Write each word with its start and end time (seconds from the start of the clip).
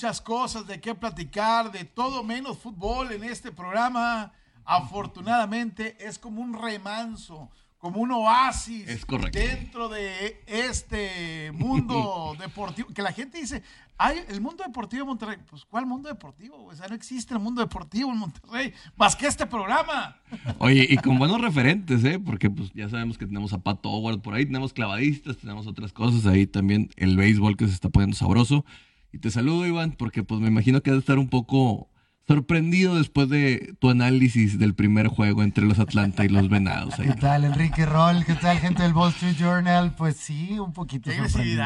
muchas 0.00 0.20
cosas 0.20 0.66
de 0.66 0.80
qué 0.80 0.94
platicar, 0.94 1.70
de 1.70 1.84
todo 1.84 2.22
menos 2.22 2.58
fútbol 2.58 3.12
en 3.12 3.24
este 3.24 3.52
programa. 3.52 4.32
Afortunadamente 4.70 5.96
es 5.98 6.16
como 6.20 6.40
un 6.40 6.54
remanso, 6.54 7.50
como 7.78 8.00
un 8.00 8.12
oasis 8.12 8.86
dentro 9.32 9.88
de 9.88 10.44
este 10.46 11.50
mundo 11.52 12.36
deportivo. 12.38 12.88
Que 12.94 13.02
la 13.02 13.10
gente 13.10 13.40
dice, 13.40 13.64
hay 13.98 14.20
el 14.28 14.40
mundo 14.40 14.62
deportivo 14.62 15.02
de 15.02 15.06
Monterrey. 15.08 15.38
Pues, 15.50 15.64
¿cuál 15.64 15.86
mundo 15.86 16.08
deportivo? 16.08 16.66
O 16.66 16.72
sea, 16.72 16.86
no 16.86 16.94
existe 16.94 17.34
el 17.34 17.40
mundo 17.40 17.62
deportivo 17.62 18.12
en 18.12 18.18
Monterrey, 18.18 18.72
más 18.96 19.16
que 19.16 19.26
este 19.26 19.44
programa. 19.44 20.16
Oye, 20.58 20.86
y 20.88 20.96
con 20.98 21.18
buenos 21.18 21.40
referentes, 21.40 22.04
¿eh? 22.04 22.20
Porque 22.20 22.48
pues 22.48 22.70
ya 22.72 22.88
sabemos 22.88 23.18
que 23.18 23.26
tenemos 23.26 23.52
a 23.52 23.58
Pato 23.58 23.90
Howard 23.90 24.20
por 24.20 24.34
ahí, 24.34 24.46
tenemos 24.46 24.72
clavadistas, 24.72 25.36
tenemos 25.36 25.66
otras 25.66 25.92
cosas 25.92 26.26
ahí 26.26 26.46
también, 26.46 26.90
el 26.94 27.16
béisbol 27.16 27.56
que 27.56 27.66
se 27.66 27.74
está 27.74 27.88
poniendo 27.88 28.16
sabroso. 28.16 28.64
Y 29.12 29.18
te 29.18 29.32
saludo, 29.32 29.66
Iván, 29.66 29.96
porque 29.98 30.22
pues 30.22 30.40
me 30.40 30.46
imagino 30.46 30.80
que 30.80 30.90
has 30.90 30.94
de 30.96 31.00
estar 31.00 31.18
un 31.18 31.28
poco 31.28 31.89
sorprendido 32.30 32.94
después 32.94 33.28
de 33.28 33.74
tu 33.80 33.90
análisis 33.90 34.56
del 34.56 34.72
primer 34.76 35.08
juego 35.08 35.42
entre 35.42 35.64
los 35.64 35.80
Atlanta 35.80 36.24
y 36.24 36.28
los 36.28 36.48
Venados. 36.48 36.94
¿Qué 36.94 37.12
tal, 37.14 37.44
Enrique 37.44 37.84
Roll? 37.84 38.24
¿Qué 38.24 38.34
tal, 38.34 38.56
gente 38.60 38.84
del 38.84 38.94
Wall 38.94 39.10
Street 39.10 39.34
Journal? 39.36 39.96
Pues 39.96 40.16
sí, 40.16 40.56
un 40.60 40.72
poquito 40.72 41.10
sorprendido. 41.10 41.64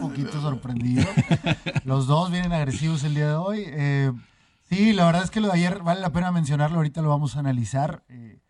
Un 0.00 0.08
poquito 0.08 0.40
sorprendido. 0.40 1.04
Los 1.84 2.08
dos 2.08 2.32
vienen 2.32 2.52
agresivos 2.52 3.04
el 3.04 3.14
día 3.14 3.28
de 3.28 3.34
hoy. 3.36 3.62
Eh, 3.64 4.10
sí, 4.68 4.92
la 4.92 5.06
verdad 5.06 5.22
es 5.22 5.30
que 5.30 5.40
lo 5.40 5.46
de 5.46 5.54
ayer 5.54 5.84
vale 5.84 6.00
la 6.00 6.10
pena 6.10 6.32
mencionarlo, 6.32 6.78
ahorita 6.78 7.00
lo 7.00 7.10
vamos 7.10 7.36
a 7.36 7.38
analizar. 7.38 8.02
Eh, 8.08 8.40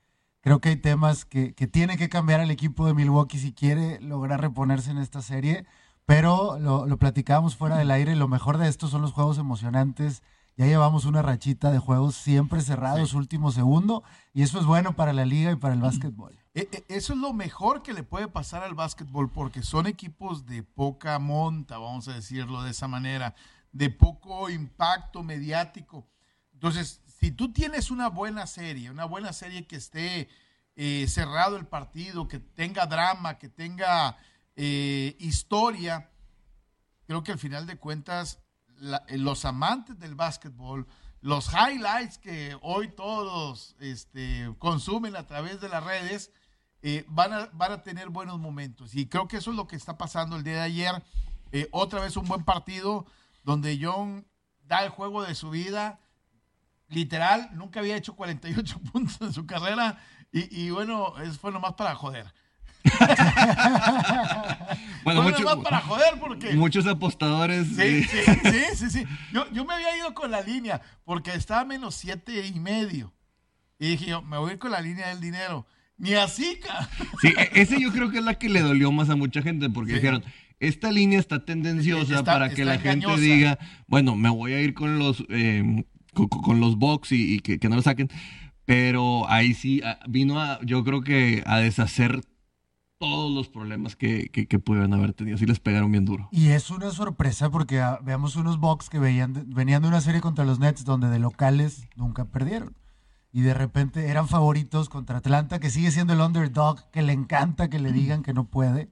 creo 0.40 0.62
que 0.62 0.70
hay 0.70 0.76
temas 0.76 1.26
que, 1.26 1.52
que 1.52 1.66
tiene 1.66 1.98
que 1.98 2.08
cambiar 2.08 2.40
el 2.40 2.50
equipo 2.50 2.86
de 2.86 2.94
Milwaukee 2.94 3.36
si 3.36 3.52
quiere 3.52 4.00
lograr 4.00 4.40
reponerse 4.40 4.90
en 4.90 4.96
esta 4.96 5.20
serie. 5.20 5.66
Pero 6.06 6.58
lo, 6.58 6.86
lo 6.86 6.96
platicábamos 6.96 7.56
fuera 7.56 7.76
del 7.76 7.90
aire. 7.90 8.16
Lo 8.16 8.26
mejor 8.26 8.56
de 8.56 8.68
esto 8.68 8.88
son 8.88 9.02
los 9.02 9.12
juegos 9.12 9.36
emocionantes. 9.36 10.22
Ya 10.56 10.66
llevamos 10.66 11.06
una 11.06 11.22
rachita 11.22 11.70
de 11.70 11.78
juegos 11.78 12.14
siempre 12.14 12.60
cerrados, 12.60 13.14
último 13.14 13.52
segundo. 13.52 14.02
Y 14.34 14.42
eso 14.42 14.58
es 14.58 14.66
bueno 14.66 14.94
para 14.94 15.12
la 15.12 15.24
liga 15.24 15.50
y 15.50 15.56
para 15.56 15.74
el 15.74 15.80
básquetbol. 15.80 16.38
E, 16.54 16.68
e, 16.70 16.84
eso 16.94 17.14
es 17.14 17.18
lo 17.18 17.32
mejor 17.32 17.82
que 17.82 17.94
le 17.94 18.02
puede 18.02 18.28
pasar 18.28 18.62
al 18.62 18.74
básquetbol 18.74 19.30
porque 19.30 19.62
son 19.62 19.86
equipos 19.86 20.44
de 20.44 20.62
poca 20.62 21.18
monta, 21.18 21.78
vamos 21.78 22.08
a 22.08 22.12
decirlo 22.12 22.62
de 22.62 22.72
esa 22.72 22.88
manera, 22.88 23.34
de 23.72 23.88
poco 23.88 24.50
impacto 24.50 25.22
mediático. 25.22 26.06
Entonces, 26.52 27.00
si 27.06 27.30
tú 27.30 27.52
tienes 27.52 27.90
una 27.90 28.08
buena 28.08 28.46
serie, 28.46 28.90
una 28.90 29.06
buena 29.06 29.32
serie 29.32 29.66
que 29.66 29.76
esté 29.76 30.28
eh, 30.76 31.06
cerrado 31.08 31.56
el 31.56 31.66
partido, 31.66 32.28
que 32.28 32.38
tenga 32.38 32.84
drama, 32.86 33.38
que 33.38 33.48
tenga 33.48 34.18
eh, 34.54 35.16
historia, 35.18 36.10
creo 37.06 37.22
que 37.22 37.32
al 37.32 37.38
final 37.38 37.66
de 37.66 37.78
cuentas 37.78 38.41
eh, 39.08 39.18
los 39.18 39.44
amantes 39.44 39.98
del 39.98 40.14
básquetbol, 40.14 40.86
los 41.20 41.50
highlights 41.52 42.18
que 42.18 42.56
hoy 42.62 42.88
todos 42.88 43.76
este, 43.78 44.52
consumen 44.58 45.16
a 45.16 45.26
través 45.26 45.60
de 45.60 45.68
las 45.68 45.84
redes, 45.84 46.32
eh, 46.82 47.04
van, 47.08 47.32
a, 47.32 47.48
van 47.52 47.72
a 47.72 47.82
tener 47.82 48.08
buenos 48.08 48.40
momentos. 48.40 48.94
Y 48.94 49.06
creo 49.06 49.28
que 49.28 49.36
eso 49.36 49.50
es 49.50 49.56
lo 49.56 49.68
que 49.68 49.76
está 49.76 49.96
pasando 49.96 50.36
el 50.36 50.42
día 50.42 50.54
de 50.54 50.60
ayer. 50.62 51.02
otra 51.70 52.00
vez 52.00 52.16
un 52.16 52.26
buen 52.26 52.44
partido 52.44 53.06
donde 53.44 53.78
John 53.80 54.26
da 54.64 54.84
el 54.84 54.90
juego 54.90 55.22
de 55.22 55.34
su 55.34 55.50
vida. 55.50 56.00
Literal, 56.88 57.50
nunca 57.52 57.80
había 57.80 57.96
hecho 57.96 58.16
48 58.16 58.80
puntos 58.92 59.20
en 59.20 59.32
su 59.32 59.46
carrera 59.46 59.98
y, 60.32 60.64
y 60.64 60.70
bueno, 60.70 61.18
eso 61.18 61.38
fue 61.38 61.52
nomás 61.52 61.74
para 61.74 61.94
joder. 61.94 62.32
bueno, 65.04 65.62
para 65.62 65.80
joder 65.80 66.18
porque... 66.18 66.54
Muchos 66.54 66.86
apostadores. 66.86 67.68
Sí, 67.68 68.04
sí, 68.04 68.18
sí, 68.76 68.90
sí, 68.90 69.04
Yo, 69.32 69.64
me 69.64 69.74
había 69.74 69.96
ido 69.96 70.14
con 70.14 70.30
la 70.30 70.40
línea 70.40 70.80
porque 71.04 71.32
estaba 71.32 71.64
menos 71.64 71.94
siete 71.94 72.46
y 72.46 72.58
medio. 72.58 73.12
Y 73.78 73.90
dije 73.90 74.06
yo, 74.06 74.22
me 74.22 74.38
voy 74.38 74.50
a 74.50 74.52
ir 74.54 74.58
con 74.58 74.70
la 74.70 74.80
línea 74.80 75.08
del 75.08 75.20
dinero. 75.20 75.66
Ni 75.98 76.14
así, 76.14 76.58
Sí, 77.20 77.32
e, 77.36 77.60
ese 77.60 77.80
yo 77.80 77.92
creo 77.92 78.10
que 78.10 78.18
es 78.18 78.24
la 78.24 78.34
que 78.34 78.48
le 78.48 78.60
dolió 78.60 78.90
más 78.90 79.10
a 79.10 79.16
mucha 79.16 79.42
gente 79.42 79.70
porque 79.70 79.94
dijeron, 79.94 80.24
esta 80.58 80.90
línea 80.90 81.18
está 81.18 81.44
tendenciosa 81.44 82.24
para 82.24 82.50
que 82.50 82.64
la 82.64 82.78
gente 82.78 83.16
diga, 83.18 83.58
bueno, 83.86 84.16
me 84.16 84.28
voy 84.28 84.52
a 84.52 84.60
ir 84.60 84.74
con 84.74 84.98
los, 84.98 85.24
eh, 85.28 85.84
con, 86.12 86.60
los 86.60 86.76
box 86.76 87.12
y, 87.12 87.40
que, 87.40 87.58
que, 87.58 87.68
no 87.68 87.76
lo 87.76 87.82
saquen. 87.82 88.08
Pero 88.64 89.28
ahí 89.28 89.54
sí 89.54 89.80
ah, 89.84 89.98
vino 90.08 90.40
a, 90.40 90.60
yo 90.62 90.84
creo 90.84 91.02
que 91.02 91.42
a 91.46 91.58
deshacer 91.58 92.22
todos 93.02 93.32
los 93.32 93.48
problemas 93.48 93.96
que, 93.96 94.28
que, 94.28 94.58
pudieron 94.60 94.94
haber 94.94 95.12
tenido. 95.12 95.36
Sí 95.36 95.44
les 95.44 95.58
pegaron 95.58 95.90
bien 95.90 96.04
duro. 96.04 96.28
Y 96.30 96.50
es 96.50 96.70
una 96.70 96.92
sorpresa 96.92 97.50
porque 97.50 97.80
ah, 97.80 97.98
veamos 98.00 98.36
unos 98.36 98.60
Bucks 98.60 98.88
que 98.88 99.00
veían, 99.00 99.44
venían 99.48 99.82
de 99.82 99.88
una 99.88 100.00
serie 100.00 100.20
contra 100.20 100.44
los 100.44 100.60
Nets 100.60 100.84
donde 100.84 101.08
de 101.08 101.18
locales 101.18 101.88
nunca 101.96 102.26
perdieron. 102.26 102.76
Y 103.32 103.40
de 103.40 103.54
repente 103.54 104.06
eran 104.06 104.28
favoritos 104.28 104.88
contra 104.88 105.18
Atlanta, 105.18 105.58
que 105.58 105.70
sigue 105.70 105.90
siendo 105.90 106.12
el 106.12 106.20
underdog, 106.20 106.90
que 106.92 107.02
le 107.02 107.12
encanta 107.12 107.68
que 107.68 107.80
le 107.80 107.90
digan 107.90 108.22
que 108.22 108.34
no 108.34 108.44
puede. 108.44 108.88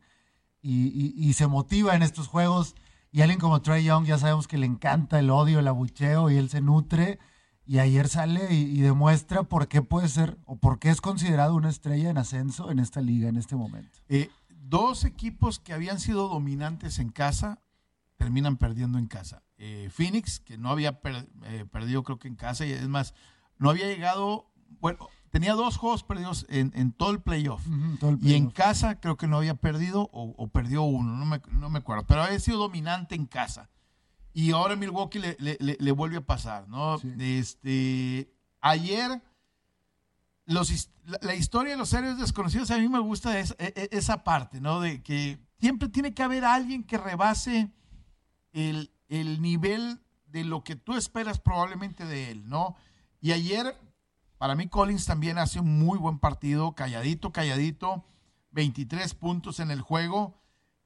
Y, 0.60 1.14
y, 1.16 1.32
se 1.34 1.46
motiva 1.46 1.94
en 1.94 2.02
estos 2.02 2.26
juegos. 2.26 2.74
Y 3.12 3.20
alguien 3.20 3.38
como 3.38 3.62
Trey 3.62 3.84
Young 3.84 4.06
ya 4.06 4.18
sabemos 4.18 4.48
que 4.48 4.58
le 4.58 4.66
encanta 4.66 5.20
el 5.20 5.30
odio, 5.30 5.60
el 5.60 5.68
abucheo 5.68 6.30
y 6.30 6.36
él 6.36 6.50
se 6.50 6.60
nutre 6.60 7.20
y 7.70 7.78
ayer 7.78 8.08
sale 8.08 8.52
y, 8.52 8.80
demuestra 8.80 9.44
por 9.44 9.68
qué 9.68 9.80
puede 9.80 10.08
ser 10.08 10.36
o 10.44 10.56
por 10.56 10.80
qué 10.80 10.90
es 10.90 11.00
considerado 11.00 11.54
una 11.54 11.68
estrella 11.68 12.10
en 12.10 12.18
ascenso 12.18 12.72
en 12.72 12.80
esta 12.80 13.00
liga 13.00 13.28
en 13.28 13.36
este 13.36 13.54
momento. 13.54 13.96
Eh, 14.08 14.28
dos 14.48 15.04
equipos 15.04 15.60
que 15.60 15.72
habían 15.72 16.00
sido 16.00 16.26
dominantes 16.26 16.98
en 16.98 17.10
casa 17.10 17.60
terminan 18.16 18.56
perdiendo 18.56 18.98
en 18.98 19.06
casa. 19.06 19.44
Eh, 19.56 19.88
Phoenix, 19.92 20.40
que 20.40 20.58
no 20.58 20.70
había 20.70 20.98
eh, 21.44 21.64
perdido 21.70 22.02
creo 22.02 22.18
que 22.18 22.26
en 22.26 22.34
casa, 22.34 22.66
y 22.66 22.72
es 22.72 22.88
más, 22.88 23.14
no 23.56 23.70
había 23.70 23.86
llegado, 23.86 24.50
bueno, 24.80 25.08
tenía 25.30 25.54
dos 25.54 25.76
juegos 25.76 26.02
perdidos 26.02 26.46
en, 26.48 26.90
todo 26.90 27.12
el 27.12 27.20
playoff. 27.20 27.64
y 28.20 28.34
en 28.34 28.50
casa 28.50 28.98
creo 28.98 29.16
que 29.16 29.28
no 29.28 29.36
había 29.36 29.54
perdido 29.54 30.10
o, 30.12 30.48
perdió 30.48 30.82
uno, 30.82 31.14
no 31.14 31.24
me, 31.24 31.40
no 31.52 31.70
me 31.70 31.78
acuerdo, 31.78 32.04
pero 32.04 32.24
había 32.24 32.40
sido 32.40 32.58
dominante 32.58 33.14
en 33.14 33.26
casa. 33.26 33.70
Y 34.32 34.52
ahora 34.52 34.76
Milwaukee 34.76 35.18
le, 35.18 35.92
vuelve 35.92 36.18
a 36.18 36.26
pasar, 36.26 36.68
¿no? 36.68 37.00
Este, 37.18 38.32
ayer, 38.60 39.22
los, 40.46 40.88
la, 41.20 41.34
historia 41.34 41.72
de 41.72 41.78
los 41.78 41.92
héroes 41.92 42.18
desconocidos, 42.18 42.70
a 42.70 42.78
mí 42.78 42.88
me 42.88 43.00
gusta 43.00 43.38
esa, 43.38 43.54
e, 43.58 43.72
e, 43.74 43.88
esa 43.90 44.22
parte, 44.22 44.60
¿no? 44.60 44.80
De 44.80 45.02
que 45.02 45.38
siempre 45.58 45.88
tiene 45.88 46.14
que 46.14 46.22
haber 46.22 46.44
alguien 46.44 46.84
que 46.84 46.96
rebase 46.96 47.72
el, 48.52 48.92
el 49.08 49.42
nivel 49.42 50.00
de 50.26 50.44
lo 50.44 50.62
que 50.62 50.76
tú 50.76 50.94
esperas 50.94 51.40
probablemente 51.40 52.04
de 52.04 52.30
él, 52.30 52.48
¿no? 52.48 52.76
Y 53.20 53.32
ayer, 53.32 53.76
para 54.38 54.54
mí 54.54 54.68
Collins 54.68 55.06
también 55.06 55.38
hace 55.38 55.60
un 55.60 55.78
muy 55.78 55.98
buen 55.98 56.18
partido, 56.18 56.74
calladito, 56.74 57.32
calladito, 57.32 58.04
23 58.52 59.14
puntos 59.14 59.60
en 59.60 59.70
el 59.70 59.80
juego. 59.80 60.40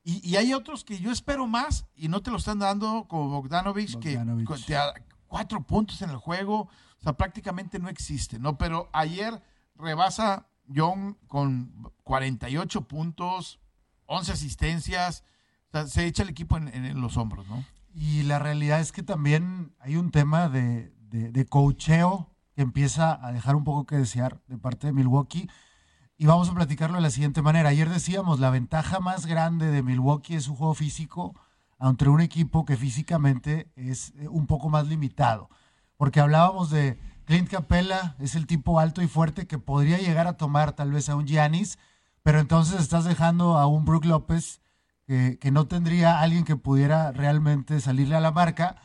Y, 0.06 0.36
hay 0.36 0.52
otros 0.52 0.84
que 0.84 0.98
yo 0.98 1.10
espero 1.10 1.46
más 1.46 1.86
y 1.96 2.08
no 2.08 2.22
te 2.22 2.30
lo 2.30 2.36
están 2.36 2.58
dando, 2.58 3.06
como 3.08 3.30
Bogdanovich, 3.30 3.98
que 3.98 4.20
te 4.66 4.74
da 4.74 4.92
cuatro 5.28 5.62
puntos 5.62 6.02
en 6.02 6.10
el 6.10 6.18
juego. 6.18 6.68
O 7.00 7.02
sea, 7.02 7.14
prácticamente 7.14 7.78
no 7.78 7.88
existe, 7.88 8.38
¿no? 8.38 8.58
Pero 8.58 8.90
ayer 8.92 9.42
rebasa 9.76 10.46
John 10.74 11.16
con 11.26 11.90
48 12.02 12.86
puntos, 12.86 13.60
11 14.04 14.32
asistencias. 14.32 15.24
O 15.68 15.70
sea, 15.72 15.86
se 15.86 16.04
echa 16.04 16.22
el 16.22 16.28
equipo 16.28 16.58
en, 16.58 17.00
los 17.00 17.16
hombros, 17.16 17.48
¿no? 17.48 17.64
Y 17.94 18.24
la 18.24 18.38
realidad 18.38 18.80
es 18.80 18.92
que 18.92 19.02
también 19.02 19.74
hay 19.80 19.96
un 19.96 20.10
tema 20.10 20.50
de, 20.50 20.94
de, 21.08 21.30
de 21.30 21.46
coacheo 21.46 22.28
que 22.54 22.60
empieza 22.60 23.26
a 23.26 23.32
dejar 23.32 23.56
un 23.56 23.64
poco 23.64 23.86
que 23.86 23.96
desear 23.96 24.42
de 24.48 24.58
parte 24.58 24.88
de 24.88 24.92
Milwaukee 24.92 25.48
y 26.16 26.26
vamos 26.26 26.48
a 26.48 26.54
platicarlo 26.54 26.96
de 26.96 27.02
la 27.02 27.10
siguiente 27.10 27.42
manera. 27.42 27.70
Ayer 27.70 27.90
decíamos, 27.90 28.38
la 28.38 28.50
ventaja 28.50 29.00
más 29.00 29.26
grande 29.26 29.70
de 29.70 29.82
Milwaukee 29.82 30.36
es 30.36 30.44
su 30.44 30.54
juego 30.54 30.74
físico 30.74 31.34
ante 31.78 32.08
un 32.08 32.20
equipo 32.20 32.64
que 32.64 32.76
físicamente 32.76 33.68
es 33.74 34.12
eh, 34.18 34.28
un 34.28 34.46
poco 34.46 34.68
más 34.68 34.86
limitado. 34.86 35.50
Porque 35.96 36.20
hablábamos 36.20 36.70
de 36.70 36.98
Clint 37.24 37.48
Capella, 37.48 38.14
es 38.20 38.36
el 38.36 38.46
tipo 38.46 38.78
alto 38.78 39.02
y 39.02 39.08
fuerte 39.08 39.46
que 39.46 39.58
podría 39.58 39.98
llegar 39.98 40.26
a 40.26 40.36
tomar 40.36 40.72
tal 40.72 40.92
vez 40.92 41.08
a 41.08 41.16
un 41.16 41.26
Giannis, 41.26 41.78
pero 42.22 42.38
entonces 42.38 42.80
estás 42.80 43.04
dejando 43.04 43.58
a 43.58 43.66
un 43.66 43.84
Brook 43.84 44.04
López 44.04 44.60
que, 45.06 45.38
que 45.40 45.50
no 45.50 45.66
tendría 45.66 46.20
alguien 46.20 46.44
que 46.44 46.56
pudiera 46.56 47.12
realmente 47.12 47.80
salirle 47.80 48.16
a 48.16 48.20
la 48.20 48.30
marca. 48.30 48.76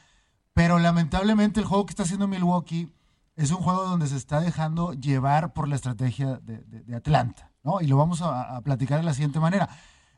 Pero 0.53 0.79
lamentablemente 0.79 1.59
el 1.59 1.65
juego 1.65 1.85
que 1.85 1.91
está 1.91 2.03
haciendo 2.03 2.27
Milwaukee 2.27 2.91
es 3.39 3.51
un 3.51 3.57
juego 3.57 3.85
donde 3.85 4.07
se 4.07 4.17
está 4.17 4.41
dejando 4.41 4.91
llevar 4.91 5.53
por 5.53 5.69
la 5.69 5.75
estrategia 5.75 6.41
de, 6.43 6.93
Atlanta, 6.93 7.51
¿no? 7.63 7.79
Y 7.79 7.87
lo 7.87 7.95
vamos 7.95 8.21
a, 8.21 8.59
platicar 8.61 8.99
de 8.99 9.05
la 9.05 9.13
siguiente 9.13 9.39
manera. 9.39 9.69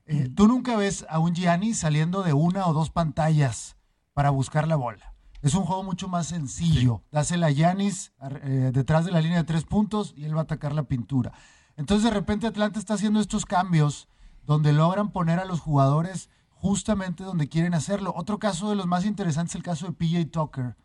Eh, 0.08 0.28
tú 0.36 0.48
nunca 0.48 0.76
ves 0.76 1.06
a 1.08 1.20
un 1.20 1.36
Gianni 1.36 1.76
saliendo 1.76 2.24
de 2.24 2.34
una 2.34 2.66
o 2.66 2.74
dos 2.74 2.90
pantallas 2.90 3.78
para 4.14 4.32
buscar 4.32 4.68
la 4.68 4.76
bola. 4.76 5.14
Es 5.44 5.54
un 5.54 5.66
juego 5.66 5.84
mucho 5.84 6.08
más 6.08 6.28
sencillo. 6.28 7.04
Dásela 7.12 7.48
a 7.48 7.52
Giannis 7.52 8.12
eh, 8.42 8.72
detrás 8.74 9.06
de 9.06 9.12
la 9.12 9.22
línea 9.22 9.38
de 9.38 9.44
tres 9.44 9.66
puntos 9.66 10.14
y 10.18 10.26
él 10.26 10.36
va 10.36 10.40
a 10.42 10.44
atacar 10.44 10.74
la 10.74 10.84
pintura. 10.84 11.32
Entonces 11.78 12.04
de 12.04 12.12
repente 12.12 12.48
Atlanta 12.48 12.80
está 12.80 12.96
haciendo 12.96 13.20
estos 13.20 13.46
cambios 13.46 14.08
donde 14.48 14.74
logran 14.74 15.12
poner 15.12 15.40
a 15.40 15.46
los 15.46 15.60
jugadores 15.60 16.30
justamente 16.50 17.24
donde 17.24 17.50
quieren 17.50 17.76
hacerlo. 17.76 18.14
Otro 18.16 18.40
caso 18.40 18.70
de 18.72 18.76
los 18.76 18.88
más 18.88 19.06
interesantes 19.06 19.52
es 19.52 19.58
el 19.58 19.64
caso 19.64 19.86
de 19.86 19.94
PJ 19.94 20.26
Tucker. 20.32 20.76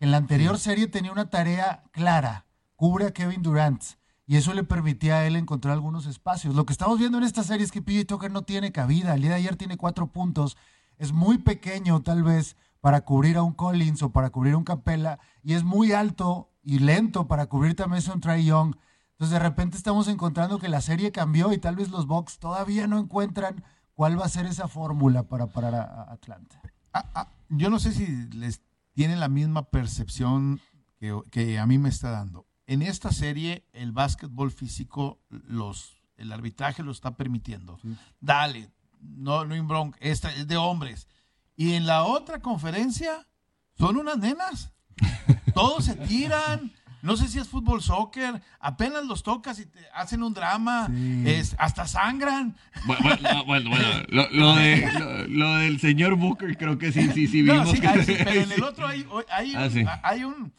En 0.00 0.10
la 0.10 0.16
anterior 0.16 0.58
serie 0.58 0.86
tenía 0.86 1.12
una 1.12 1.28
tarea 1.28 1.84
clara, 1.92 2.46
cubre 2.74 3.04
a 3.04 3.12
Kevin 3.12 3.42
Durant 3.42 3.82
y 4.26 4.36
eso 4.36 4.54
le 4.54 4.64
permitía 4.64 5.16
a 5.16 5.26
él 5.26 5.36
encontrar 5.36 5.74
algunos 5.74 6.06
espacios. 6.06 6.54
Lo 6.54 6.64
que 6.64 6.72
estamos 6.72 6.98
viendo 6.98 7.18
en 7.18 7.24
esta 7.24 7.42
serie 7.42 7.66
es 7.66 7.70
que 7.70 7.82
PJ 7.82 8.06
Tucker 8.06 8.30
no 8.30 8.40
tiene 8.40 8.72
cabida. 8.72 9.12
El 9.12 9.20
día 9.20 9.32
de 9.32 9.36
ayer 9.36 9.56
tiene 9.56 9.76
cuatro 9.76 10.06
puntos. 10.06 10.56
Es 10.96 11.12
muy 11.12 11.36
pequeño 11.36 12.00
tal 12.00 12.22
vez 12.22 12.56
para 12.80 13.02
cubrir 13.02 13.36
a 13.36 13.42
un 13.42 13.52
Collins 13.52 14.02
o 14.02 14.10
para 14.10 14.30
cubrir 14.30 14.54
a 14.54 14.56
un 14.56 14.64
Capella 14.64 15.18
y 15.42 15.52
es 15.52 15.64
muy 15.64 15.92
alto 15.92 16.50
y 16.62 16.78
lento 16.78 17.28
para 17.28 17.44
cubrir 17.46 17.76
también 17.76 18.02
a 18.08 18.14
un 18.14 18.22
Trae 18.22 18.42
Young. 18.42 18.76
Entonces 19.10 19.34
de 19.34 19.38
repente 19.38 19.76
estamos 19.76 20.08
encontrando 20.08 20.58
que 20.58 20.70
la 20.70 20.80
serie 20.80 21.12
cambió 21.12 21.52
y 21.52 21.58
tal 21.58 21.76
vez 21.76 21.90
los 21.90 22.06
Bucks 22.06 22.38
todavía 22.38 22.86
no 22.86 22.98
encuentran 22.98 23.62
cuál 23.92 24.18
va 24.18 24.24
a 24.24 24.30
ser 24.30 24.46
esa 24.46 24.66
fórmula 24.66 25.24
para 25.24 25.48
parar 25.48 25.74
a, 25.74 26.10
Atlanta. 26.10 26.62
Ah, 26.94 27.04
ah, 27.14 27.28
yo 27.50 27.68
no 27.68 27.78
sé 27.78 27.92
si 27.92 28.06
les 28.30 28.62
tienen 29.00 29.18
la 29.18 29.30
misma 29.30 29.70
percepción 29.70 30.60
que, 30.98 31.58
a 31.58 31.64
mí 31.64 31.78
me 31.78 31.88
está 31.88 32.10
dando. 32.10 32.46
En 32.66 32.82
esta 32.82 33.12
serie 33.12 33.64
el 33.72 33.92
básquetbol 33.92 34.52
físico, 34.52 35.18
los, 35.30 35.96
el 36.18 36.30
arbitraje 36.30 36.82
lo 36.82 36.92
está 36.92 37.16
permitiendo. 37.16 37.80
Dale, 38.20 38.70
no, 39.00 39.46
no 39.46 39.64
bronca, 39.64 39.96
esta 40.02 40.30
es 40.34 40.46
de 40.46 40.58
hombres. 40.58 41.08
Y 41.56 41.72
en 41.72 41.86
la 41.86 42.02
otra 42.02 42.42
conferencia 42.42 43.26
son 43.78 43.96
unas 43.96 44.18
nenas. 44.18 44.70
Todos 45.54 45.86
se 45.86 45.96
tiran, 45.96 46.70
no 47.02 47.16
sé 47.16 47.28
si 47.28 47.38
es 47.38 47.48
fútbol, 47.48 47.82
soccer, 47.82 48.42
apenas 48.58 49.04
los 49.06 49.22
tocas 49.22 49.58
y 49.58 49.66
te 49.66 49.80
hacen 49.94 50.22
un 50.22 50.34
drama, 50.34 50.88
es, 51.24 51.54
hasta 51.58 51.86
sangran. 51.86 52.56
Bueno, 52.86 53.06
bueno, 53.46 53.70
bueno, 53.70 53.70
lo, 54.08 54.54
de, 54.54 55.26
lo, 55.28 55.56
del 55.58 55.80
señor 55.80 56.16
Booker 56.16 56.56
creo 56.56 56.78
que 56.78 56.92
sí, 56.92 57.10
sí, 57.12 57.26
sí 57.26 57.42
vimos. 57.42 57.72
pero 57.80 58.30
en 58.30 58.52
el 58.52 58.62
otro 58.62 58.86
hay, 58.86 59.06
hay, 59.30 59.54
ah, 59.86 60.14
un, 60.26 60.52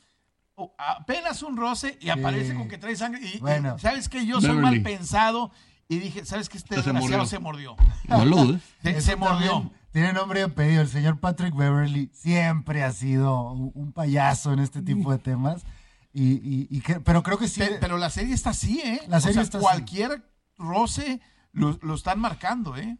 apenas 0.77 1.43
un 1.43 1.57
roce 1.57 1.97
y 2.01 2.09
aparece 2.09 2.53
con 2.55 2.67
que 2.67 2.77
trae 2.77 2.95
sangre. 2.95 3.21
Y, 3.21 3.39
sabes 3.79 4.09
que 4.09 4.25
yo 4.25 4.41
soy 4.41 4.57
mal 4.57 4.81
pensado 4.81 5.51
y 5.87 5.99
dije, 5.99 6.23
¿sabes 6.25 6.47
que 6.47 6.57
Este 6.57 6.75
desgraciado 6.75 7.25
se 7.25 7.39
mordió. 7.39 7.75
No 8.07 8.23
lo 8.25 8.37
dudes. 8.37 8.61
Se, 9.03 9.15
mordió. 9.15 9.69
Tiene 9.91 10.13
nombre 10.13 10.39
y 10.39 10.43
apellido. 10.43 10.81
El 10.81 10.87
señor 10.87 11.19
Patrick 11.19 11.53
Beverly 11.53 12.09
siempre 12.13 12.83
ha 12.83 12.93
sido 12.93 13.51
un 13.51 13.91
payaso 13.91 14.53
en 14.53 14.59
este 14.59 14.81
tipo 14.81 15.11
de 15.11 15.17
temas. 15.17 15.65
Y, 16.13 16.81
pero 17.03 17.23
creo 17.23 17.37
que 17.37 17.47
sí. 17.47 17.61
Pero, 17.79 17.97
la 17.97 18.09
serie 18.09 18.33
está 18.33 18.51
así, 18.51 18.79
¿eh? 18.79 19.01
La 19.07 19.21
serie 19.21 19.41
está 19.41 19.59
cualquier 19.59 20.23
roce 20.57 21.21
lo, 21.53 21.95
están 21.95 22.19
marcando, 22.19 22.77
¿eh? 22.77 22.97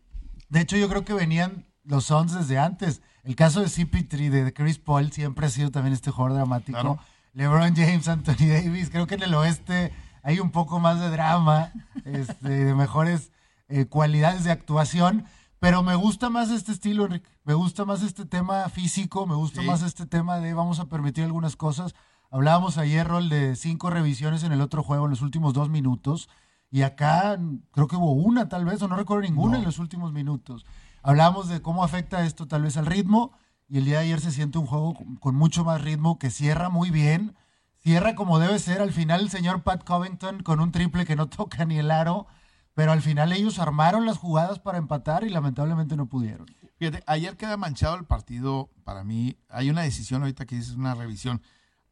De 0.50 0.62
hecho, 0.62 0.78
yo 0.78 0.90
creo 0.90 1.06
que 1.06 1.14
venían 1.14 1.66
los 1.84 2.06
Suns 2.06 2.34
desde 2.34 2.60
antes. 2.60 3.02
El 3.24 3.36
caso 3.36 3.62
de 3.62 3.68
CP3 3.68 4.30
de 4.30 4.54
Chris 4.54 4.80
Paul 4.80 5.12
siempre 5.12 5.46
ha 5.46 5.50
sido 5.50 5.72
también 5.72 5.94
este 5.94 6.12
jugador 6.12 6.38
dramático. 6.38 7.00
LeBron 7.34 7.76
James, 7.76 8.08
Anthony 8.08 8.48
Davis. 8.48 8.90
Creo 8.90 9.08
que 9.08 9.16
en 9.16 9.24
el 9.24 9.34
oeste 9.34 9.94
hay 10.24 10.40
un 10.40 10.52
poco 10.52 10.80
más 10.80 11.00
de 11.00 11.10
drama, 11.10 11.72
este, 12.06 12.50
de 12.50 12.76
mejores 12.76 13.32
eh, 13.70 13.86
cualidades 13.86 14.44
de 14.44 14.52
actuación. 14.52 15.26
Pero 15.60 15.84
me 15.84 15.96
gusta 15.96 16.30
más 16.30 16.50
este 16.50 16.72
estilo, 16.72 17.06
Enrique. 17.06 17.30
Me 17.44 17.54
gusta 17.54 17.86
más 17.86 18.02
este 18.02 18.26
tema 18.26 18.68
físico, 18.70 19.26
me 19.28 19.36
gusta 19.36 19.62
más 19.62 19.84
este 19.84 20.06
tema 20.06 20.40
de 20.40 20.54
vamos 20.54 20.80
a 20.80 20.86
permitir 20.86 21.24
algunas 21.24 21.56
cosas. 21.56 21.94
Hablábamos 22.34 22.78
ayer, 22.78 23.06
Rol, 23.06 23.28
de 23.28 23.58
cinco 23.58 23.90
revisiones 23.90 24.44
en 24.44 24.54
el 24.54 24.62
otro 24.62 24.84
juego 24.84 25.04
en 25.04 25.10
los 25.12 25.22
últimos 25.22 25.54
dos 25.54 25.70
minutos. 25.70 26.30
Y 26.72 26.84
acá 26.84 27.38
creo 27.72 27.90
que 27.90 27.98
hubo 27.98 28.14
una, 28.14 28.48
tal 28.48 28.64
vez, 28.64 28.82
o 28.82 28.88
no 28.88 28.96
recuerdo 28.96 29.24
ninguna 29.24 29.58
en 29.58 29.66
los 29.66 29.80
últimos 29.80 30.14
minutos. 30.14 30.66
Hablábamos 31.04 31.50
de 31.50 31.62
cómo 31.62 31.84
afecta 31.84 32.26
esto 32.26 32.48
tal 32.48 32.62
vez 32.62 32.78
al 32.78 32.86
ritmo. 32.86 33.34
Y 33.68 33.80
el 33.80 33.86
día 33.86 33.98
de 33.98 34.06
ayer 34.06 34.22
se 34.22 34.32
siente 34.32 34.58
un 34.58 34.66
juego 34.66 34.98
con 35.20 35.36
mucho 35.36 35.66
más 35.66 35.82
ritmo, 35.82 36.20
que 36.20 36.30
cierra 36.30 36.70
muy 36.70 36.90
bien. 36.90 37.36
Cierra 37.80 38.16
como 38.16 38.40
debe 38.40 38.60
ser. 38.60 38.82
Al 38.82 38.94
final 38.94 39.20
el 39.20 39.30
señor 39.30 39.64
Pat 39.64 39.84
Covington 39.84 40.42
con 40.42 40.62
un 40.62 40.72
triple 40.72 41.06
que 41.06 41.18
no 41.18 41.28
toca 41.30 41.66
ni 41.66 41.80
el 41.80 41.92
aro. 41.92 42.28
Pero 42.74 42.94
al 42.94 43.02
final 43.02 43.34
ellos 43.34 43.60
armaron 43.60 44.06
las 44.06 44.18
jugadas 44.18 44.60
para 44.60 44.78
empatar 44.78 45.26
y 45.26 45.30
lamentablemente 45.30 45.98
no 45.98 46.06
pudieron. 46.06 46.48
Fíjate, 46.78 47.04
ayer 47.08 47.36
queda 47.36 47.58
manchado 47.58 47.96
el 47.96 48.06
partido 48.06 48.70
para 48.86 49.04
mí. 49.04 49.36
Hay 49.50 49.70
una 49.70 49.82
decisión 49.82 50.22
ahorita 50.22 50.46
que 50.46 50.56
dices 50.56 50.76
una 50.76 50.96
revisión 50.96 51.42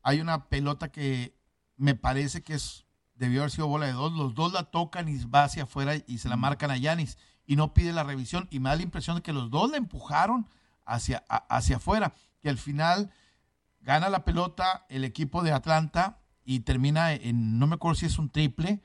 hay 0.04 0.22
una 0.22 0.50
pelota 0.50 0.92
que 0.92 1.36
me 1.76 1.96
parece 1.96 2.42
que 2.42 2.56
es 2.56 2.86
debió 3.20 3.42
haber 3.42 3.52
sido 3.52 3.68
bola 3.68 3.86
de 3.86 3.92
dos. 3.92 4.14
Los 4.14 4.34
dos 4.34 4.54
la 4.54 4.64
tocan 4.64 5.08
y 5.08 5.24
va 5.26 5.44
hacia 5.44 5.64
afuera 5.64 5.94
y 6.08 6.18
se 6.18 6.30
la 6.30 6.38
marcan 6.38 6.72
a 6.72 6.78
Yanis 6.78 7.18
y 7.46 7.56
no 7.56 7.74
pide 7.74 7.94
la 7.94 8.04
revisión. 8.04 8.48
Y 8.50 8.60
me 8.60 8.70
da 8.70 8.78
la 8.78 8.84
impresión 8.84 9.18
de 9.18 9.22
que 9.22 9.34
los 9.34 9.52
dos 9.52 9.70
la 9.70 9.78
empujaron 9.78 10.48
hacia, 10.86 11.24
hacia 11.28 11.76
afuera. 11.76 12.14
Que 12.42 12.50
al 12.50 12.58
final 12.58 13.12
gana 13.82 14.10
la 14.10 14.24
pelota 14.24 14.86
el 14.90 15.04
equipo 15.04 15.44
de 15.44 15.52
Atlanta 15.52 16.22
y 16.44 16.62
termina 16.62 17.14
en, 17.14 17.60
no 17.60 17.68
me 17.68 17.76
acuerdo 17.76 17.96
si 17.96 18.06
es 18.08 18.18
un 18.18 18.30
triple. 18.30 18.82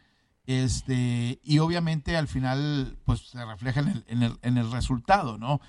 Este, 0.47 1.41
y 1.43 1.61
obviamente 1.61 2.17
al 2.17 2.29
final, 2.29 2.99
pues 3.05 3.29
se 3.29 3.43
refleja 3.47 3.81
en 3.81 4.23
el, 4.23 4.39
en 4.43 4.59
el, 4.59 4.71
resultado, 4.71 5.39
¿no? 5.39 5.63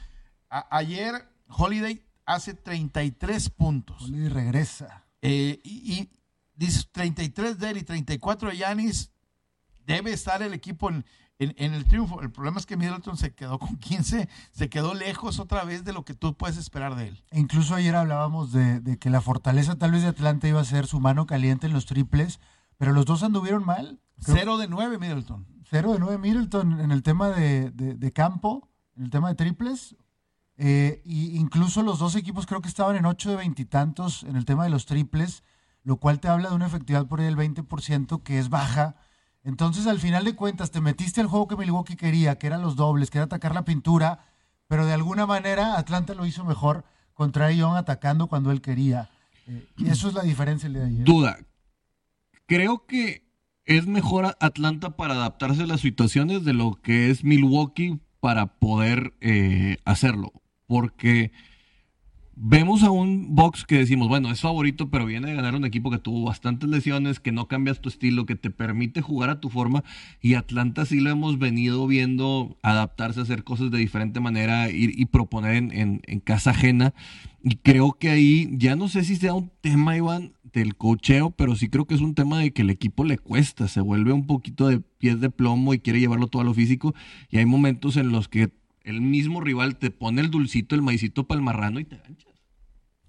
ayer 0.50 1.32
Holiday 1.48 2.06
hace 2.26 2.56
33 2.56 3.50
puntos. 3.52 4.02
Holiday 4.02 4.28
regresa. 4.28 5.05
Eh, 5.28 5.60
y, 5.64 6.10
dice 6.56 6.84
33 6.92 7.58
de 7.60 7.70
él 7.72 7.78
y 7.78 7.84
34 7.84 8.50
de 8.50 8.58
Yanis. 8.58 9.12
Debe 9.86 10.14
estar 10.14 10.42
el 10.42 10.54
equipo 10.54 10.90
en, 10.90 11.04
el 11.38 11.86
triunfo. 11.86 12.22
El 12.22 12.32
problema 12.32 12.60
es 12.60 12.66
que 12.66 12.78
Middleton 12.78 13.18
se 13.18 13.34
quedó 13.34 13.60
con 13.60 13.78
15, 13.78 14.30
se 14.52 14.70
quedó 14.70 14.94
lejos 14.94 15.40
otra 15.40 15.64
vez 15.64 15.84
de 15.84 15.94
lo 15.94 16.06
que 16.06 16.14
tú 16.14 16.36
puedes 16.36 16.58
esperar 16.58 16.96
de 16.96 17.10
él. 17.10 17.24
E 17.32 17.40
incluso 17.40 17.76
ayer 17.76 17.96
hablábamos 17.96 18.52
de, 18.52 18.98
que 19.00 19.10
la 19.10 19.22
fortaleza 19.22 19.78
tal 19.78 19.92
vez 19.92 20.04
de 20.04 20.10
Atlanta 20.10 20.48
iba 20.48 20.62
a 20.62 20.66
ser 20.66 20.88
su 20.88 21.00
mano 21.00 21.26
caliente 21.26 21.68
en 21.68 21.74
los 21.74 21.86
triples, 21.86 22.40
pero 22.78 22.94
los 22.94 23.06
dos 23.06 23.22
anduvieron 23.24 23.66
mal. 23.66 24.00
Cero 24.20 24.58
de 24.58 24.68
nueve 24.68 24.98
Middleton. 24.98 25.46
Cero 25.70 25.94
de 25.94 26.00
nueve 26.00 26.18
Middleton 26.18 26.80
en 26.80 26.92
el 26.92 27.04
tema 27.04 27.30
de 27.30 28.12
campo, 28.14 28.70
en 28.96 29.04
el 29.04 29.10
tema 29.10 29.30
de 29.30 29.36
triples. 29.36 29.96
Eh, 30.58 31.02
y 31.04 31.38
incluso 31.38 31.84
los 31.84 32.00
dos 32.00 32.16
equipos 32.16 32.46
creo 32.46 32.62
que 32.62 32.70
estaban 32.70 32.96
en 32.96 33.06
8 33.06 33.32
de 33.32 33.36
veintitantos 33.36 34.24
en 34.24 34.36
el 34.36 34.46
tema 34.46 34.64
de 34.64 34.70
los 34.70 34.86
triples, 34.86 35.44
lo 35.84 35.98
cual 35.98 36.20
te 36.20 36.28
habla 36.28 36.50
de 36.50 36.56
una 36.56 36.68
efectividad 36.68 37.08
por 37.08 37.20
ahí 37.20 37.26
del 37.26 37.38
20%, 37.38 38.24
que 38.24 38.40
es 38.40 38.50
baja. 38.50 38.96
Entonces, 39.44 39.86
al 39.86 40.00
final 40.00 40.24
de 40.24 40.36
cuentas, 40.36 40.72
te 40.72 40.82
metiste 40.82 41.22
al 41.22 41.28
juego 41.28 41.48
que 41.48 41.58
Milwaukee 41.58 41.96
quería, 41.96 42.38
que 42.38 42.48
eran 42.48 42.62
los 42.62 42.76
dobles, 42.76 43.12
que 43.12 43.20
era 43.20 43.26
atacar 43.26 43.54
la 43.54 43.66
pintura, 43.66 44.26
pero 44.68 44.86
de 44.86 44.94
alguna 44.94 45.26
manera 45.26 45.78
Atlanta 45.78 46.16
lo 46.16 46.26
hizo 46.26 46.44
mejor 46.44 46.86
contra 47.14 47.52
Young 47.52 47.76
atacando 47.76 48.28
cuando 48.28 48.52
él 48.52 48.62
quería. 48.62 49.10
Eh, 49.48 49.68
y 49.78 49.90
eso 49.90 50.08
es 50.08 50.14
la 50.16 50.24
diferencia 50.24 50.68
el 50.68 50.74
día 50.74 50.84
de 50.84 50.90
ayer. 50.90 51.04
Duda. 51.04 51.38
Creo 52.48 52.86
que 52.86 53.24
es 53.66 53.86
mejor 53.88 54.36
Atlanta 54.40 54.96
para 54.96 55.16
adaptarse 55.16 55.64
a 55.64 55.68
las 55.68 55.82
situaciones 55.82 56.46
de 56.46 56.54
lo 56.54 56.74
que 56.82 57.12
es 57.12 57.24
Milwaukee 57.24 58.00
para 58.20 58.58
poder 58.58 59.14
eh, 59.22 59.78
hacerlo 59.86 60.32
porque 60.68 61.32
vemos 62.36 62.84
a 62.84 62.92
un 62.92 63.34
box 63.36 63.64
que 63.64 63.78
decimos, 63.78 64.08
bueno, 64.08 64.30
es 64.32 64.42
favorito, 64.42 64.90
pero 64.90 65.06
viene 65.06 65.30
de 65.30 65.36
ganar 65.36 65.56
un 65.56 65.66
equipo 65.66 65.90
que 65.90 65.98
tuvo 65.98 66.26
bastantes 66.26 66.70
lesiones, 66.70 67.20
que 67.20 67.32
no 67.32 67.48
cambias 67.48 67.80
tu 67.80 67.90
estilo, 67.90 68.26
que 68.26 68.36
te 68.36 68.52
permite 68.52 69.02
jugar 69.02 69.30
a 69.30 69.40
tu 69.40 69.50
forma. 69.50 69.84
Y 70.22 70.34
Atlanta 70.34 70.86
sí 70.86 71.00
lo 71.00 71.10
hemos 71.10 71.40
venido 71.40 71.88
viendo 71.88 72.58
adaptarse 72.62 73.22
a 73.22 73.24
hacer 73.24 73.44
cosas 73.44 73.72
de 73.72 73.78
diferente 73.78 74.20
manera 74.20 74.70
ir, 74.70 75.00
y 75.00 75.06
proponer 75.06 75.56
en, 75.56 76.02
en, 76.06 76.20
casa 76.20 76.52
ajena. 76.52 76.94
Y 77.44 77.56
creo 77.58 77.94
que 77.94 78.10
ahí, 78.10 78.50
ya 78.54 78.76
no 78.76 78.90
sé 78.90 79.04
si 79.04 79.16
sea 79.16 79.34
un 79.34 79.52
tema, 79.62 79.96
Iván, 79.96 80.34
del 80.52 80.76
cocheo, 80.76 81.32
pero 81.32 81.56
sí 81.56 81.70
creo 81.70 81.86
que 81.86 81.96
es 81.96 82.02
un 82.02 82.16
tema 82.16 82.40
de 82.40 82.52
que 82.52 82.62
el 82.62 82.70
equipo 82.70 83.04
le 83.04 83.18
cuesta, 83.18 83.68
se 83.68 83.82
vuelve 83.82 84.14
un 84.14 84.26
poquito 84.26 84.68
de 84.68 84.80
pies 84.80 85.20
de 85.20 85.30
plomo 85.30 85.74
y 85.74 85.80
quiere 85.80 86.00
llevarlo 86.00 86.28
todo 86.28 86.42
a 86.42 86.46
lo 86.46 86.54
físico. 86.54 86.96
Y 87.30 87.38
hay 87.38 87.46
momentos 87.46 87.98
en 87.98 88.12
los 88.12 88.28
que 88.28 88.52
el 88.86 89.02
mismo 89.02 89.42
rival 89.42 89.78
te 89.78 89.92
pone 89.92 90.22
el 90.22 90.32
dulcito, 90.32 90.76
el 90.76 90.82
maicito 90.82 91.28
palmarrano 91.28 91.80
y 91.80 91.86
te 91.86 91.98
ganchas. 91.98 92.34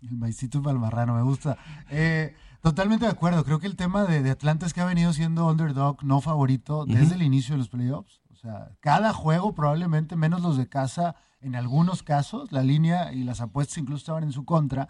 El 0.00 0.16
maicito 0.16 0.62
palmarrano, 0.62 1.14
me 1.14 1.22
gusta. 1.22 1.58
Eh, 1.90 2.34
totalmente 2.62 3.04
de 3.04 3.10
acuerdo. 3.12 3.44
Creo 3.44 3.60
que 3.60 3.66
el 3.66 3.76
tema 3.76 4.04
de, 4.04 4.28
Atlanta 4.30 4.66
es 4.66 4.74
que 4.74 4.80
ha 4.80 4.86
venido 4.86 5.12
siendo 5.12 5.46
underdog, 5.46 6.02
no 6.02 6.20
favorito, 6.20 6.86
desde 6.86 7.14
el 7.14 7.22
inicio 7.22 7.54
de 7.54 7.58
los 7.58 7.68
playoffs. 7.68 8.22
O 8.32 8.36
sea, 8.36 8.70
cada 8.80 9.12
juego, 9.12 9.54
probablemente 9.54 10.16
menos 10.16 10.42
los 10.42 10.56
de 10.56 10.68
casa, 10.68 11.16
en 11.40 11.54
algunos 11.54 12.02
casos, 12.02 12.52
la 12.52 12.62
línea 12.62 13.12
y 13.12 13.24
las 13.24 13.40
apuestas 13.40 13.78
incluso 13.78 13.98
estaban 13.98 14.24
en 14.24 14.32
su 14.32 14.44
contra. 14.44 14.88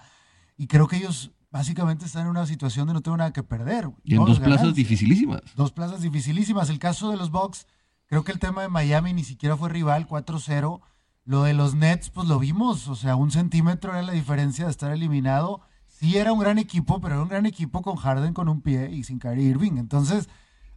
Y 0.57 0.69
creo 0.69 0.87
que 0.89 0.97
ellos 0.97 1.33
básicamente 1.51 2.05
están 2.05 2.23
en 2.23 2.29
una 2.29 2.47
situación 2.47 2.87
de 2.87 2.95
no 2.95 3.01
tengo 3.01 3.17
nada 3.17 3.33
que 3.33 3.43
perder. 3.43 3.91
Y 4.05 4.15
en 4.15 4.25
dos 4.25 4.41
plazas 4.41 4.75
dificilísimas. 4.75 5.43
Dos 5.57 5.73
plazas 5.73 6.03
dificilísimas. 6.03 6.71
El 6.71 6.79
caso 6.79 7.11
de 7.11 7.17
los 7.17 7.31
Bucks, 7.31 7.67
creo 8.07 8.25
que 8.25 8.33
el 8.33 8.39
tema 8.39 8.63
de 8.63 8.69
Miami 8.69 9.13
ni 9.13 9.25
siquiera 9.25 9.57
fue 9.57 9.69
rival, 9.69 10.07
4-0. 10.07 10.81
Lo 11.25 11.43
de 11.43 11.55
los 11.55 11.75
Nets, 11.75 12.11
pues 12.11 12.29
lo 12.29 12.39
vimos, 12.39 12.87
o 12.89 12.95
sea, 12.95 13.17
un 13.17 13.31
centímetro 13.31 13.93
era 13.93 14.03
la 14.03 14.13
diferencia 14.13 14.67
de 14.67 14.71
estar 14.71 14.93
eliminado. 14.93 15.61
Sí 15.87 16.19
era 16.19 16.33
un 16.33 16.39
gran 16.39 16.59
equipo, 16.59 17.01
pero 17.01 17.15
era 17.15 17.23
un 17.23 17.29
gran 17.29 17.47
equipo 17.47 17.83
con 17.83 17.97
Harden 17.97 18.33
con 18.33 18.49
un 18.49 18.61
pie 18.61 18.91
y 18.91 19.03
sin 19.03 19.19
Kyrie 19.19 19.49
Irving. 19.49 19.79
Entonces, 19.79 20.29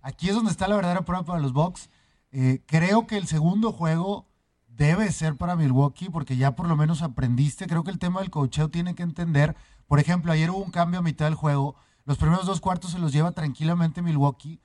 aquí 0.01 0.29
es 0.29 0.35
donde 0.35 0.51
está 0.51 0.67
la 0.67 0.75
verdadera 0.75 1.05
prueba 1.05 1.25
para 1.25 1.39
los 1.39 1.53
Bucks. 1.53 1.89
Eh, 2.31 2.63
creo 2.65 3.05
que 3.05 3.17
el 3.17 3.27
segundo 3.27 3.71
juego 3.71 4.27
debe 4.67 5.11
ser 5.11 5.35
para 5.35 5.55
Milwaukee 5.55 6.09
porque 6.09 6.37
ya 6.37 6.55
por 6.55 6.67
lo 6.67 6.75
menos 6.77 7.01
aprendiste. 7.01 7.67
Creo 7.67 7.83
que 7.83 7.91
el 7.91 7.99
tema 7.99 8.21
del 8.21 8.31
cocheo 8.31 8.69
tiene 8.69 8.95
que 8.95 9.03
entender. 9.03 9.55
Por 9.87 9.99
ejemplo, 9.99 10.31
ayer 10.31 10.49
hubo 10.49 10.59
un 10.63 10.71
cambio 10.71 10.99
a 10.99 11.03
mitad 11.03 11.25
del 11.25 11.35
juego. 11.35 11.75
Los 12.05 12.17
primeros 12.17 12.45
dos 12.45 12.61
cuartos 12.61 12.91
se 12.91 12.99
los 12.99 13.11
lleva 13.11 13.33
tranquilamente 13.33 14.01
Milwaukee 14.01 14.61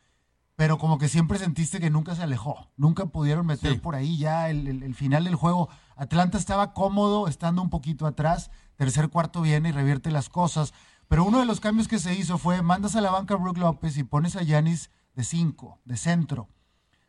pero 0.56 0.78
como 0.78 0.98
que 0.98 1.08
siempre 1.08 1.38
sentiste 1.38 1.80
que 1.80 1.90
nunca 1.90 2.14
se 2.14 2.22
alejó, 2.22 2.70
nunca 2.76 3.06
pudieron 3.06 3.46
meter 3.46 3.80
por 3.80 3.94
ahí 3.94 4.18
ya 4.18 4.50
el, 4.50 4.94
final 4.94 5.24
del 5.24 5.34
juego. 5.34 5.68
Atlanta 5.96 6.38
estaba 6.38 6.72
cómodo 6.72 7.26
estando 7.26 7.60
un 7.60 7.70
poquito 7.70 8.06
atrás, 8.06 8.50
tercer 8.76 9.08
cuarto 9.08 9.40
viene 9.40 9.70
y 9.70 9.72
revierte 9.72 10.10
las 10.10 10.28
cosas, 10.28 10.72
pero 11.08 11.24
uno 11.24 11.40
de 11.40 11.46
los 11.46 11.60
cambios 11.60 11.88
que 11.88 11.98
se 11.98 12.14
hizo 12.14 12.38
fue 12.38 12.62
mandas 12.62 12.94
a 12.96 13.00
la 13.00 13.10
banca 13.10 13.34
a 13.34 13.36
Brook 13.36 13.58
López 13.58 13.96
y 13.96 14.04
pones 14.04 14.36
a 14.36 14.42
Yanis 14.42 14.90
de 15.14 15.24
cinco, 15.24 15.80
de 15.84 15.96
centro. 15.96 16.48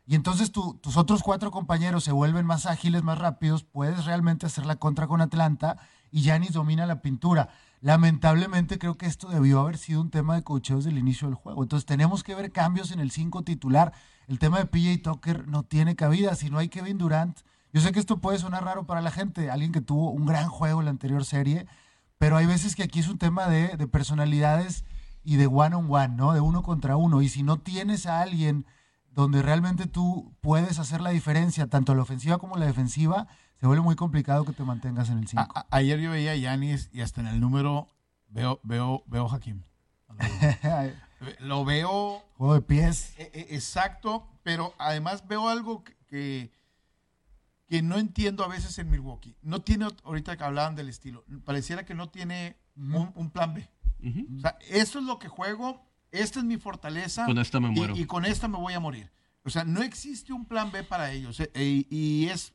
Y 0.08 0.14
entonces 0.14 0.52
tus 0.52 0.96
otros 0.96 1.22
cuatro 1.22 1.50
compañeros 1.50 2.04
se 2.04 2.12
vuelven 2.12 2.46
más 2.46 2.66
ágiles, 2.66 3.02
más 3.02 3.18
rápidos, 3.18 3.64
puedes 3.64 4.04
realmente 4.04 4.46
hacer 4.46 4.64
la 4.64 4.76
contra 4.76 5.08
con 5.08 5.20
Atlanta 5.20 5.78
y 6.12 6.22
Yanis 6.22 6.52
domina 6.52 6.86
la 6.86 7.02
pintura. 7.02 7.48
Lamentablemente 7.80 8.78
creo 8.78 8.96
que 8.96 9.06
esto 9.06 9.28
debió 9.28 9.60
haber 9.60 9.76
sido 9.76 10.00
un 10.00 10.10
tema 10.10 10.34
de 10.34 10.42
cocheos 10.42 10.84
del 10.84 10.98
inicio 10.98 11.28
del 11.28 11.36
juego. 11.36 11.62
Entonces 11.62 11.86
tenemos 11.86 12.22
que 12.22 12.34
ver 12.34 12.52
cambios 12.52 12.90
en 12.90 13.00
el 13.00 13.10
5 13.10 13.42
titular. 13.42 13.92
El 14.28 14.38
tema 14.38 14.58
de 14.58 14.66
PJ 14.66 15.02
Tucker 15.02 15.46
no 15.46 15.62
tiene 15.62 15.94
cabida. 15.94 16.34
Si 16.34 16.50
no 16.50 16.58
hay 16.58 16.68
Kevin 16.68 16.98
Durant, 16.98 17.38
yo 17.72 17.80
sé 17.80 17.92
que 17.92 18.00
esto 18.00 18.18
puede 18.18 18.38
sonar 18.38 18.64
raro 18.64 18.86
para 18.86 19.02
la 19.02 19.10
gente, 19.10 19.50
alguien 19.50 19.72
que 19.72 19.82
tuvo 19.82 20.10
un 20.10 20.24
gran 20.26 20.48
juego 20.48 20.80
en 20.80 20.86
la 20.86 20.90
anterior 20.90 21.24
serie, 21.24 21.66
pero 22.18 22.36
hay 22.36 22.46
veces 22.46 22.74
que 22.74 22.82
aquí 22.82 23.00
es 23.00 23.08
un 23.08 23.18
tema 23.18 23.48
de, 23.48 23.76
de 23.76 23.86
personalidades 23.86 24.84
y 25.22 25.36
de 25.36 25.46
one 25.46 25.76
on 25.76 25.86
one, 25.90 26.16
¿no? 26.16 26.32
De 26.32 26.40
uno 26.40 26.62
contra 26.62 26.96
uno. 26.96 27.20
Y 27.20 27.28
si 27.28 27.42
no 27.42 27.58
tienes 27.58 28.06
a 28.06 28.22
alguien 28.22 28.64
donde 29.10 29.42
realmente 29.42 29.86
tú 29.86 30.32
puedes 30.40 30.78
hacer 30.78 31.00
la 31.00 31.10
diferencia, 31.10 31.66
tanto 31.66 31.94
la 31.94 32.02
ofensiva 32.02 32.38
como 32.38 32.56
la 32.56 32.66
defensiva, 32.66 33.26
se 33.60 33.66
vuelve 33.66 33.82
muy 33.82 33.96
complicado 33.96 34.44
que 34.44 34.52
te 34.52 34.64
mantengas 34.64 35.08
en 35.08 35.18
el 35.18 35.28
5. 35.28 35.66
Ayer 35.70 35.98
yo 35.98 36.10
veía 36.10 36.32
a 36.32 36.36
Yanis 36.36 36.90
y 36.92 37.00
hasta 37.00 37.20
en 37.20 37.28
el 37.28 37.40
número 37.40 37.88
veo, 38.28 38.60
veo, 38.62 39.02
veo 39.06 39.28
Hakim. 39.28 39.62
Lo 41.40 41.64
veo. 41.64 42.22
Juego 42.34 42.54
de 42.54 42.62
pies. 42.62 43.14
E, 43.18 43.30
e, 43.32 43.54
exacto, 43.54 44.28
pero 44.42 44.74
además 44.78 45.26
veo 45.26 45.48
algo 45.48 45.82
que, 45.84 46.52
que, 47.66 47.82
no 47.82 47.98
entiendo 47.98 48.44
a 48.44 48.48
veces 48.48 48.78
en 48.78 48.90
Milwaukee. 48.90 49.36
No 49.42 49.62
tiene, 49.62 49.88
ahorita 50.04 50.36
que 50.36 50.44
hablaban 50.44 50.74
del 50.76 50.88
estilo, 50.88 51.24
pareciera 51.44 51.84
que 51.84 51.94
no 51.94 52.10
tiene 52.10 52.56
un, 52.76 53.30
plan 53.30 53.54
B. 53.54 53.68
O 54.36 54.40
sea, 54.40 54.58
esto 54.68 54.98
es 54.98 55.04
lo 55.06 55.18
que 55.18 55.28
juego, 55.28 55.82
esta 56.10 56.40
es 56.40 56.44
mi 56.44 56.58
fortaleza. 56.58 57.24
Con 57.24 57.38
esta 57.38 57.58
me 57.58 57.70
muero. 57.70 57.96
Y, 57.96 58.04
con 58.04 58.26
esta 58.26 58.48
me 58.48 58.58
voy 58.58 58.74
a 58.74 58.80
morir. 58.80 59.10
O 59.44 59.50
sea, 59.50 59.64
no 59.64 59.82
existe 59.82 60.32
un 60.32 60.44
plan 60.44 60.70
B 60.70 60.82
para 60.82 61.12
ellos. 61.12 61.40
Eh, 61.40 61.86
y 61.88 62.26
es 62.26 62.52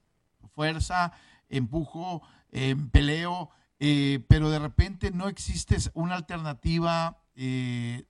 fuerza, 0.50 1.14
empujo, 1.50 2.22
em, 2.52 2.90
peleo, 2.90 3.50
eh, 3.84 4.24
pero 4.28 4.52
de 4.52 4.60
repente 4.60 5.10
no 5.10 5.28
existe 5.28 5.76
una 5.96 6.14
alternativa. 6.14 7.18
Eh, 7.34 8.06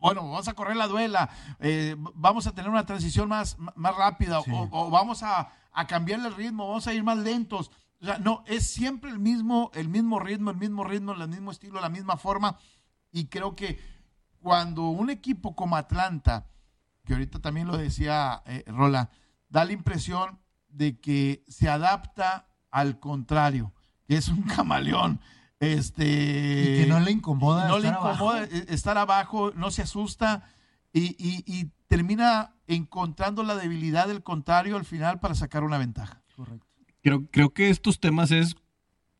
bueno, 0.00 0.22
vamos 0.22 0.48
a 0.48 0.54
correr 0.54 0.74
la 0.74 0.88
duela, 0.88 1.30
eh, 1.60 1.94
vamos 1.96 2.48
a 2.48 2.52
tener 2.52 2.68
una 2.68 2.86
transición 2.86 3.28
más, 3.28 3.56
más 3.76 3.96
rápida 3.96 4.40
o, 4.40 4.90
vamos 4.90 5.22
a, 5.22 5.52
a 5.72 5.86
cambiarle 5.86 6.26
el 6.26 6.34
ritmo, 6.34 6.66
vamos 6.66 6.88
a 6.88 6.94
ir 6.94 7.04
más 7.04 7.18
lentos. 7.18 7.70
O 8.00 8.04
sea, 8.04 8.18
no, 8.18 8.42
es 8.48 8.68
siempre 8.68 9.12
el 9.12 9.20
mismo, 9.20 9.70
el 9.74 9.88
mismo 9.88 10.18
ritmo, 10.18 10.50
el 10.50 10.56
mismo 10.56 10.82
ritmo, 10.82 11.12
el 11.12 11.28
mismo 11.28 11.52
estilo, 11.52 11.80
la 11.80 11.88
misma 11.88 12.16
forma. 12.16 12.58
Y 13.12 13.26
creo 13.26 13.54
que 13.54 13.78
cuando 14.40 14.88
un 14.88 15.08
equipo 15.08 15.54
como 15.54 15.76
Atlanta, 15.76 16.48
que 17.04 17.12
ahorita 17.12 17.38
también 17.38 17.68
lo 17.68 17.76
decía 17.76 18.42
Rola, 18.66 19.08
da 19.48 19.64
la 19.64 19.72
impresión 19.72 20.40
de 20.72 20.98
que 20.98 21.44
se 21.48 21.68
adapta 21.68 22.48
al 22.70 22.98
contrario, 22.98 23.72
que 24.08 24.16
es 24.16 24.28
un 24.28 24.42
camaleón. 24.56 25.20
Este, 25.60 26.04
y 26.04 26.82
que 26.82 26.86
no 26.88 26.98
le 26.98 27.12
incomoda, 27.12 27.68
no 27.68 27.76
estar, 27.76 27.92
le 27.92 27.96
incomoda 27.96 28.38
abajo. 28.38 28.52
E, 28.52 28.74
estar 28.74 28.98
abajo, 28.98 29.52
no 29.54 29.70
se 29.70 29.82
asusta 29.82 30.42
y, 30.92 31.70
termina 31.86 32.54
encontrando 32.66 33.42
la 33.42 33.54
debilidad 33.54 34.08
del 34.08 34.22
contrario 34.22 34.76
al 34.76 34.86
final 34.86 35.20
para 35.20 35.34
sacar 35.34 35.62
una 35.62 35.76
ventaja. 35.76 36.22
Correcto. 36.34 36.66
Creo, 37.02 37.26
creo 37.30 37.52
que 37.52 37.68
estos 37.68 38.00
temas 38.00 38.30
es 38.30 38.56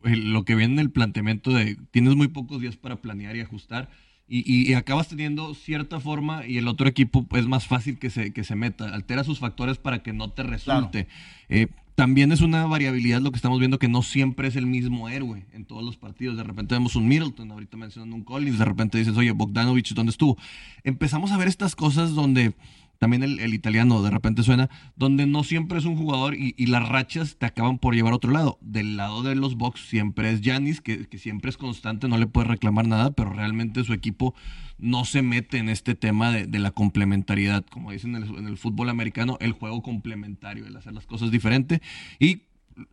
eh, 0.04 0.16
lo 0.16 0.44
que 0.44 0.54
viene 0.54 0.74
en 0.74 0.78
el 0.80 0.90
planteamiento 0.90 1.50
de 1.50 1.76
tienes 1.90 2.16
muy 2.16 2.28
pocos 2.28 2.60
días 2.60 2.76
para 2.76 2.96
planear 2.96 3.36
y 3.36 3.42
ajustar 3.42 3.90
y, 4.34 4.72
acabas 4.72 5.08
teniendo 5.08 5.52
cierta 5.52 6.00
forma 6.00 6.46
y 6.46 6.56
el 6.56 6.66
otro 6.66 6.88
equipo 6.88 7.26
es 7.36 7.46
más 7.46 7.66
fácil 7.66 7.98
que 7.98 8.08
se, 8.08 8.32
que 8.32 8.44
se 8.44 8.56
meta, 8.56 8.86
altera 8.86 9.24
sus 9.24 9.38
factores 9.38 9.76
para 9.76 10.02
que 10.02 10.14
no 10.14 10.30
te 10.30 10.42
resulte. 10.42 11.06
Eh, 11.50 11.66
también 11.94 12.32
es 12.32 12.40
una 12.40 12.64
variabilidad 12.64 13.20
lo 13.20 13.30
que 13.30 13.36
estamos 13.36 13.58
viendo 13.58 13.78
que 13.78 13.88
no 13.88 14.02
siempre 14.02 14.48
es 14.48 14.56
el 14.56 14.64
mismo 14.64 15.10
héroe 15.10 15.44
en 15.52 15.66
todos 15.66 15.84
los 15.84 15.98
partidos. 15.98 16.38
De 16.38 16.44
repente 16.44 16.74
vemos 16.74 16.96
un 16.96 17.06
Middleton, 17.06 17.50
ahorita 17.50 17.76
mencionando 17.76 18.16
un 18.16 18.24
Collins, 18.24 18.58
de 18.58 18.64
repente 18.64 18.96
dices, 18.96 19.14
oye, 19.18 19.32
Bogdanovich, 19.32 19.92
¿dónde 19.92 20.10
estuvo? 20.10 20.38
Empezamos 20.82 21.30
a 21.32 21.36
ver 21.36 21.48
estas 21.48 21.76
cosas 21.76 22.14
donde 22.14 22.54
también 23.02 23.24
el, 23.24 23.52
italiano 23.52 24.00
de 24.00 24.10
repente 24.10 24.44
suena, 24.44 24.70
donde 24.94 25.26
no 25.26 25.42
siempre 25.42 25.76
es 25.76 25.86
un 25.86 25.96
jugador 25.96 26.36
y, 26.36 26.54
las 26.66 26.88
rachas 26.88 27.36
te 27.36 27.46
acaban 27.46 27.80
por 27.80 27.96
llevar 27.96 28.12
a 28.12 28.16
otro 28.16 28.30
lado. 28.30 28.58
Del 28.60 28.96
lado 28.96 29.24
de 29.24 29.34
los 29.34 29.56
Bucks 29.56 29.80
siempre 29.80 30.30
es 30.30 30.40
Yanis, 30.40 30.80
que, 30.80 31.08
siempre 31.18 31.50
es 31.50 31.56
constante, 31.56 32.06
no 32.06 32.16
le 32.16 32.28
puede 32.28 32.46
reclamar 32.46 32.86
nada, 32.86 33.10
pero 33.10 33.32
realmente 33.32 33.82
su 33.82 33.92
equipo 33.92 34.36
no 34.78 35.04
se 35.04 35.22
mete 35.22 35.58
en 35.58 35.68
este 35.68 35.96
tema 35.96 36.30
de, 36.30 36.58
la 36.60 36.70
complementariedad, 36.70 37.64
como 37.66 37.90
dicen 37.90 38.14
en 38.14 38.22
el, 38.22 38.38
en 38.38 38.46
el, 38.46 38.56
fútbol 38.56 38.88
americano, 38.88 39.36
el 39.40 39.50
juego 39.50 39.82
complementario, 39.82 40.64
el 40.64 40.76
hacer 40.76 40.92
las 40.92 41.06
cosas 41.06 41.32
diferente. 41.32 41.82
Y 42.20 42.42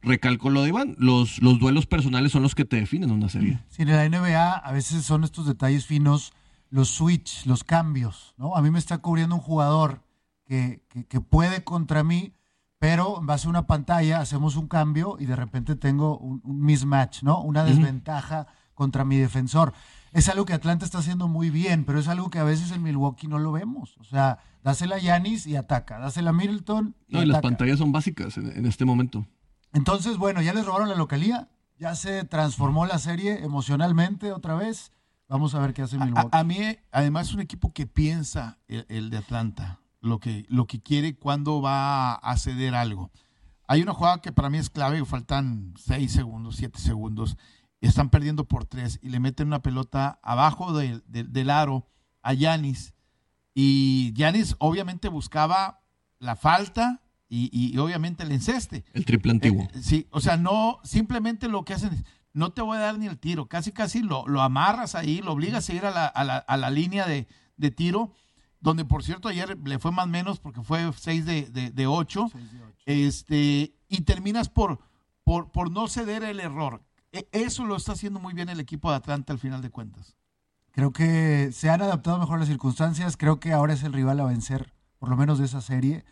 recalco 0.02 0.50
lo 0.50 0.64
de 0.64 0.70
Iván, 0.70 0.96
los, 0.98 1.40
los 1.40 1.60
duelos 1.60 1.86
personales 1.86 2.32
son 2.32 2.42
los 2.42 2.56
que 2.56 2.66
te 2.66 2.78
definen 2.78 3.12
una 3.12 3.30
serie. 3.30 3.60
Sí, 3.68 3.84
en 3.84 3.90
la 3.90 4.10
NBA 4.10 4.54
a 4.54 4.72
veces 4.72 5.06
son 5.06 5.24
estos 5.24 5.46
detalles 5.46 5.86
finos 5.86 6.34
los 6.70 6.90
switch, 6.90 7.46
los 7.46 7.64
cambios, 7.64 8.34
¿no? 8.38 8.56
A 8.56 8.62
mí 8.62 8.72
me 8.72 8.80
está 8.80 9.00
cubriendo 9.00 9.36
un 9.36 9.42
jugador 9.42 10.04
que, 10.46 10.84
que, 11.08 11.22
puede 11.22 11.64
contra 11.64 12.04
mí, 12.04 12.34
pero 12.80 13.20
en 13.20 13.28
base 13.28 13.48
a 13.48 13.50
una 13.50 13.68
pantalla 13.68 14.20
hacemos 14.20 14.56
un 14.56 14.68
cambio 14.68 15.18
y 15.20 15.26
de 15.26 15.36
repente 15.36 15.76
tengo 15.76 16.18
un, 16.18 16.42
mismatch, 16.44 17.24
¿no? 17.24 17.42
Una 17.42 17.64
desventaja 17.64 18.48
contra 18.74 19.06
mi 19.06 19.18
defensor. 19.18 19.74
Es 20.12 20.28
algo 20.28 20.46
que 20.46 20.54
Atlanta 20.54 20.86
está 20.86 21.00
haciendo 21.00 21.28
muy 21.28 21.52
bien, 21.52 21.86
pero 21.86 22.00
es 22.00 22.08
algo 22.08 22.32
que 22.32 22.40
a 22.40 22.44
veces 22.44 22.72
en 22.72 22.82
Milwaukee 22.82 23.28
no 23.28 23.38
lo 23.38 23.52
vemos. 23.52 23.96
O 24.00 24.04
sea, 24.04 24.40
dásela 24.64 24.96
a 24.96 25.00
Yanis 25.00 25.46
y 25.46 25.56
ataca, 25.56 26.00
dásela 26.00 26.32
a 26.32 26.34
Middleton 26.34 26.96
y 27.08 27.14
No, 27.14 27.24
y 27.24 27.26
las 27.28 27.42
pantallas 27.42 27.78
son 27.78 27.92
básicas 27.92 28.38
en, 28.38 28.48
en 28.58 28.66
este 28.66 28.86
momento. 28.86 29.28
Entonces, 29.72 30.18
bueno, 30.18 30.42
ya 30.42 30.54
les 30.54 30.66
robaron 30.66 30.90
la 30.90 30.96
localía, 30.96 31.50
ya 31.78 31.94
se 31.94 32.24
transformó 32.24 32.88
la 32.88 32.98
serie 32.98 33.44
emocionalmente 33.44 34.32
otra 34.32 34.56
vez 34.56 34.92
Vamos 35.30 35.54
a 35.54 35.60
ver 35.60 35.74
qué 35.74 35.84
hace 35.84 35.98
Milwaukee. 35.98 36.30
A, 36.32 36.44
mí, 36.44 36.58
además, 36.92 37.28
es 37.28 37.34
un 37.36 37.40
equipo 37.40 37.72
que 37.72 37.86
piensa 37.86 38.58
el, 38.68 39.12
de 39.12 39.18
Atlanta, 39.18 39.80
lo 40.02 40.20
que, 40.20 40.46
lo 40.50 40.66
que 40.66 40.82
quiere 40.82 41.16
cuando 41.16 41.62
va 41.62 42.16
a 42.16 42.38
ceder 42.38 42.74
algo. 42.74 43.12
Hay 43.68 43.84
una 43.84 43.94
jugada 43.94 44.22
que 44.22 44.32
para 44.32 44.50
mí 44.50 44.58
es 44.58 44.72
clave, 44.72 45.06
faltan 45.06 45.76
6 45.78 46.12
segundos, 46.12 46.56
7 46.56 46.80
segundos, 46.80 47.38
están 47.80 48.10
perdiendo 48.10 48.46
por 48.46 48.66
3 48.66 49.00
y 49.04 49.10
le 49.10 49.20
meten 49.20 49.48
una 49.48 49.62
pelota 49.62 50.20
abajo 50.24 50.74
del 50.74 51.50
aro 51.52 51.88
a 52.24 52.34
Yanis. 52.34 52.96
Y 53.54 54.12
Yanis 54.14 54.56
obviamente 54.58 55.10
buscaba 55.10 55.84
la 56.18 56.36
falta 56.36 57.04
y, 57.30 57.78
obviamente 57.78 58.24
el 58.24 58.32
enceste. 58.32 58.84
El 58.94 59.06
triple 59.06 59.32
antiguo. 59.32 59.68
Eh, 59.76 59.82
sí, 59.84 60.08
o 60.10 60.20
sea, 60.20 60.38
no, 60.38 60.80
simplemente 60.84 61.48
lo 61.48 61.64
que 61.64 61.76
hacen 61.76 61.94
es 61.94 62.04
no 62.40 62.54
te 62.54 62.62
voy 62.62 62.78
a 62.78 62.82
dar 62.82 62.98
ni 62.98 63.06
el 63.06 63.20
tiro. 63.20 63.48
Casi, 63.48 63.74
casi 63.74 64.02
lo, 64.02 64.26
lo 64.26 64.42
amarras 64.42 64.96
ahí, 64.96 65.22
lo 65.22 65.34
obligas 65.34 65.70
a 65.70 65.74
ir 65.74 65.86
a 65.86 65.92
la, 65.92 66.08
a 66.08 66.24
la, 66.24 66.38
a 66.38 66.58
la 66.58 66.70
línea 66.70 67.06
de, 67.06 67.28
de, 67.58 67.70
tiro, 67.70 68.14
donde 68.62 68.86
por 68.86 69.04
cierto 69.04 69.28
ayer 69.28 69.58
le 69.64 69.78
fue 69.78 69.92
más 69.92 70.06
o 70.06 70.10
menos 70.10 70.40
porque 70.40 70.64
fue 70.64 70.90
6 70.96 71.26
de, 71.26 71.42
de, 71.50 71.70
de 71.70 71.88
8. 71.88 72.32
Este, 72.86 73.76
y 73.90 74.02
terminas 74.02 74.48
por, 74.48 74.80
por, 75.26 75.52
por 75.52 75.70
no 75.70 75.88
ceder 75.90 76.24
el 76.24 76.40
error. 76.40 76.82
E, 77.12 77.28
eso 77.34 77.66
lo 77.66 77.76
está 77.76 77.92
haciendo 77.92 78.22
muy 78.22 78.34
bien 78.34 78.48
el 78.48 78.62
equipo 78.62 78.90
de 78.90 78.96
Atlanta 78.96 79.34
al 79.34 79.40
final 79.40 79.62
de 79.62 79.70
cuentas. 79.70 80.16
Creo 80.72 80.94
que 80.94 81.52
se 81.52 81.70
han 81.70 81.82
adaptado 81.82 82.20
mejor 82.20 82.40
las 82.40 82.48
circunstancias. 82.48 83.18
Creo 83.18 83.42
que 83.42 83.52
ahora 83.52 83.74
es 83.74 83.84
el 83.84 83.92
rival 83.92 84.22
a 84.22 84.26
vencer, 84.26 84.74
por 84.98 85.10
lo 85.10 85.18
menos 85.18 85.40
de 85.40 85.46
esa 85.46 85.60
serie. 85.60 86.06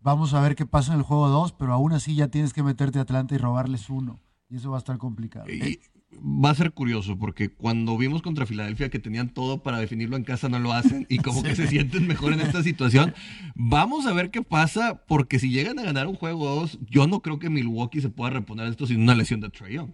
Vamos 0.00 0.32
a 0.32 0.40
ver 0.40 0.56
qué 0.56 0.64
pasa 0.64 0.92
en 0.92 1.00
el 1.00 1.04
juego 1.04 1.28
2, 1.28 1.52
pero 1.52 1.74
aún 1.74 1.92
así 1.92 2.14
ya 2.14 2.28
tienes 2.28 2.54
que 2.54 2.62
meterte 2.62 2.98
a 2.98 3.02
Atlanta 3.02 3.34
y 3.34 3.38
robarles 3.38 3.90
uno. 3.90 4.20
Y 4.48 4.56
eso 4.56 4.70
va 4.70 4.76
a 4.76 4.78
estar 4.78 4.98
complicado. 4.98 5.48
Y, 5.50 5.80
va 6.18 6.50
a 6.50 6.54
ser 6.54 6.72
curioso 6.72 7.18
porque 7.18 7.50
cuando 7.50 7.96
vimos 7.98 8.22
contra 8.22 8.46
Filadelfia 8.46 8.88
que 8.88 8.98
tenían 8.98 9.28
todo 9.28 9.62
para 9.62 9.78
definirlo 9.78 10.16
en 10.16 10.24
casa 10.24 10.48
no 10.48 10.58
lo 10.58 10.72
hacen 10.72 11.06
y 11.08 11.18
como 11.18 11.42
que 11.42 11.56
se 11.56 11.66
sienten 11.66 12.06
mejor 12.06 12.32
en 12.32 12.40
esta 12.40 12.62
situación. 12.62 13.14
Vamos 13.54 14.06
a 14.06 14.12
ver 14.12 14.30
qué 14.30 14.42
pasa 14.42 15.02
porque 15.06 15.38
si 15.38 15.50
llegan 15.50 15.78
a 15.78 15.82
ganar 15.82 16.06
un 16.06 16.14
juego 16.14 16.44
o 16.44 16.60
dos, 16.60 16.78
yo 16.88 17.06
no 17.06 17.20
creo 17.20 17.38
que 17.38 17.50
Milwaukee 17.50 18.00
se 18.00 18.08
pueda 18.08 18.30
reponer 18.30 18.68
esto 18.68 18.86
sin 18.86 19.02
una 19.02 19.14
lesión 19.14 19.40
de 19.40 19.50
Trae 19.50 19.74
Young. 19.74 19.92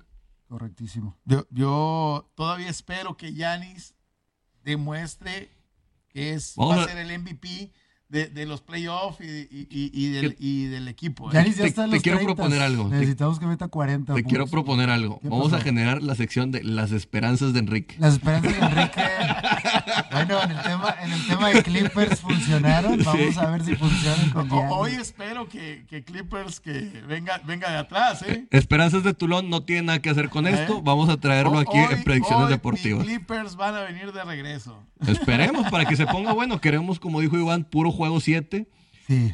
Correctísimo. 0.48 1.18
Yo, 1.50 2.30
todavía 2.34 2.68
espero 2.68 3.16
que 3.16 3.32
Yanis 3.32 3.94
demuestre 4.64 5.50
que 6.10 6.34
es, 6.34 6.54
va 6.58 6.82
a 6.82 6.86
ser 6.86 6.98
el 6.98 7.18
MVP 7.18 7.72
de, 8.12 8.46
los 8.46 8.60
playoffs 8.60 9.20
y, 9.20 9.48
y, 9.70 10.08
del, 10.10 10.36
y, 10.38 10.66
del, 10.66 10.86
equipo. 10.88 11.32
¿eh? 11.32 11.52
te, 11.90 12.00
quiero 12.00 12.20
proponer 12.20 12.60
algo. 12.60 12.88
Necesitamos 12.88 13.38
que 13.38 13.46
meta 13.46 13.68
40. 13.68 14.14
Te 14.14 14.24
quiero 14.24 14.46
proponer 14.46 14.90
algo. 14.90 15.18
Vamos 15.22 15.54
a 15.54 15.60
generar 15.60 16.02
la 16.02 16.14
sección 16.14 16.50
de 16.50 16.62
las 16.62 16.92
esperanzas 16.92 17.54
de 17.54 17.60
Enrique. 17.60 17.96
Las 17.98 18.14
esperanzas 18.14 18.52
de 18.52 18.66
Enrique. 18.66 19.02
bueno, 20.12 20.42
en 20.42 20.50
el 20.50 20.62
tema, 20.62 20.94
en 21.02 21.12
el 21.12 21.26
tema 21.26 21.48
de 21.48 21.62
Clippers 21.62 22.20
funcionaron. 22.20 23.02
Vamos 23.02 23.38
a 23.38 23.50
ver 23.50 23.64
si 23.64 23.76
funcionan 23.76 24.30
con 24.30 24.48
Hoy 24.52 24.92
espero 24.92 25.48
que, 25.48 25.86
que, 25.88 26.04
Clippers 26.04 26.60
que 26.60 27.02
venga, 27.08 27.40
venga 27.46 27.70
de 27.70 27.78
atrás. 27.78 28.22
¿eh? 28.22 28.46
Esperanzas 28.50 29.04
de 29.04 29.14
Tulón 29.14 29.48
no 29.48 29.62
tiene 29.62 29.82
nada 29.82 30.02
que 30.02 30.10
hacer 30.10 30.28
con 30.28 30.46
esto. 30.46 30.78
¿Eh? 30.78 30.80
Vamos 30.84 31.08
a 31.08 31.16
traerlo 31.16 31.58
aquí 31.58 31.78
en 31.78 32.04
predicciones 32.04 32.50
deportivas. 32.50 33.04
Clippers 33.04 33.56
van 33.56 33.74
a 33.74 33.80
venir 33.84 34.12
de 34.12 34.22
regreso. 34.22 34.78
Esperemos 35.06 35.70
para 35.70 35.84
que 35.84 35.96
se 35.96 36.06
ponga 36.06 36.32
bueno. 36.32 36.60
Queremos, 36.60 37.00
como 37.00 37.20
dijo 37.20 37.36
Iván, 37.36 37.64
puro 37.64 37.90
juego 37.90 38.02
juego 38.02 38.20
7. 38.20 38.68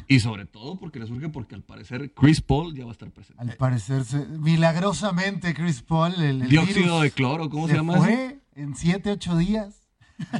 Y 0.07 0.19
sobre 0.19 0.45
todo 0.45 0.77
porque 0.77 0.99
le 0.99 1.07
surge 1.07 1.29
porque 1.29 1.55
al 1.55 1.63
parecer 1.63 2.13
Chris 2.13 2.41
Paul 2.41 2.75
ya 2.75 2.83
va 2.83 2.91
a 2.91 2.93
estar 2.93 3.11
presente. 3.11 3.41
Al 3.41 3.55
parecer, 3.55 4.03
milagrosamente 4.27 5.53
Chris 5.53 5.81
Paul, 5.81 6.15
el, 6.21 6.49
dióxido 6.49 7.01
de 7.01 7.11
cloro, 7.11 7.49
¿cómo 7.49 7.67
se, 7.67 7.75
llama? 7.75 7.97
Fue 7.97 8.39
en 8.55 8.75
7, 8.75 9.11
8 9.11 9.37
días. 9.37 9.75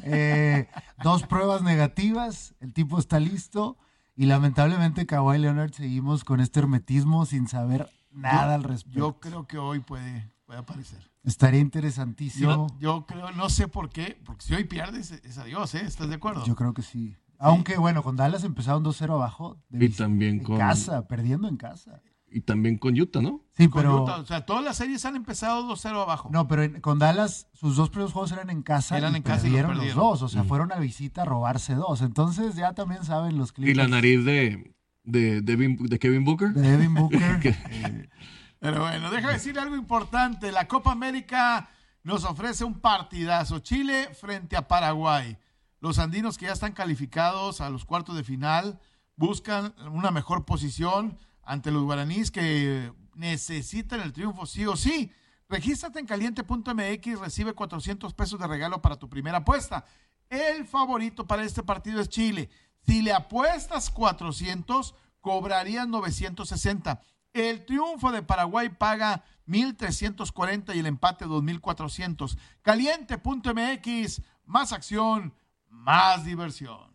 Eh, 0.03 0.67
dos 1.03 1.23
pruebas 1.23 1.61
negativas, 1.61 2.53
el 2.59 2.73
tipo 2.73 2.99
está 2.99 3.17
listo 3.21 3.77
y 4.13 4.25
lamentablemente 4.25 5.05
Kawhi 5.05 5.37
Leonard 5.37 5.71
seguimos 5.71 6.25
con 6.25 6.41
este 6.41 6.59
hermetismo 6.59 7.25
sin 7.25 7.47
saber 7.47 7.89
nada 8.11 8.55
al 8.55 8.63
respecto. 8.63 8.99
Yo 8.99 9.19
creo 9.21 9.47
que 9.47 9.57
hoy 9.57 9.79
puede, 9.79 10.29
puede 10.49 10.61
aparecer. 10.61 10.97
Estaría 11.23 11.59
interesantísimo. 11.59 12.75
Yo, 12.79 13.05
creo, 13.05 13.31
no 13.33 13.49
sé 13.49 13.67
por 13.67 13.89
qué, 13.89 14.19
porque 14.25 14.43
si 14.43 14.55
hoy 14.55 14.63
pierdes 14.63 15.11
es 15.11 15.37
adiós, 15.37 15.75
¿eh? 15.75 15.83
¿Estás 15.85 16.09
de 16.09 16.15
acuerdo? 16.15 16.43
Yo 16.43 16.55
creo 16.55 16.73
que 16.73 16.81
sí. 16.81 17.15
Aunque 17.37 17.77
bueno, 17.77 18.01
con 18.01 18.15
Dallas 18.15 18.43
empezaron 18.43 18.83
2-0 18.83 19.13
abajo. 19.13 19.61
y 19.69 19.89
también 19.89 20.39
con. 20.39 20.57
casa, 20.57 21.07
perdiendo 21.07 21.47
en 21.47 21.55
casa. 21.55 22.01
Y 22.31 22.41
también 22.41 22.79
con 22.79 22.99
Utah, 22.99 23.21
¿no? 23.21 23.43
Sí, 23.55 23.67
pero. 23.67 24.05
o 24.05 24.25
sea, 24.25 24.47
todas 24.47 24.63
las 24.63 24.77
series 24.77 25.05
han 25.05 25.15
empezado 25.15 25.69
2-0 25.69 26.01
abajo. 26.01 26.29
No, 26.33 26.47
pero 26.47 26.81
con 26.81 26.97
Dallas, 26.97 27.47
sus 27.53 27.75
dos 27.75 27.91
primeros 27.91 28.13
juegos 28.13 28.31
eran 28.31 28.49
en 28.49 28.63
casa. 28.63 28.97
Eran 28.97 29.15
en 29.15 29.21
casa 29.21 29.43
perdieron, 29.43 29.77
los 29.77 29.93
dos. 29.93 30.23
O 30.23 30.29
sea, 30.29 30.45
fueron 30.45 30.71
a 30.71 30.79
visita 30.79 31.21
a 31.21 31.25
robarse 31.25 31.75
dos. 31.75 32.01
Entonces 32.01 32.55
ya 32.55 32.73
también 32.73 33.03
saben 33.03 33.37
los 33.37 33.51
clientes. 33.51 33.75
Y 33.75 33.77
la 33.77 33.87
nariz 33.87 34.25
de, 34.25 34.73
de, 35.03 35.41
de, 35.41 35.99
Kevin 35.99 36.25
Booker. 36.25 36.53
De 36.53 36.63
Kevin 36.63 36.95
Booker. 36.95 37.55
Eh, 37.71 38.09
pero 38.59 38.81
bueno, 38.81 39.09
deja 39.09 39.31
decir 39.31 39.57
algo 39.57 39.75
importante. 39.75 40.51
La 40.51 40.67
Copa 40.67 40.91
América 40.91 41.69
nos 42.03 42.25
ofrece 42.25 42.63
un 42.63 42.79
partidazo. 42.79 43.59
Chile 43.59 44.13
frente 44.13 44.57
a 44.57 44.67
Paraguay. 44.67 45.37
Los 45.79 45.97
andinos 45.97 46.37
que 46.37 46.47
ya 46.47 46.51
están 46.51 46.73
calificados 46.73 47.61
a 47.61 47.69
los 47.69 47.85
cuartos 47.85 48.17
de 48.17 48.23
final 48.23 48.79
buscan 49.15 49.73
una 49.91 50.11
mejor 50.11 50.45
posición 50.45 51.17
ante 51.43 51.71
los 51.71 51.83
guaraníes 51.83 52.31
que 52.31 52.91
necesitan 53.15 54.01
el 54.01 54.13
triunfo 54.13 54.45
sí 54.45 54.65
o 54.65 54.75
sí. 54.75 55.11
Regístrate 55.47 55.99
en 55.99 56.05
caliente.mx 56.05 57.19
recibe 57.19 57.53
400 57.53 58.13
pesos 58.13 58.39
de 58.39 58.47
regalo 58.47 58.81
para 58.81 58.97
tu 58.97 59.09
primera 59.09 59.39
apuesta. 59.39 59.85
El 60.29 60.67
favorito 60.67 61.25
para 61.25 61.43
este 61.43 61.63
partido 61.63 62.01
es 62.01 62.09
Chile. 62.09 62.49
Si 62.85 63.01
le 63.01 63.13
apuestas 63.13 63.89
400, 63.89 64.95
cobrarías 65.21 65.87
960. 65.87 67.01
El 67.33 67.65
triunfo 67.65 68.11
de 68.11 68.23
Paraguay 68.23 68.69
paga 68.69 69.23
1.340 69.47 70.75
y 70.75 70.79
el 70.79 70.85
empate 70.85 71.25
2.400. 71.25 72.37
Caliente.mx, 72.61 74.21
más 74.45 74.73
acción, 74.73 75.33
más 75.69 76.25
diversión. 76.25 76.89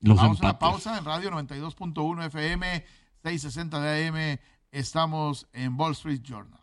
Vamos 0.00 0.40
a 0.40 0.44
una 0.44 0.58
pausa 0.58 0.98
en 0.98 1.04
Radio 1.04 1.30
92.1 1.30 2.26
FM, 2.26 2.84
660 3.22 3.80
de 3.80 4.06
AM. 4.06 4.38
Estamos 4.70 5.48
en 5.52 5.78
Wall 5.78 5.92
Street 5.92 6.20
Journal. 6.22 6.60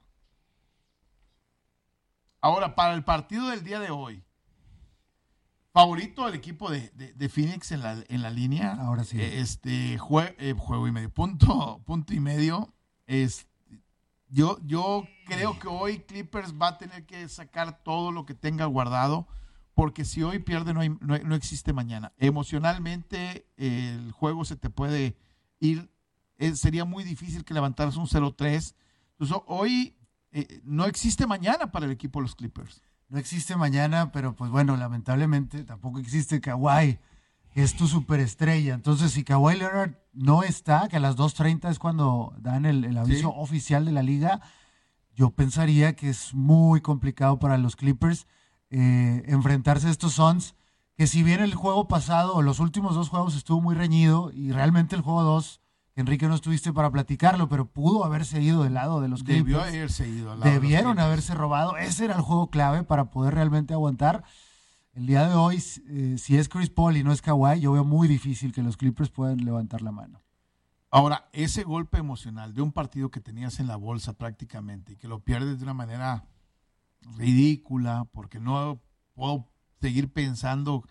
Ahora, 2.42 2.76
para 2.76 2.94
el 2.94 3.04
partido 3.04 3.50
del 3.50 3.64
día 3.64 3.80
de 3.80 3.90
hoy, 3.90 4.24
favorito 5.72 6.26
del 6.26 6.36
equipo 6.36 6.70
de, 6.70 7.30
Phoenix 7.30 7.72
en 7.72 7.82
la, 7.82 8.04
en 8.08 8.22
la, 8.22 8.30
línea. 8.30 8.74
Ahora 8.80 9.04
sí. 9.04 9.20
Este, 9.20 9.94
eh, 9.94 9.98
juego 9.98 10.88
y 10.88 10.92
medio, 10.92 11.10
punto, 11.10 11.82
punto 11.86 12.14
y 12.14 12.20
medio. 12.20 12.74
Yo, 14.30 14.58
yo 14.66 15.08
creo 15.26 15.60
que 15.60 15.68
hoy 15.68 16.00
Clippers 16.00 16.54
va 16.60 16.70
a 16.70 16.78
tener 16.78 17.06
que 17.06 17.28
sacar 17.30 17.84
todo 17.84 18.12
lo 18.12 18.26
que 18.26 18.34
tenga 18.34 18.66
guardado 18.66 19.28
porque 19.74 20.06
si 20.06 20.22
hoy 20.24 20.40
pierde 20.40 20.74
no, 20.74 20.82
hay, 20.82 20.90
no, 20.90 21.36
existe 21.36 21.74
mañana. 21.74 22.14
Emocionalmente 22.18 23.48
el 23.58 24.12
juego 24.12 24.46
se 24.46 24.56
te 24.56 24.70
puede 24.70 25.16
ir, 25.60 25.90
eh, 26.38 26.56
sería 26.56 26.86
muy 26.86 27.04
difícil 27.04 27.44
que 27.44 27.54
levantaras 27.54 27.96
un 27.96 28.06
0-3. 28.06 28.76
Entonces 29.12 29.38
hoy 29.48 29.96
eh, 30.32 30.62
no 30.64 30.86
existe 30.86 31.26
mañana 31.26 31.72
para 31.72 31.86
el 31.86 31.92
equipo 31.92 32.20
de 32.20 32.24
los 32.24 32.36
Clippers. 32.36 32.82
No 33.10 33.20
existe 33.20 33.56
mañana, 33.56 34.12
pero 34.12 34.36
pues 34.36 34.50
bueno, 34.52 34.76
lamentablemente 34.78 35.64
tampoco 35.64 36.00
existe 36.00 36.42
Kawhi, 36.42 37.00
es 37.54 37.76
tu 37.76 37.88
superestrella. 37.88 38.74
Entonces 38.74 39.12
si 39.12 39.24
Kawhi 39.24 39.58
Leonard 39.58 39.96
no 40.14 40.44
está, 40.44 40.88
que 40.88 40.98
a 40.98 41.00
las 41.00 41.18
2.30 41.18 41.70
es 41.70 41.80
cuando 41.80 42.34
dan 42.40 42.66
el, 42.66 42.98
aviso 42.98 43.34
oficial 43.34 43.86
de 43.86 43.92
la 43.92 44.04
liga, 44.04 44.42
yo 45.16 45.32
pensaría 45.32 45.96
que 45.96 46.10
es 46.10 46.34
muy 46.34 46.82
complicado 46.82 47.40
para 47.40 47.58
los 47.58 47.76
Clippers 47.76 48.28
eh, 48.70 49.24
enfrentarse 49.28 49.88
a 49.88 49.92
estos 49.92 50.14
Suns, 50.14 50.56
que 50.96 51.08
si 51.08 51.24
bien 51.24 51.42
el 51.42 51.56
juego 51.56 51.88
pasado, 51.88 52.42
los 52.42 52.60
últimos 52.60 52.96
dos 52.96 53.10
juegos 53.10 53.36
estuvo 53.36 53.62
muy 53.62 53.76
reñido 53.76 54.32
y 54.34 54.52
realmente 54.52 54.96
el 54.96 55.02
juego 55.02 55.24
2, 55.24 55.60
Enrique 55.96 56.28
no 56.28 56.36
estuviste 56.36 56.74
para 56.74 56.92
platicarlo, 56.92 57.50
pero 57.50 57.66
pudo 57.66 58.04
haberse 58.04 58.42
ido 58.42 58.64
del 58.64 58.74
lado 58.74 59.00
de 59.02 59.08
los 59.08 59.24
Clippers. 59.24 59.46
Debió 59.46 59.62
haberse 59.62 60.08
ido 60.08 60.32
al 60.32 60.40
lado 60.40 60.52
Debieron 60.52 61.00
haberse 61.00 61.36
robado. 61.36 61.78
Ese 61.78 62.06
era 62.06 62.16
el 62.16 62.22
juego 62.22 62.50
clave 62.50 62.84
para 62.84 63.12
poder 63.12 63.36
realmente 63.36 63.74
aguantar. 63.74 64.24
El 64.94 65.08
día 65.08 65.28
de 65.28 65.34
hoy, 65.34 65.64
eh, 65.90 66.18
si 66.20 66.38
es 66.38 66.48
Chris 66.48 66.70
Paul 66.70 66.98
y 66.98 67.04
no 67.04 67.12
es 67.12 67.22
Kawhi, 67.24 67.60
yo 67.60 67.72
veo 67.72 67.84
muy 67.84 68.08
difícil 68.08 68.54
que 68.54 68.62
los 68.62 68.78
Clippers 68.78 69.10
puedan 69.10 69.44
levantar 69.44 69.82
la 69.82 69.92
mano. 69.92 70.22
Ahora, 70.92 71.28
ese 71.34 71.64
golpe 71.64 71.98
emocional 71.98 72.54
de 72.54 72.62
un 72.62 72.72
partido 72.72 73.10
que 73.10 73.20
tenías 73.20 73.60
en 73.60 73.66
la 73.66 73.76
bolsa 73.76 74.14
prácticamente 74.14 74.94
y 74.94 74.96
que 74.96 75.08
lo 75.08 75.20
pierdes 75.24 75.58
de 75.58 75.64
una 75.64 75.74
manera 75.74 76.28
ridícula, 77.18 78.06
porque 78.12 78.40
no 78.40 78.84
puedo 79.16 79.50
seguir 79.82 80.14
pensando 80.14 80.88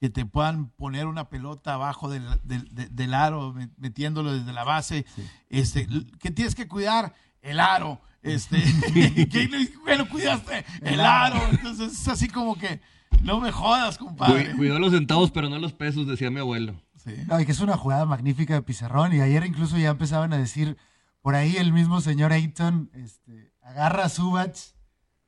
que 0.00 0.10
te 0.10 0.26
puedan 0.26 0.70
poner 0.70 1.06
una 1.06 1.28
pelota 1.28 1.74
abajo 1.74 2.10
del, 2.10 2.24
del, 2.42 3.14
aro, 3.14 3.54
metiéndolo 3.76 4.32
desde 4.32 4.52
la 4.52 4.64
base. 4.64 5.06
Este, 5.48 5.86
que 6.18 6.32
tienes 6.32 6.56
que 6.56 6.66
cuidar 6.66 7.14
el 7.40 7.60
aro. 7.60 8.00
Este, 8.20 8.56
que 9.30 9.70
bueno, 9.84 10.08
cuidaste 10.08 10.64
el 10.82 10.98
aro. 10.98 11.40
Entonces 11.52 11.92
es 11.92 12.08
así 12.08 12.26
como 12.26 12.58
que 12.58 12.80
no 13.22 13.40
me 13.40 13.52
jodas, 13.52 13.98
compadre. 13.98 14.54
Cuidó 14.56 14.78
los 14.78 14.92
centavos, 14.92 15.30
pero 15.30 15.48
no 15.48 15.58
los 15.58 15.72
pesos, 15.72 16.06
decía 16.06 16.30
mi 16.30 16.40
abuelo. 16.40 16.74
Sí. 16.96 17.12
que 17.44 17.52
es 17.52 17.60
una 17.60 17.76
jugada 17.76 18.06
magnífica 18.06 18.54
de 18.54 18.62
Pizarrón. 18.62 19.14
Y 19.14 19.20
ayer 19.20 19.44
incluso 19.44 19.76
ya 19.76 19.90
empezaban 19.90 20.32
a 20.32 20.38
decir, 20.38 20.76
por 21.20 21.34
ahí 21.34 21.56
el 21.56 21.72
mismo 21.72 22.00
señor 22.00 22.32
Ayton 22.32 22.90
este, 22.94 23.52
agarra 23.62 24.04
a 24.04 24.08
Subach 24.08 24.74